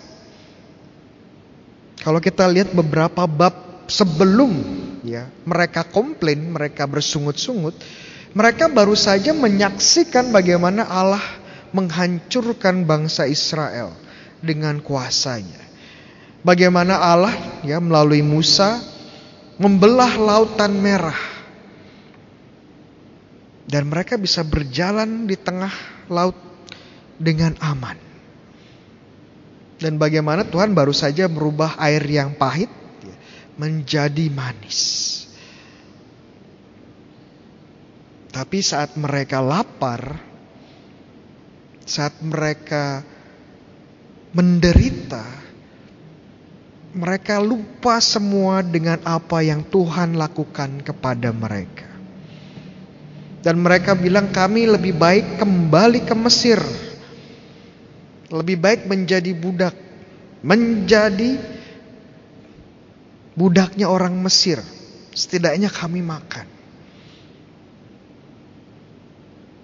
kalau 2.02 2.18
kita 2.18 2.50
lihat 2.50 2.74
beberapa 2.74 3.30
bab 3.30 3.86
sebelum 3.86 4.58
ya 5.06 5.30
mereka 5.46 5.86
komplain, 5.86 6.50
mereka 6.50 6.90
bersungut-sungut, 6.90 7.78
mereka 8.38 8.70
baru 8.70 8.94
saja 8.94 9.34
menyaksikan 9.34 10.30
bagaimana 10.30 10.86
Allah 10.86 11.26
menghancurkan 11.74 12.86
bangsa 12.86 13.26
Israel 13.26 13.98
dengan 14.46 14.78
kuasanya. 14.78 15.66
Bagaimana 16.46 17.02
Allah 17.02 17.34
ya 17.66 17.82
melalui 17.82 18.22
Musa 18.22 18.78
membelah 19.58 20.22
lautan 20.22 20.78
merah. 20.78 21.18
Dan 23.68 23.90
mereka 23.90 24.16
bisa 24.22 24.46
berjalan 24.46 25.26
di 25.26 25.36
tengah 25.36 25.74
laut 26.08 26.38
dengan 27.18 27.58
aman. 27.58 27.98
Dan 29.82 29.98
bagaimana 29.98 30.46
Tuhan 30.46 30.78
baru 30.78 30.94
saja 30.94 31.26
merubah 31.26 31.74
air 31.82 32.06
yang 32.06 32.38
pahit 32.38 32.70
menjadi 33.58 34.30
manis. 34.30 35.17
Tapi 38.38 38.62
saat 38.62 38.94
mereka 39.02 39.42
lapar, 39.42 40.14
saat 41.82 42.22
mereka 42.22 43.02
menderita, 44.30 45.26
mereka 46.94 47.42
lupa 47.42 47.98
semua 47.98 48.62
dengan 48.62 49.02
apa 49.10 49.42
yang 49.42 49.66
Tuhan 49.66 50.14
lakukan 50.14 50.86
kepada 50.86 51.34
mereka. 51.34 51.90
Dan 53.42 53.58
mereka 53.58 53.98
bilang 53.98 54.30
kami 54.30 54.70
lebih 54.70 54.94
baik 54.94 55.42
kembali 55.42 56.06
ke 56.06 56.14
Mesir. 56.14 56.62
Lebih 58.30 58.58
baik 58.62 58.82
menjadi 58.86 59.34
budak. 59.34 59.74
Menjadi 60.46 61.42
budaknya 63.34 63.90
orang 63.90 64.14
Mesir. 64.22 64.62
Setidaknya 65.18 65.74
kami 65.74 66.06
makan. 66.06 66.57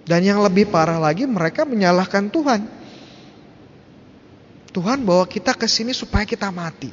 Dan 0.04 0.20
yang 0.20 0.44
lebih 0.44 0.68
parah 0.68 1.00
lagi 1.00 1.24
mereka 1.24 1.64
menyalahkan 1.64 2.28
Tuhan. 2.28 2.60
Tuhan 4.74 5.00
bawa 5.00 5.24
kita 5.24 5.56
ke 5.56 5.64
sini 5.64 5.96
supaya 5.96 6.28
kita 6.28 6.52
mati. 6.52 6.92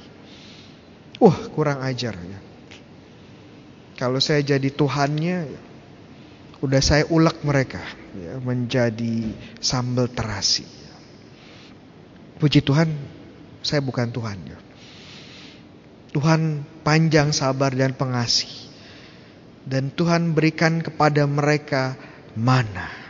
Wah, 1.19 1.37
kurang 1.51 1.83
ajar 1.83 2.15
ya. 2.15 2.39
Kalau 3.99 4.17
saya 4.23 4.41
jadi 4.41 4.69
Tuhannya, 4.71 5.37
udah 6.63 6.81
saya 6.81 7.03
ulek 7.11 7.43
mereka 7.43 7.83
ya, 8.15 8.39
menjadi 8.39 9.29
sambal 9.59 10.09
terasi. 10.09 10.65
Puji 12.39 12.63
Tuhan, 12.63 12.89
saya 13.61 13.83
bukan 13.83 14.09
Tuhan 14.09 14.37
ya. 14.45 14.57
Tuhan 16.15 16.63
panjang 16.81 17.35
sabar 17.35 17.75
dan 17.75 17.93
pengasih. 17.93 18.49
Dan 19.61 19.93
Tuhan 19.93 20.33
berikan 20.33 20.81
kepada 20.81 21.29
mereka 21.29 21.93
mana 22.33 23.00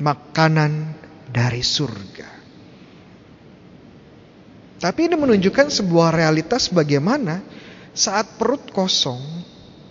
makanan 0.00 0.94
dari 1.30 1.62
surga. 1.64 2.28
Tapi 4.76 5.00
ini 5.08 5.16
menunjukkan 5.16 5.72
sebuah 5.72 6.12
realitas 6.12 6.68
bagaimana 6.68 7.40
saat 7.96 8.36
perut 8.36 8.68
kosong, 8.76 9.24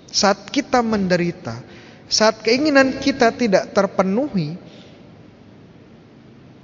saat 0.05 0.45
kita 0.53 0.85
menderita, 0.85 1.57
saat 2.05 2.45
keinginan 2.45 3.01
kita 3.01 3.33
tidak 3.33 3.73
terpenuhi, 3.73 4.53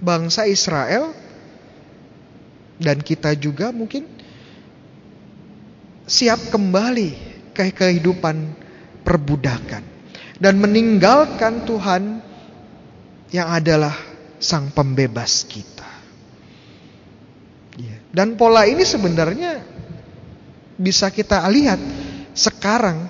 bangsa 0.02 0.50
Israel 0.50 1.14
dan 2.82 2.98
kita 3.06 3.38
juga 3.38 3.70
mungkin 3.70 4.06
siap 6.10 6.50
kembali 6.50 7.10
ke 7.54 7.70
kehidupan 7.70 8.58
perbudakan 9.06 9.86
dan 10.42 10.58
meninggalkan 10.58 11.70
Tuhan 11.70 12.31
yang 13.32 13.48
adalah 13.48 13.96
sang 14.38 14.70
pembebas 14.76 15.48
kita. 15.48 15.90
Ya. 17.80 17.98
Dan 18.12 18.36
pola 18.36 18.68
ini 18.68 18.84
sebenarnya 18.84 19.64
bisa 20.76 21.08
kita 21.08 21.48
lihat 21.48 21.80
sekarang 22.36 23.08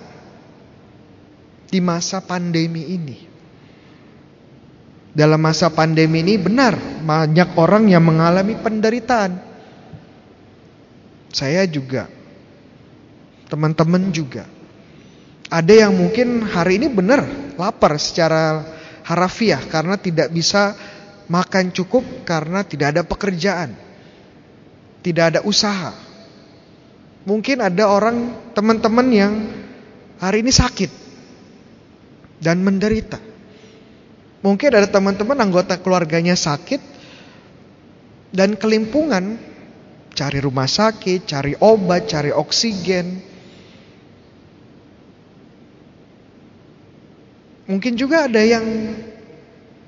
di 1.72 1.82
masa 1.82 2.22
pandemi 2.22 2.86
ini. 2.94 3.18
Dalam 5.12 5.44
masa 5.44 5.68
pandemi 5.68 6.24
ini 6.24 6.40
benar 6.40 6.78
banyak 7.04 7.58
orang 7.60 7.92
yang 7.92 8.06
mengalami 8.06 8.56
penderitaan. 8.56 9.44
Saya 11.32 11.68
juga, 11.68 12.08
teman-teman 13.52 14.12
juga. 14.12 14.48
Ada 15.52 15.88
yang 15.88 15.96
mungkin 15.96 16.48
hari 16.48 16.80
ini 16.80 16.88
benar 16.88 17.28
lapar 17.60 18.00
secara 18.00 18.64
harafiah 19.12 19.60
karena 19.68 20.00
tidak 20.00 20.32
bisa 20.32 20.72
makan 21.28 21.76
cukup 21.76 22.24
karena 22.24 22.64
tidak 22.64 22.96
ada 22.96 23.04
pekerjaan. 23.04 23.76
Tidak 25.04 25.26
ada 25.36 25.40
usaha. 25.44 25.92
Mungkin 27.28 27.60
ada 27.60 27.92
orang 27.92 28.52
teman-teman 28.56 29.08
yang 29.12 29.34
hari 30.18 30.42
ini 30.42 30.54
sakit 30.54 30.92
dan 32.40 32.64
menderita. 32.64 33.20
Mungkin 34.42 34.70
ada 34.74 34.90
teman-teman 34.90 35.38
anggota 35.38 35.78
keluarganya 35.78 36.34
sakit 36.34 36.82
dan 38.34 38.58
kelimpungan 38.58 39.38
cari 40.18 40.40
rumah 40.42 40.66
sakit, 40.66 41.30
cari 41.30 41.54
obat, 41.62 42.10
cari 42.10 42.34
oksigen. 42.34 43.31
Mungkin 47.72 47.96
juga 47.96 48.28
ada 48.28 48.44
yang 48.44 48.68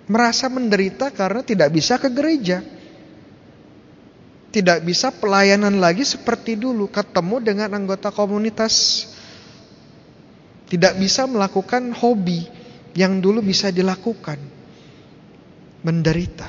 merasa 0.08 0.48
menderita 0.48 1.12
karena 1.12 1.44
tidak 1.44 1.68
bisa 1.76 2.00
ke 2.00 2.08
gereja. 2.08 2.64
Tidak 4.56 4.80
bisa 4.88 5.12
pelayanan 5.12 5.84
lagi 5.84 6.08
seperti 6.08 6.56
dulu, 6.56 6.88
ketemu 6.88 7.44
dengan 7.44 7.70
anggota 7.76 8.08
komunitas. 8.08 9.04
Tidak 10.72 10.96
bisa 10.96 11.28
melakukan 11.28 11.92
hobi 11.92 12.48
yang 12.96 13.20
dulu 13.20 13.44
bisa 13.44 13.68
dilakukan. 13.68 14.40
Menderita. 15.84 16.48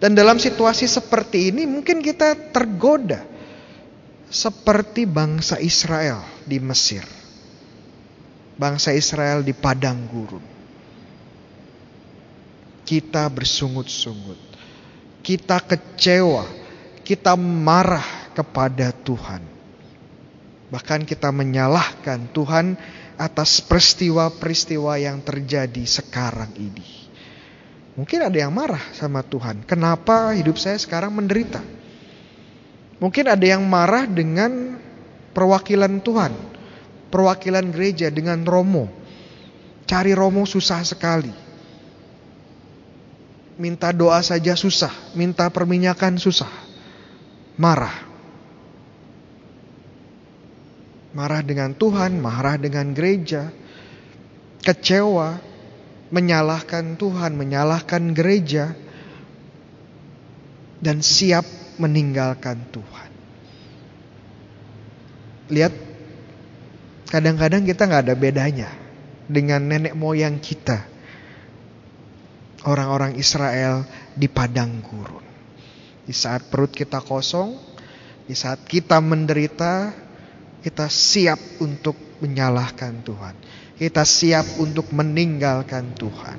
Dan 0.00 0.16
dalam 0.16 0.40
situasi 0.40 0.88
seperti 0.88 1.52
ini 1.52 1.68
mungkin 1.68 2.00
kita 2.00 2.56
tergoda 2.56 3.20
seperti 4.32 5.04
bangsa 5.04 5.60
Israel 5.60 6.24
di 6.48 6.56
Mesir 6.56 7.23
bangsa 8.54 8.94
Israel 8.94 9.42
di 9.42 9.52
padang 9.54 10.06
gurun. 10.08 10.44
Kita 12.84 13.26
bersungut-sungut. 13.32 14.38
Kita 15.24 15.58
kecewa. 15.64 16.44
Kita 17.00 17.36
marah 17.36 18.32
kepada 18.36 18.92
Tuhan. 18.92 19.42
Bahkan 20.68 21.06
kita 21.06 21.30
menyalahkan 21.30 22.32
Tuhan 22.32 22.76
atas 23.14 23.62
peristiwa-peristiwa 23.64 24.98
yang 24.98 25.22
terjadi 25.22 25.84
sekarang 25.86 26.50
ini. 26.58 27.04
Mungkin 27.94 28.26
ada 28.26 28.34
yang 28.34 28.50
marah 28.50 28.82
sama 28.90 29.22
Tuhan. 29.22 29.62
Kenapa 29.70 30.34
hidup 30.34 30.58
saya 30.58 30.74
sekarang 30.74 31.14
menderita? 31.14 31.62
Mungkin 32.98 33.24
ada 33.30 33.46
yang 33.46 33.62
marah 33.62 34.02
dengan 34.10 34.82
perwakilan 35.30 36.02
Tuhan, 36.02 36.32
perwakilan 37.14 37.70
gereja 37.70 38.10
dengan 38.10 38.42
romo. 38.42 38.90
Cari 39.86 40.10
romo 40.10 40.42
susah 40.42 40.82
sekali. 40.82 41.30
Minta 43.54 43.94
doa 43.94 44.18
saja 44.18 44.58
susah, 44.58 45.14
minta 45.14 45.46
perminyakan 45.46 46.18
susah. 46.18 46.50
Marah. 47.54 48.02
Marah 51.14 51.46
dengan 51.46 51.70
Tuhan, 51.78 52.18
marah 52.18 52.58
dengan 52.58 52.90
gereja. 52.90 53.54
Kecewa, 54.66 55.38
menyalahkan 56.10 56.98
Tuhan, 56.98 57.38
menyalahkan 57.38 58.10
gereja. 58.10 58.74
Dan 60.82 60.98
siap 60.98 61.46
meninggalkan 61.78 62.58
Tuhan. 62.74 63.10
Lihat, 65.54 65.93
kadang-kadang 67.14 67.62
kita 67.62 67.86
nggak 67.86 68.10
ada 68.10 68.16
bedanya 68.18 68.74
dengan 69.30 69.62
nenek 69.62 69.94
moyang 69.94 70.42
kita 70.42 70.82
orang-orang 72.66 73.14
Israel 73.14 73.86
di 74.18 74.26
padang 74.26 74.82
gurun. 74.82 75.22
Di 76.02 76.10
saat 76.10 76.50
perut 76.50 76.74
kita 76.74 76.98
kosong, 76.98 77.54
di 78.26 78.34
saat 78.34 78.66
kita 78.66 78.98
menderita, 78.98 79.94
kita 80.58 80.90
siap 80.90 81.38
untuk 81.62 81.94
menyalahkan 82.18 83.06
Tuhan. 83.06 83.34
Kita 83.78 84.02
siap 84.02 84.58
untuk 84.58 84.90
meninggalkan 84.90 85.94
Tuhan. 85.94 86.38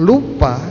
Lupa 0.00 0.64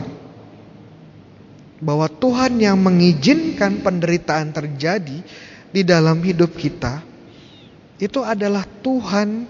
bahwa 1.77 2.09
Tuhan 2.09 2.57
yang 2.57 2.81
mengizinkan 2.81 3.85
penderitaan 3.85 4.49
terjadi 4.49 5.21
di 5.69 5.81
dalam 5.85 6.17
hidup 6.25 6.57
kita 6.57 7.06
itu 7.97 8.21
adalah 8.21 8.61
Tuhan 8.85 9.49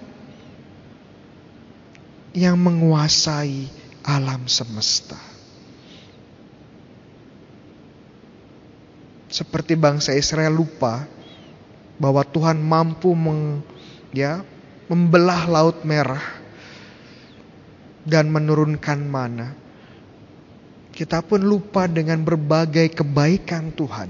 yang 2.32 2.56
menguasai 2.56 3.68
alam 4.08 4.48
semesta. 4.48 5.20
Seperti 9.28 9.76
bangsa 9.76 10.16
Israel 10.16 10.56
lupa 10.56 11.04
bahwa 12.00 12.24
Tuhan 12.24 12.56
mampu 12.64 13.12
meng, 13.12 13.60
ya, 14.16 14.40
membelah 14.88 15.44
laut 15.52 15.84
merah 15.84 16.24
dan 18.08 18.32
menurunkan 18.32 19.04
mana. 19.04 19.52
Kita 20.96 21.20
pun 21.22 21.44
lupa 21.44 21.86
dengan 21.86 22.24
berbagai 22.24 22.96
kebaikan 22.96 23.76
Tuhan. 23.76 24.10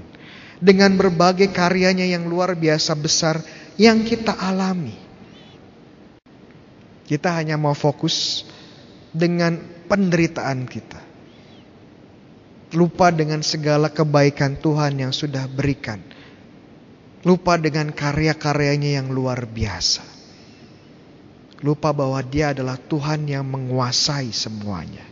Dengan 0.57 0.93
berbagai 0.93 1.49
karyanya 1.53 2.05
yang 2.05 2.29
luar 2.29 2.53
biasa 2.53 2.93
besar 2.97 3.41
yang 3.77 4.01
kita 4.01 4.33
alami. 4.33 4.97
Kita 7.07 7.39
hanya 7.39 7.55
mau 7.55 7.77
fokus 7.77 8.43
dengan 9.15 9.55
penderitaan 9.87 10.67
kita. 10.67 11.01
Lupa 12.75 13.15
dengan 13.15 13.39
segala 13.39 13.87
kebaikan 13.87 14.59
Tuhan 14.59 14.99
yang 14.99 15.15
sudah 15.15 15.47
berikan. 15.47 16.03
Lupa 17.23 17.55
dengan 17.55 17.95
karya-karyanya 17.95 18.99
yang 18.99 19.07
luar 19.07 19.47
biasa. 19.47 20.03
Lupa 21.63 21.95
bahwa 21.95 22.19
dia 22.21 22.51
adalah 22.51 22.75
Tuhan 22.75 23.23
yang 23.23 23.47
menguasai 23.47 24.35
semuanya. 24.35 25.05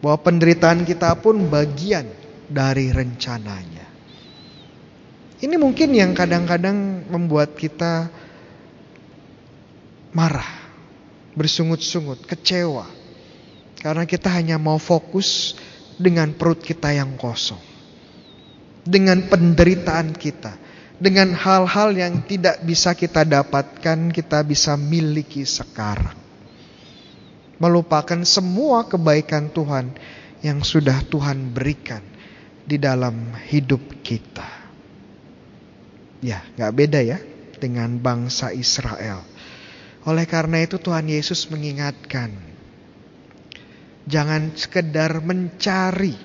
Bahwa 0.00 0.24
penderitaan 0.24 0.88
kita 0.88 1.12
pun 1.20 1.52
bagian 1.52 2.08
dari 2.48 2.88
rencananya. 2.90 3.79
Ini 5.40 5.56
mungkin 5.56 5.96
yang 5.96 6.12
kadang-kadang 6.12 7.08
membuat 7.08 7.56
kita 7.56 8.12
marah, 10.12 10.68
bersungut-sungut, 11.32 12.28
kecewa 12.28 13.00
karena 13.80 14.04
kita 14.04 14.28
hanya 14.28 14.60
mau 14.60 14.76
fokus 14.76 15.56
dengan 15.96 16.36
perut 16.36 16.60
kita 16.60 16.92
yang 16.92 17.16
kosong. 17.16 17.60
Dengan 18.84 19.24
penderitaan 19.28 20.12
kita. 20.12 20.60
Dengan 21.00 21.32
hal-hal 21.32 21.96
yang 21.96 22.20
tidak 22.28 22.60
bisa 22.60 22.92
kita 22.92 23.24
dapatkan, 23.24 24.12
kita 24.12 24.44
bisa 24.44 24.76
miliki 24.76 25.48
sekarang. 25.48 26.16
Melupakan 27.56 28.20
semua 28.28 28.84
kebaikan 28.84 29.48
Tuhan 29.48 29.96
yang 30.44 30.60
sudah 30.60 31.00
Tuhan 31.08 31.56
berikan 31.56 32.04
di 32.68 32.76
dalam 32.76 33.32
hidup 33.48 33.80
kita. 34.04 34.59
Ya, 36.20 36.44
gak 36.56 36.76
beda 36.76 37.00
ya 37.00 37.18
dengan 37.56 37.96
bangsa 37.96 38.52
Israel. 38.52 39.24
Oleh 40.04 40.24
karena 40.24 40.64
itu 40.64 40.80
Tuhan 40.80 41.08
Yesus 41.08 41.48
mengingatkan 41.52 42.50
Jangan 44.10 44.58
sekedar 44.58 45.22
mencari 45.22 46.18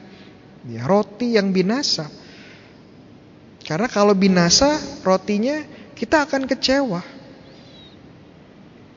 ya, 0.66 0.89
roti 0.89 1.38
yang 1.38 1.54
binasa. 1.54 2.10
Karena 3.62 3.86
kalau 3.86 4.18
binasa 4.18 4.78
rotinya 5.06 5.62
kita 5.93 6.26
akan 6.26 6.50
kecewa. 6.50 7.02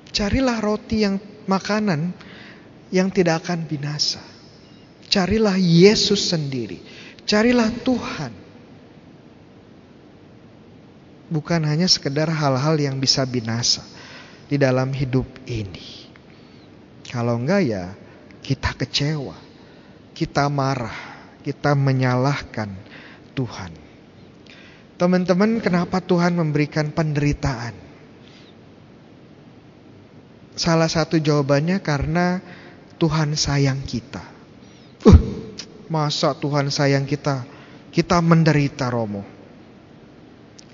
Carilah 0.09 0.59
roti 0.65 1.05
yang 1.05 1.21
makanan 1.45 2.17
yang 2.89 3.13
tidak 3.13 3.45
akan 3.45 3.69
binasa. 3.69 4.25
Carilah 5.09 5.61
Yesus 5.61 6.33
sendiri. 6.33 6.81
Carilah 7.29 7.69
Tuhan. 7.85 8.48
Bukan 11.29 11.61
hanya 11.69 11.85
sekedar 11.85 12.33
hal-hal 12.33 12.81
yang 12.81 12.97
bisa 12.97 13.25
binasa 13.29 13.85
di 14.49 14.57
dalam 14.57 14.91
hidup 14.97 15.29
ini. 15.45 16.09
Kalau 17.09 17.37
enggak 17.37 17.63
ya 17.69 17.85
kita 18.41 18.73
kecewa, 18.73 19.37
kita 20.17 20.49
marah, 20.49 20.97
kita 21.45 21.77
menyalahkan 21.77 22.73
Tuhan. 23.37 23.73
Teman-teman, 24.99 25.63
kenapa 25.63 26.03
Tuhan 26.03 26.35
memberikan 26.35 26.91
penderitaan? 26.91 27.77
Salah 30.59 30.91
satu 30.91 31.23
jawabannya 31.23 31.79
karena 31.79 32.43
Tuhan 32.99 33.39
sayang 33.39 33.87
kita. 33.87 34.27
Uh, 35.07 35.19
masa 35.87 36.35
Tuhan 36.35 36.67
sayang 36.75 37.07
kita? 37.07 37.47
Kita 37.95 38.19
menderita, 38.19 38.91
Romo. 38.91 39.38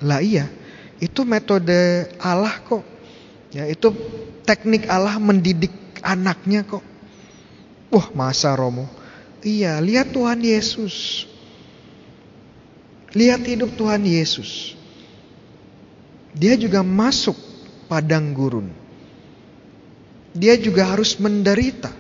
Lah 0.02 0.18
iya, 0.18 0.50
itu 0.98 1.22
metode 1.22 2.10
Allah 2.18 2.58
kok. 2.64 2.82
Ya, 3.54 3.70
itu 3.70 3.94
teknik 4.42 4.90
Allah 4.90 5.20
mendidik 5.22 5.70
anaknya 6.02 6.66
kok. 6.66 6.82
Wah 7.94 8.10
masa 8.10 8.56
Romo? 8.58 8.90
Iya, 9.44 9.78
lihat 9.78 10.10
Tuhan 10.10 10.42
Yesus. 10.42 11.28
Lihat 13.14 13.46
hidup 13.46 13.78
Tuhan 13.78 14.02
Yesus. 14.02 14.74
Dia 16.34 16.58
juga 16.58 16.82
masuk 16.82 17.38
padang 17.86 18.34
gurun. 18.34 18.74
Dia 20.34 20.58
juga 20.58 20.90
harus 20.90 21.14
menderita. 21.22 21.94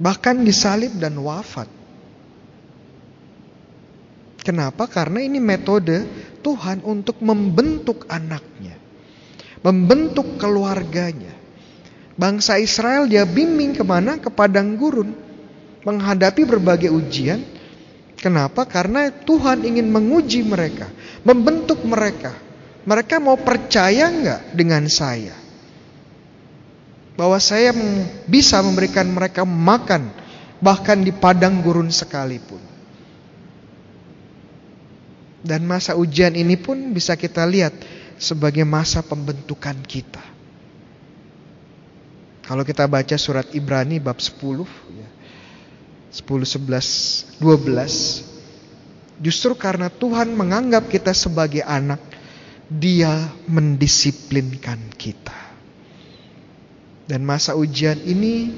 Bahkan 0.00 0.48
disalib 0.48 0.96
dan 0.96 1.20
wafat. 1.20 1.68
Kenapa? 4.40 4.88
Karena 4.88 5.20
ini 5.20 5.36
metode 5.36 6.08
Tuhan 6.40 6.82
untuk 6.86 7.18
membentuk 7.20 8.06
anaknya. 8.06 8.78
Membentuk 9.62 10.38
keluarganya. 10.38 11.34
Bangsa 12.18 12.58
Israel 12.58 13.06
dia 13.06 13.22
bimbing 13.22 13.78
ke 13.78 13.82
mana? 13.86 14.18
Ke 14.18 14.30
padang 14.30 14.74
gurun. 14.74 15.14
Menghadapi 15.86 16.42
berbagai 16.46 16.90
ujian. 16.90 17.42
Kenapa? 18.18 18.66
Karena 18.66 19.10
Tuhan 19.10 19.62
ingin 19.62 19.86
menguji 19.86 20.42
mereka. 20.42 20.90
Membentuk 21.22 21.82
mereka. 21.86 22.34
Mereka 22.82 23.22
mau 23.22 23.38
percaya 23.38 24.10
nggak 24.10 24.58
dengan 24.58 24.86
saya? 24.90 25.34
Bahwa 27.14 27.38
saya 27.38 27.74
bisa 28.26 28.58
memberikan 28.62 29.06
mereka 29.10 29.46
makan. 29.46 30.10
Bahkan 30.58 30.98
di 31.06 31.14
padang 31.14 31.62
gurun 31.62 31.90
sekalipun. 31.90 32.67
Dan 35.38 35.64
masa 35.70 35.94
ujian 35.94 36.34
ini 36.34 36.58
pun 36.58 36.90
bisa 36.90 37.14
kita 37.14 37.46
lihat 37.46 37.74
sebagai 38.18 38.66
masa 38.66 38.98
pembentukan 39.06 39.78
kita 39.86 40.18
Kalau 42.42 42.66
kita 42.66 42.88
baca 42.90 43.14
surat 43.14 43.46
Ibrani 43.54 44.02
bab 44.02 44.18
10 44.18 44.34
ya. 44.98 45.08
10 46.10 46.24
11 46.26 47.38
12 47.38 48.28
justru 49.20 49.52
karena 49.58 49.92
Tuhan 49.92 50.32
menganggap 50.32 50.88
kita 50.88 51.12
sebagai 51.12 51.62
anak 51.66 52.00
dia 52.68 53.32
mendisiplinkan 53.48 54.92
kita. 54.94 55.36
Dan 57.08 57.24
masa 57.24 57.56
ujian 57.56 57.96
ini 58.04 58.52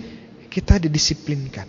kita 0.51 0.83
didisiplinkan. 0.83 1.67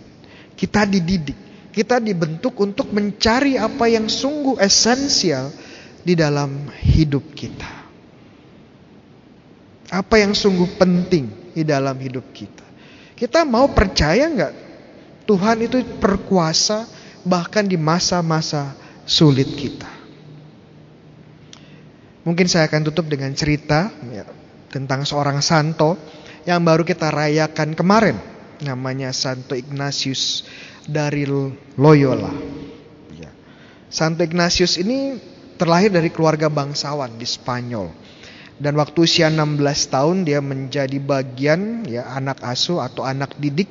Kita 0.58 0.82
dididik. 0.82 1.51
Kita 1.72 1.96
dibentuk 1.96 2.52
untuk 2.60 2.92
mencari 2.92 3.56
apa 3.56 3.88
yang 3.88 4.04
sungguh 4.06 4.60
esensial 4.60 5.48
di 6.04 6.12
dalam 6.12 6.68
hidup 6.84 7.32
kita. 7.32 7.72
Apa 9.88 10.20
yang 10.20 10.36
sungguh 10.36 10.76
penting 10.76 11.56
di 11.56 11.64
dalam 11.64 11.96
hidup 11.96 12.28
kita. 12.36 12.64
Kita 13.16 13.48
mau 13.48 13.72
percaya 13.72 14.28
nggak 14.28 14.52
Tuhan 15.24 15.64
itu 15.64 15.80
berkuasa 15.96 16.84
bahkan 17.24 17.64
di 17.64 17.80
masa-masa 17.80 18.74
sulit 19.08 19.48
kita. 19.54 19.88
Mungkin 22.22 22.46
saya 22.46 22.70
akan 22.70 22.82
tutup 22.86 23.10
dengan 23.10 23.34
cerita 23.34 23.90
ya, 24.12 24.26
tentang 24.70 25.02
seorang 25.02 25.42
santo 25.42 25.98
yang 26.46 26.62
baru 26.62 26.86
kita 26.86 27.10
rayakan 27.10 27.74
kemarin. 27.74 28.16
Namanya 28.62 29.10
Santo 29.10 29.58
Ignatius 29.58 30.46
dari 30.86 31.28
Loyola. 31.78 32.32
Ya. 33.14 33.30
Santo 33.92 34.22
Ignatius 34.26 34.78
ini 34.80 35.18
terlahir 35.60 35.94
dari 35.94 36.10
keluarga 36.10 36.50
bangsawan 36.50 37.14
di 37.18 37.26
Spanyol. 37.26 37.90
Dan 38.62 38.78
waktu 38.78 39.02
usia 39.02 39.26
16 39.26 39.58
tahun 39.90 40.16
dia 40.22 40.38
menjadi 40.38 40.98
bagian 41.02 41.82
ya 41.88 42.06
anak 42.14 42.38
asuh 42.46 42.78
atau 42.78 43.02
anak 43.02 43.34
didik 43.42 43.66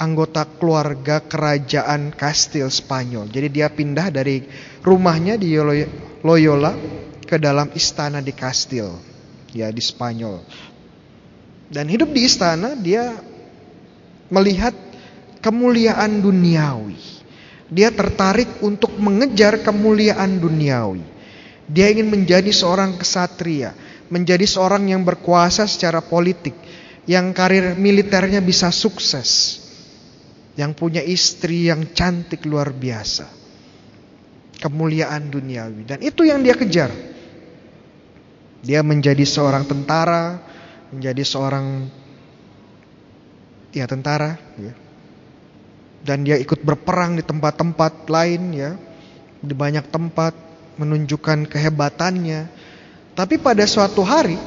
anggota 0.00 0.48
keluarga 0.58 1.22
kerajaan 1.22 2.10
Kastil 2.16 2.66
Spanyol. 2.72 3.28
Jadi 3.30 3.48
dia 3.52 3.68
pindah 3.70 4.10
dari 4.10 4.42
rumahnya 4.82 5.36
di 5.36 5.54
Loyola 6.24 6.74
ke 7.22 7.38
dalam 7.38 7.70
istana 7.76 8.18
di 8.24 8.32
Kastil 8.34 8.88
ya 9.54 9.70
di 9.70 9.82
Spanyol. 9.84 10.42
Dan 11.70 11.86
hidup 11.86 12.10
di 12.10 12.26
istana 12.26 12.74
dia 12.74 13.14
melihat 14.26 14.74
kemuliaan 15.40 16.20
duniawi. 16.20 17.20
Dia 17.70 17.94
tertarik 17.94 18.60
untuk 18.66 18.94
mengejar 18.98 19.62
kemuliaan 19.62 20.42
duniawi. 20.42 21.02
Dia 21.70 21.86
ingin 21.86 22.10
menjadi 22.10 22.50
seorang 22.50 22.98
kesatria, 22.98 23.70
menjadi 24.10 24.42
seorang 24.42 24.90
yang 24.90 25.06
berkuasa 25.06 25.70
secara 25.70 26.02
politik, 26.02 26.52
yang 27.06 27.30
karir 27.30 27.78
militernya 27.78 28.42
bisa 28.42 28.74
sukses, 28.74 29.62
yang 30.58 30.74
punya 30.74 30.98
istri 30.98 31.70
yang 31.70 31.94
cantik 31.94 32.42
luar 32.42 32.74
biasa. 32.74 33.38
Kemuliaan 34.60 35.30
duniawi 35.30 35.86
dan 35.86 35.98
itu 36.02 36.26
yang 36.26 36.42
dia 36.42 36.58
kejar. 36.58 36.90
Dia 38.60 38.84
menjadi 38.84 39.24
seorang 39.24 39.64
tentara, 39.64 40.36
menjadi 40.92 41.22
seorang 41.24 41.88
ya 43.72 43.86
tentara 43.86 44.36
ya. 44.58 44.89
Dan 46.00 46.24
dia 46.24 46.40
ikut 46.40 46.64
berperang 46.64 47.20
di 47.20 47.24
tempat-tempat 47.24 48.08
lain 48.08 48.42
ya. 48.56 48.70
Di 49.40 49.52
banyak 49.52 49.88
tempat 49.92 50.32
menunjukkan 50.80 51.48
kehebatannya. 51.48 52.48
Tapi 53.12 53.36
pada 53.36 53.68
suatu 53.68 54.00
hari 54.00 54.38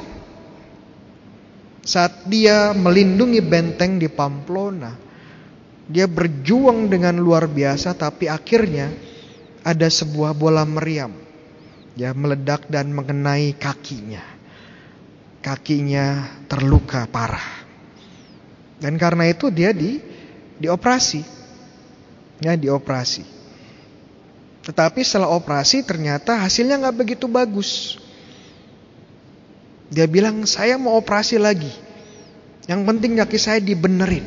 saat 1.84 2.24
dia 2.24 2.72
melindungi 2.72 3.44
benteng 3.44 4.00
di 4.00 4.08
Pamplona, 4.08 4.96
dia 5.84 6.08
berjuang 6.08 6.88
dengan 6.88 7.20
luar 7.20 7.44
biasa 7.44 7.92
tapi 7.92 8.24
akhirnya 8.24 8.88
ada 9.60 9.84
sebuah 9.84 10.32
bola 10.32 10.64
meriam 10.64 11.12
ya 11.92 12.16
meledak 12.16 12.72
dan 12.72 12.88
mengenai 12.88 13.52
kakinya. 13.60 14.24
Kakinya 15.44 16.24
terluka 16.48 17.04
parah. 17.04 17.68
Dan 18.80 18.96
karena 18.96 19.28
itu 19.28 19.52
dia 19.52 19.76
di 19.76 20.00
dioperasi. 20.56 21.33
Ya, 22.42 22.58
dioperasi. 22.58 23.22
Tetapi 24.64 25.04
setelah 25.04 25.28
operasi 25.36 25.84
ternyata 25.84 26.40
hasilnya 26.40 26.80
nggak 26.80 26.96
begitu 26.96 27.28
bagus. 27.28 28.00
Dia 29.92 30.08
bilang 30.08 30.48
saya 30.48 30.80
mau 30.80 30.96
operasi 30.96 31.36
lagi. 31.36 31.70
Yang 32.64 32.80
penting 32.88 33.20
kaki 33.20 33.36
saya 33.36 33.60
dibenerin. 33.60 34.24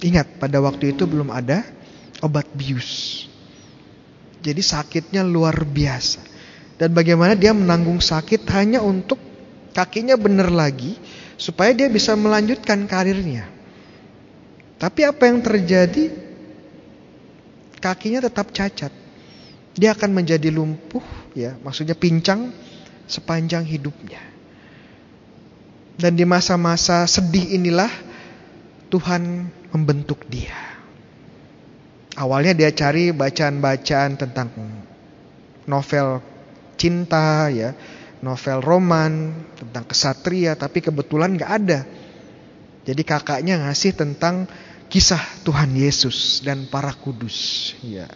Ingat 0.00 0.40
pada 0.40 0.56
waktu 0.64 0.96
itu 0.96 1.04
belum 1.04 1.28
ada 1.28 1.60
obat 2.24 2.48
bius. 2.56 3.28
Jadi 4.40 4.64
sakitnya 4.64 5.20
luar 5.20 5.52
biasa. 5.68 6.24
Dan 6.80 6.96
bagaimana 6.96 7.36
dia 7.36 7.52
menanggung 7.52 8.00
sakit 8.00 8.48
hanya 8.56 8.80
untuk 8.80 9.20
kakinya 9.76 10.16
benar 10.16 10.48
lagi 10.48 10.96
supaya 11.36 11.76
dia 11.76 11.92
bisa 11.92 12.16
melanjutkan 12.16 12.88
karirnya. 12.88 13.59
Tapi 14.80 15.04
apa 15.04 15.28
yang 15.28 15.44
terjadi? 15.44 16.08
Kakinya 17.84 18.24
tetap 18.24 18.48
cacat. 18.48 18.88
Dia 19.76 19.92
akan 19.92 20.10
menjadi 20.16 20.48
lumpuh 20.48 21.04
ya, 21.36 21.60
maksudnya 21.60 21.92
pincang 21.92 22.48
sepanjang 23.04 23.68
hidupnya. 23.68 24.20
Dan 26.00 26.16
di 26.16 26.24
masa-masa 26.24 27.04
sedih 27.04 27.60
inilah 27.60 27.92
Tuhan 28.88 29.52
membentuk 29.68 30.24
dia. 30.32 30.56
Awalnya 32.16 32.56
dia 32.56 32.72
cari 32.72 33.12
bacaan-bacaan 33.12 34.16
tentang 34.16 34.48
novel 35.68 36.24
cinta 36.80 37.52
ya, 37.52 37.76
novel 38.24 38.64
roman 38.64 39.32
tentang 39.60 39.84
kesatria, 39.84 40.56
tapi 40.56 40.80
kebetulan 40.80 41.36
nggak 41.36 41.52
ada. 41.52 41.80
Jadi 42.84 43.02
kakaknya 43.04 43.60
ngasih 43.68 43.92
tentang 43.92 44.48
kisah 44.90 45.22
Tuhan 45.46 45.70
Yesus 45.78 46.42
dan 46.42 46.66
para 46.66 46.90
kudus. 46.90 47.72
Ya. 47.80 48.10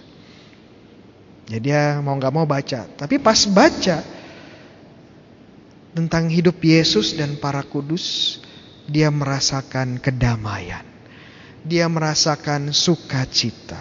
Jadi 1.46 1.70
dia 1.70 2.02
mau 2.02 2.18
nggak 2.18 2.34
mau 2.34 2.44
baca. 2.44 2.90
Tapi 2.98 3.22
pas 3.22 3.46
baca 3.46 4.02
tentang 5.94 6.26
hidup 6.26 6.58
Yesus 6.58 7.14
dan 7.14 7.38
para 7.38 7.62
kudus, 7.62 8.36
dia 8.90 9.08
merasakan 9.14 10.02
kedamaian. 10.02 10.82
Dia 11.62 11.86
merasakan 11.86 12.74
sukacita. 12.74 13.80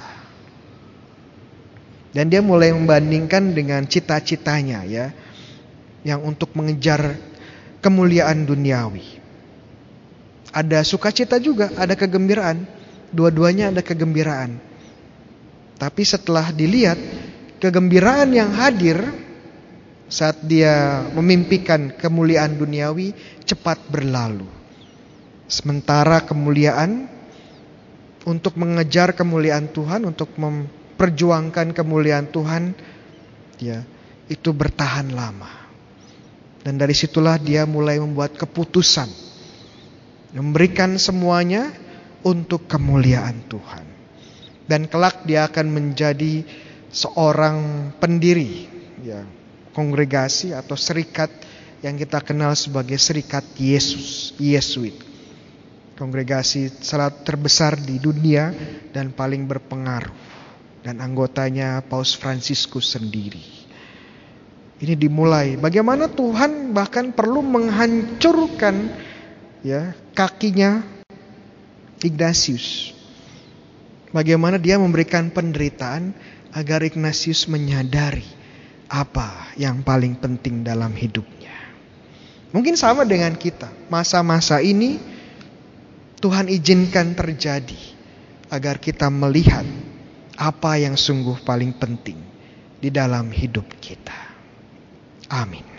Dan 2.14 2.30
dia 2.30 2.46
mulai 2.46 2.70
membandingkan 2.70 3.58
dengan 3.58 3.84
cita-citanya 3.89 4.86
ya. 4.86 5.10
Yang 6.06 6.22
untuk 6.30 6.50
mengejar 6.54 7.18
kemuliaan 7.82 8.46
duniawi. 8.46 9.24
Ada 10.54 10.86
sukacita 10.86 11.41
juga, 11.41 11.74
ada 11.74 11.98
kegembiraan. 11.98 12.82
Dua-duanya 13.14 13.70
ada 13.70 13.86
kegembiraan. 13.86 14.57
Tapi 15.78 16.01
setelah 16.01 16.49
dilihat 16.49 16.97
kegembiraan 17.61 18.34
yang 18.34 18.49
hadir 18.57 18.97
saat 20.09 20.41
dia 20.45 21.05
memimpikan 21.14 21.93
kemuliaan 21.95 22.57
duniawi 22.57 23.14
cepat 23.45 23.82
berlalu. 23.89 24.45
Sementara 25.45 26.26
kemuliaan 26.26 27.05
untuk 28.26 28.55
mengejar 28.57 29.14
kemuliaan 29.14 29.70
Tuhan, 29.70 30.07
untuk 30.07 30.34
mem 30.39 30.66
perjuangkan 30.93 31.76
kemuliaan 31.76 32.30
Tuhan, 32.30 32.72
ya 33.59 33.84
itu 34.32 34.49
bertahan 34.55 35.11
lama. 35.11 35.51
Dan 36.64 36.80
dari 36.80 36.95
situlah 36.95 37.36
dia 37.36 37.68
mulai 37.68 37.99
membuat 37.99 38.39
keputusan, 38.39 39.11
memberikan 40.32 40.95
semuanya 40.95 41.76
untuk 42.24 42.65
kemuliaan 42.67 43.45
Tuhan. 43.47 43.86
Dan 44.63 44.88
kelak 44.88 45.28
dia 45.28 45.47
akan 45.47 45.67
menjadi 45.69 46.47
seorang 46.88 47.91
pendiri, 47.99 48.67
ya 49.03 49.28
kongregasi 49.76 50.55
atau 50.55 50.78
serikat 50.80 51.28
yang 51.84 51.99
kita 51.99 52.24
kenal 52.24 52.55
sebagai 52.55 52.95
serikat 52.95 53.43
Yesus, 53.59 54.32
Yesuit. 54.39 54.95
Kongregasi 55.99 56.71
salah 56.82 57.11
terbesar 57.11 57.78
di 57.78 57.99
dunia 57.99 58.49
dan 58.95 59.13
paling 59.13 59.45
berpengaruh 59.45 60.15
dan 60.82 60.99
anggotanya 60.99 61.84
Paus 61.86 62.15
Fransiskus 62.15 62.97
sendiri. 62.97 63.41
Ini 64.84 64.99
dimulai 64.99 65.55
bagaimana 65.55 66.11
Tuhan 66.11 66.76
bahkan 66.76 67.15
perlu 67.15 67.39
menghancurkan 67.39 68.91
ya 69.63 69.95
kakinya 70.11 70.84
Ignatius. 72.04 72.91
Bagaimana 74.14 74.62
dia 74.62 74.78
memberikan 74.78 75.34
penderitaan 75.34 76.14
agar 76.54 76.86
Ignatius 76.86 77.49
menyadari 77.49 78.28
apa 78.91 79.58
yang 79.58 79.82
paling 79.82 80.14
penting 80.22 80.62
dalam 80.62 80.93
hidupnya. 80.93 81.49
Mungkin 82.54 82.78
sama 82.78 83.01
dengan 83.10 83.34
kita. 83.34 83.74
Masa-masa 83.89 84.62
ini 84.62 85.01
Tuhan 86.22 86.45
izinkan 86.45 87.18
terjadi 87.18 87.82
agar 88.54 88.78
kita 88.78 89.10
melihat 89.10 89.66
apa 90.38 90.78
yang 90.78 90.93
sungguh 90.93 91.41
paling 91.41 91.74
penting 91.74 92.22
di 92.78 92.93
dalam 92.93 93.34
hidup 93.34 93.66
kita. 93.82 94.16
Amin. 95.34 95.72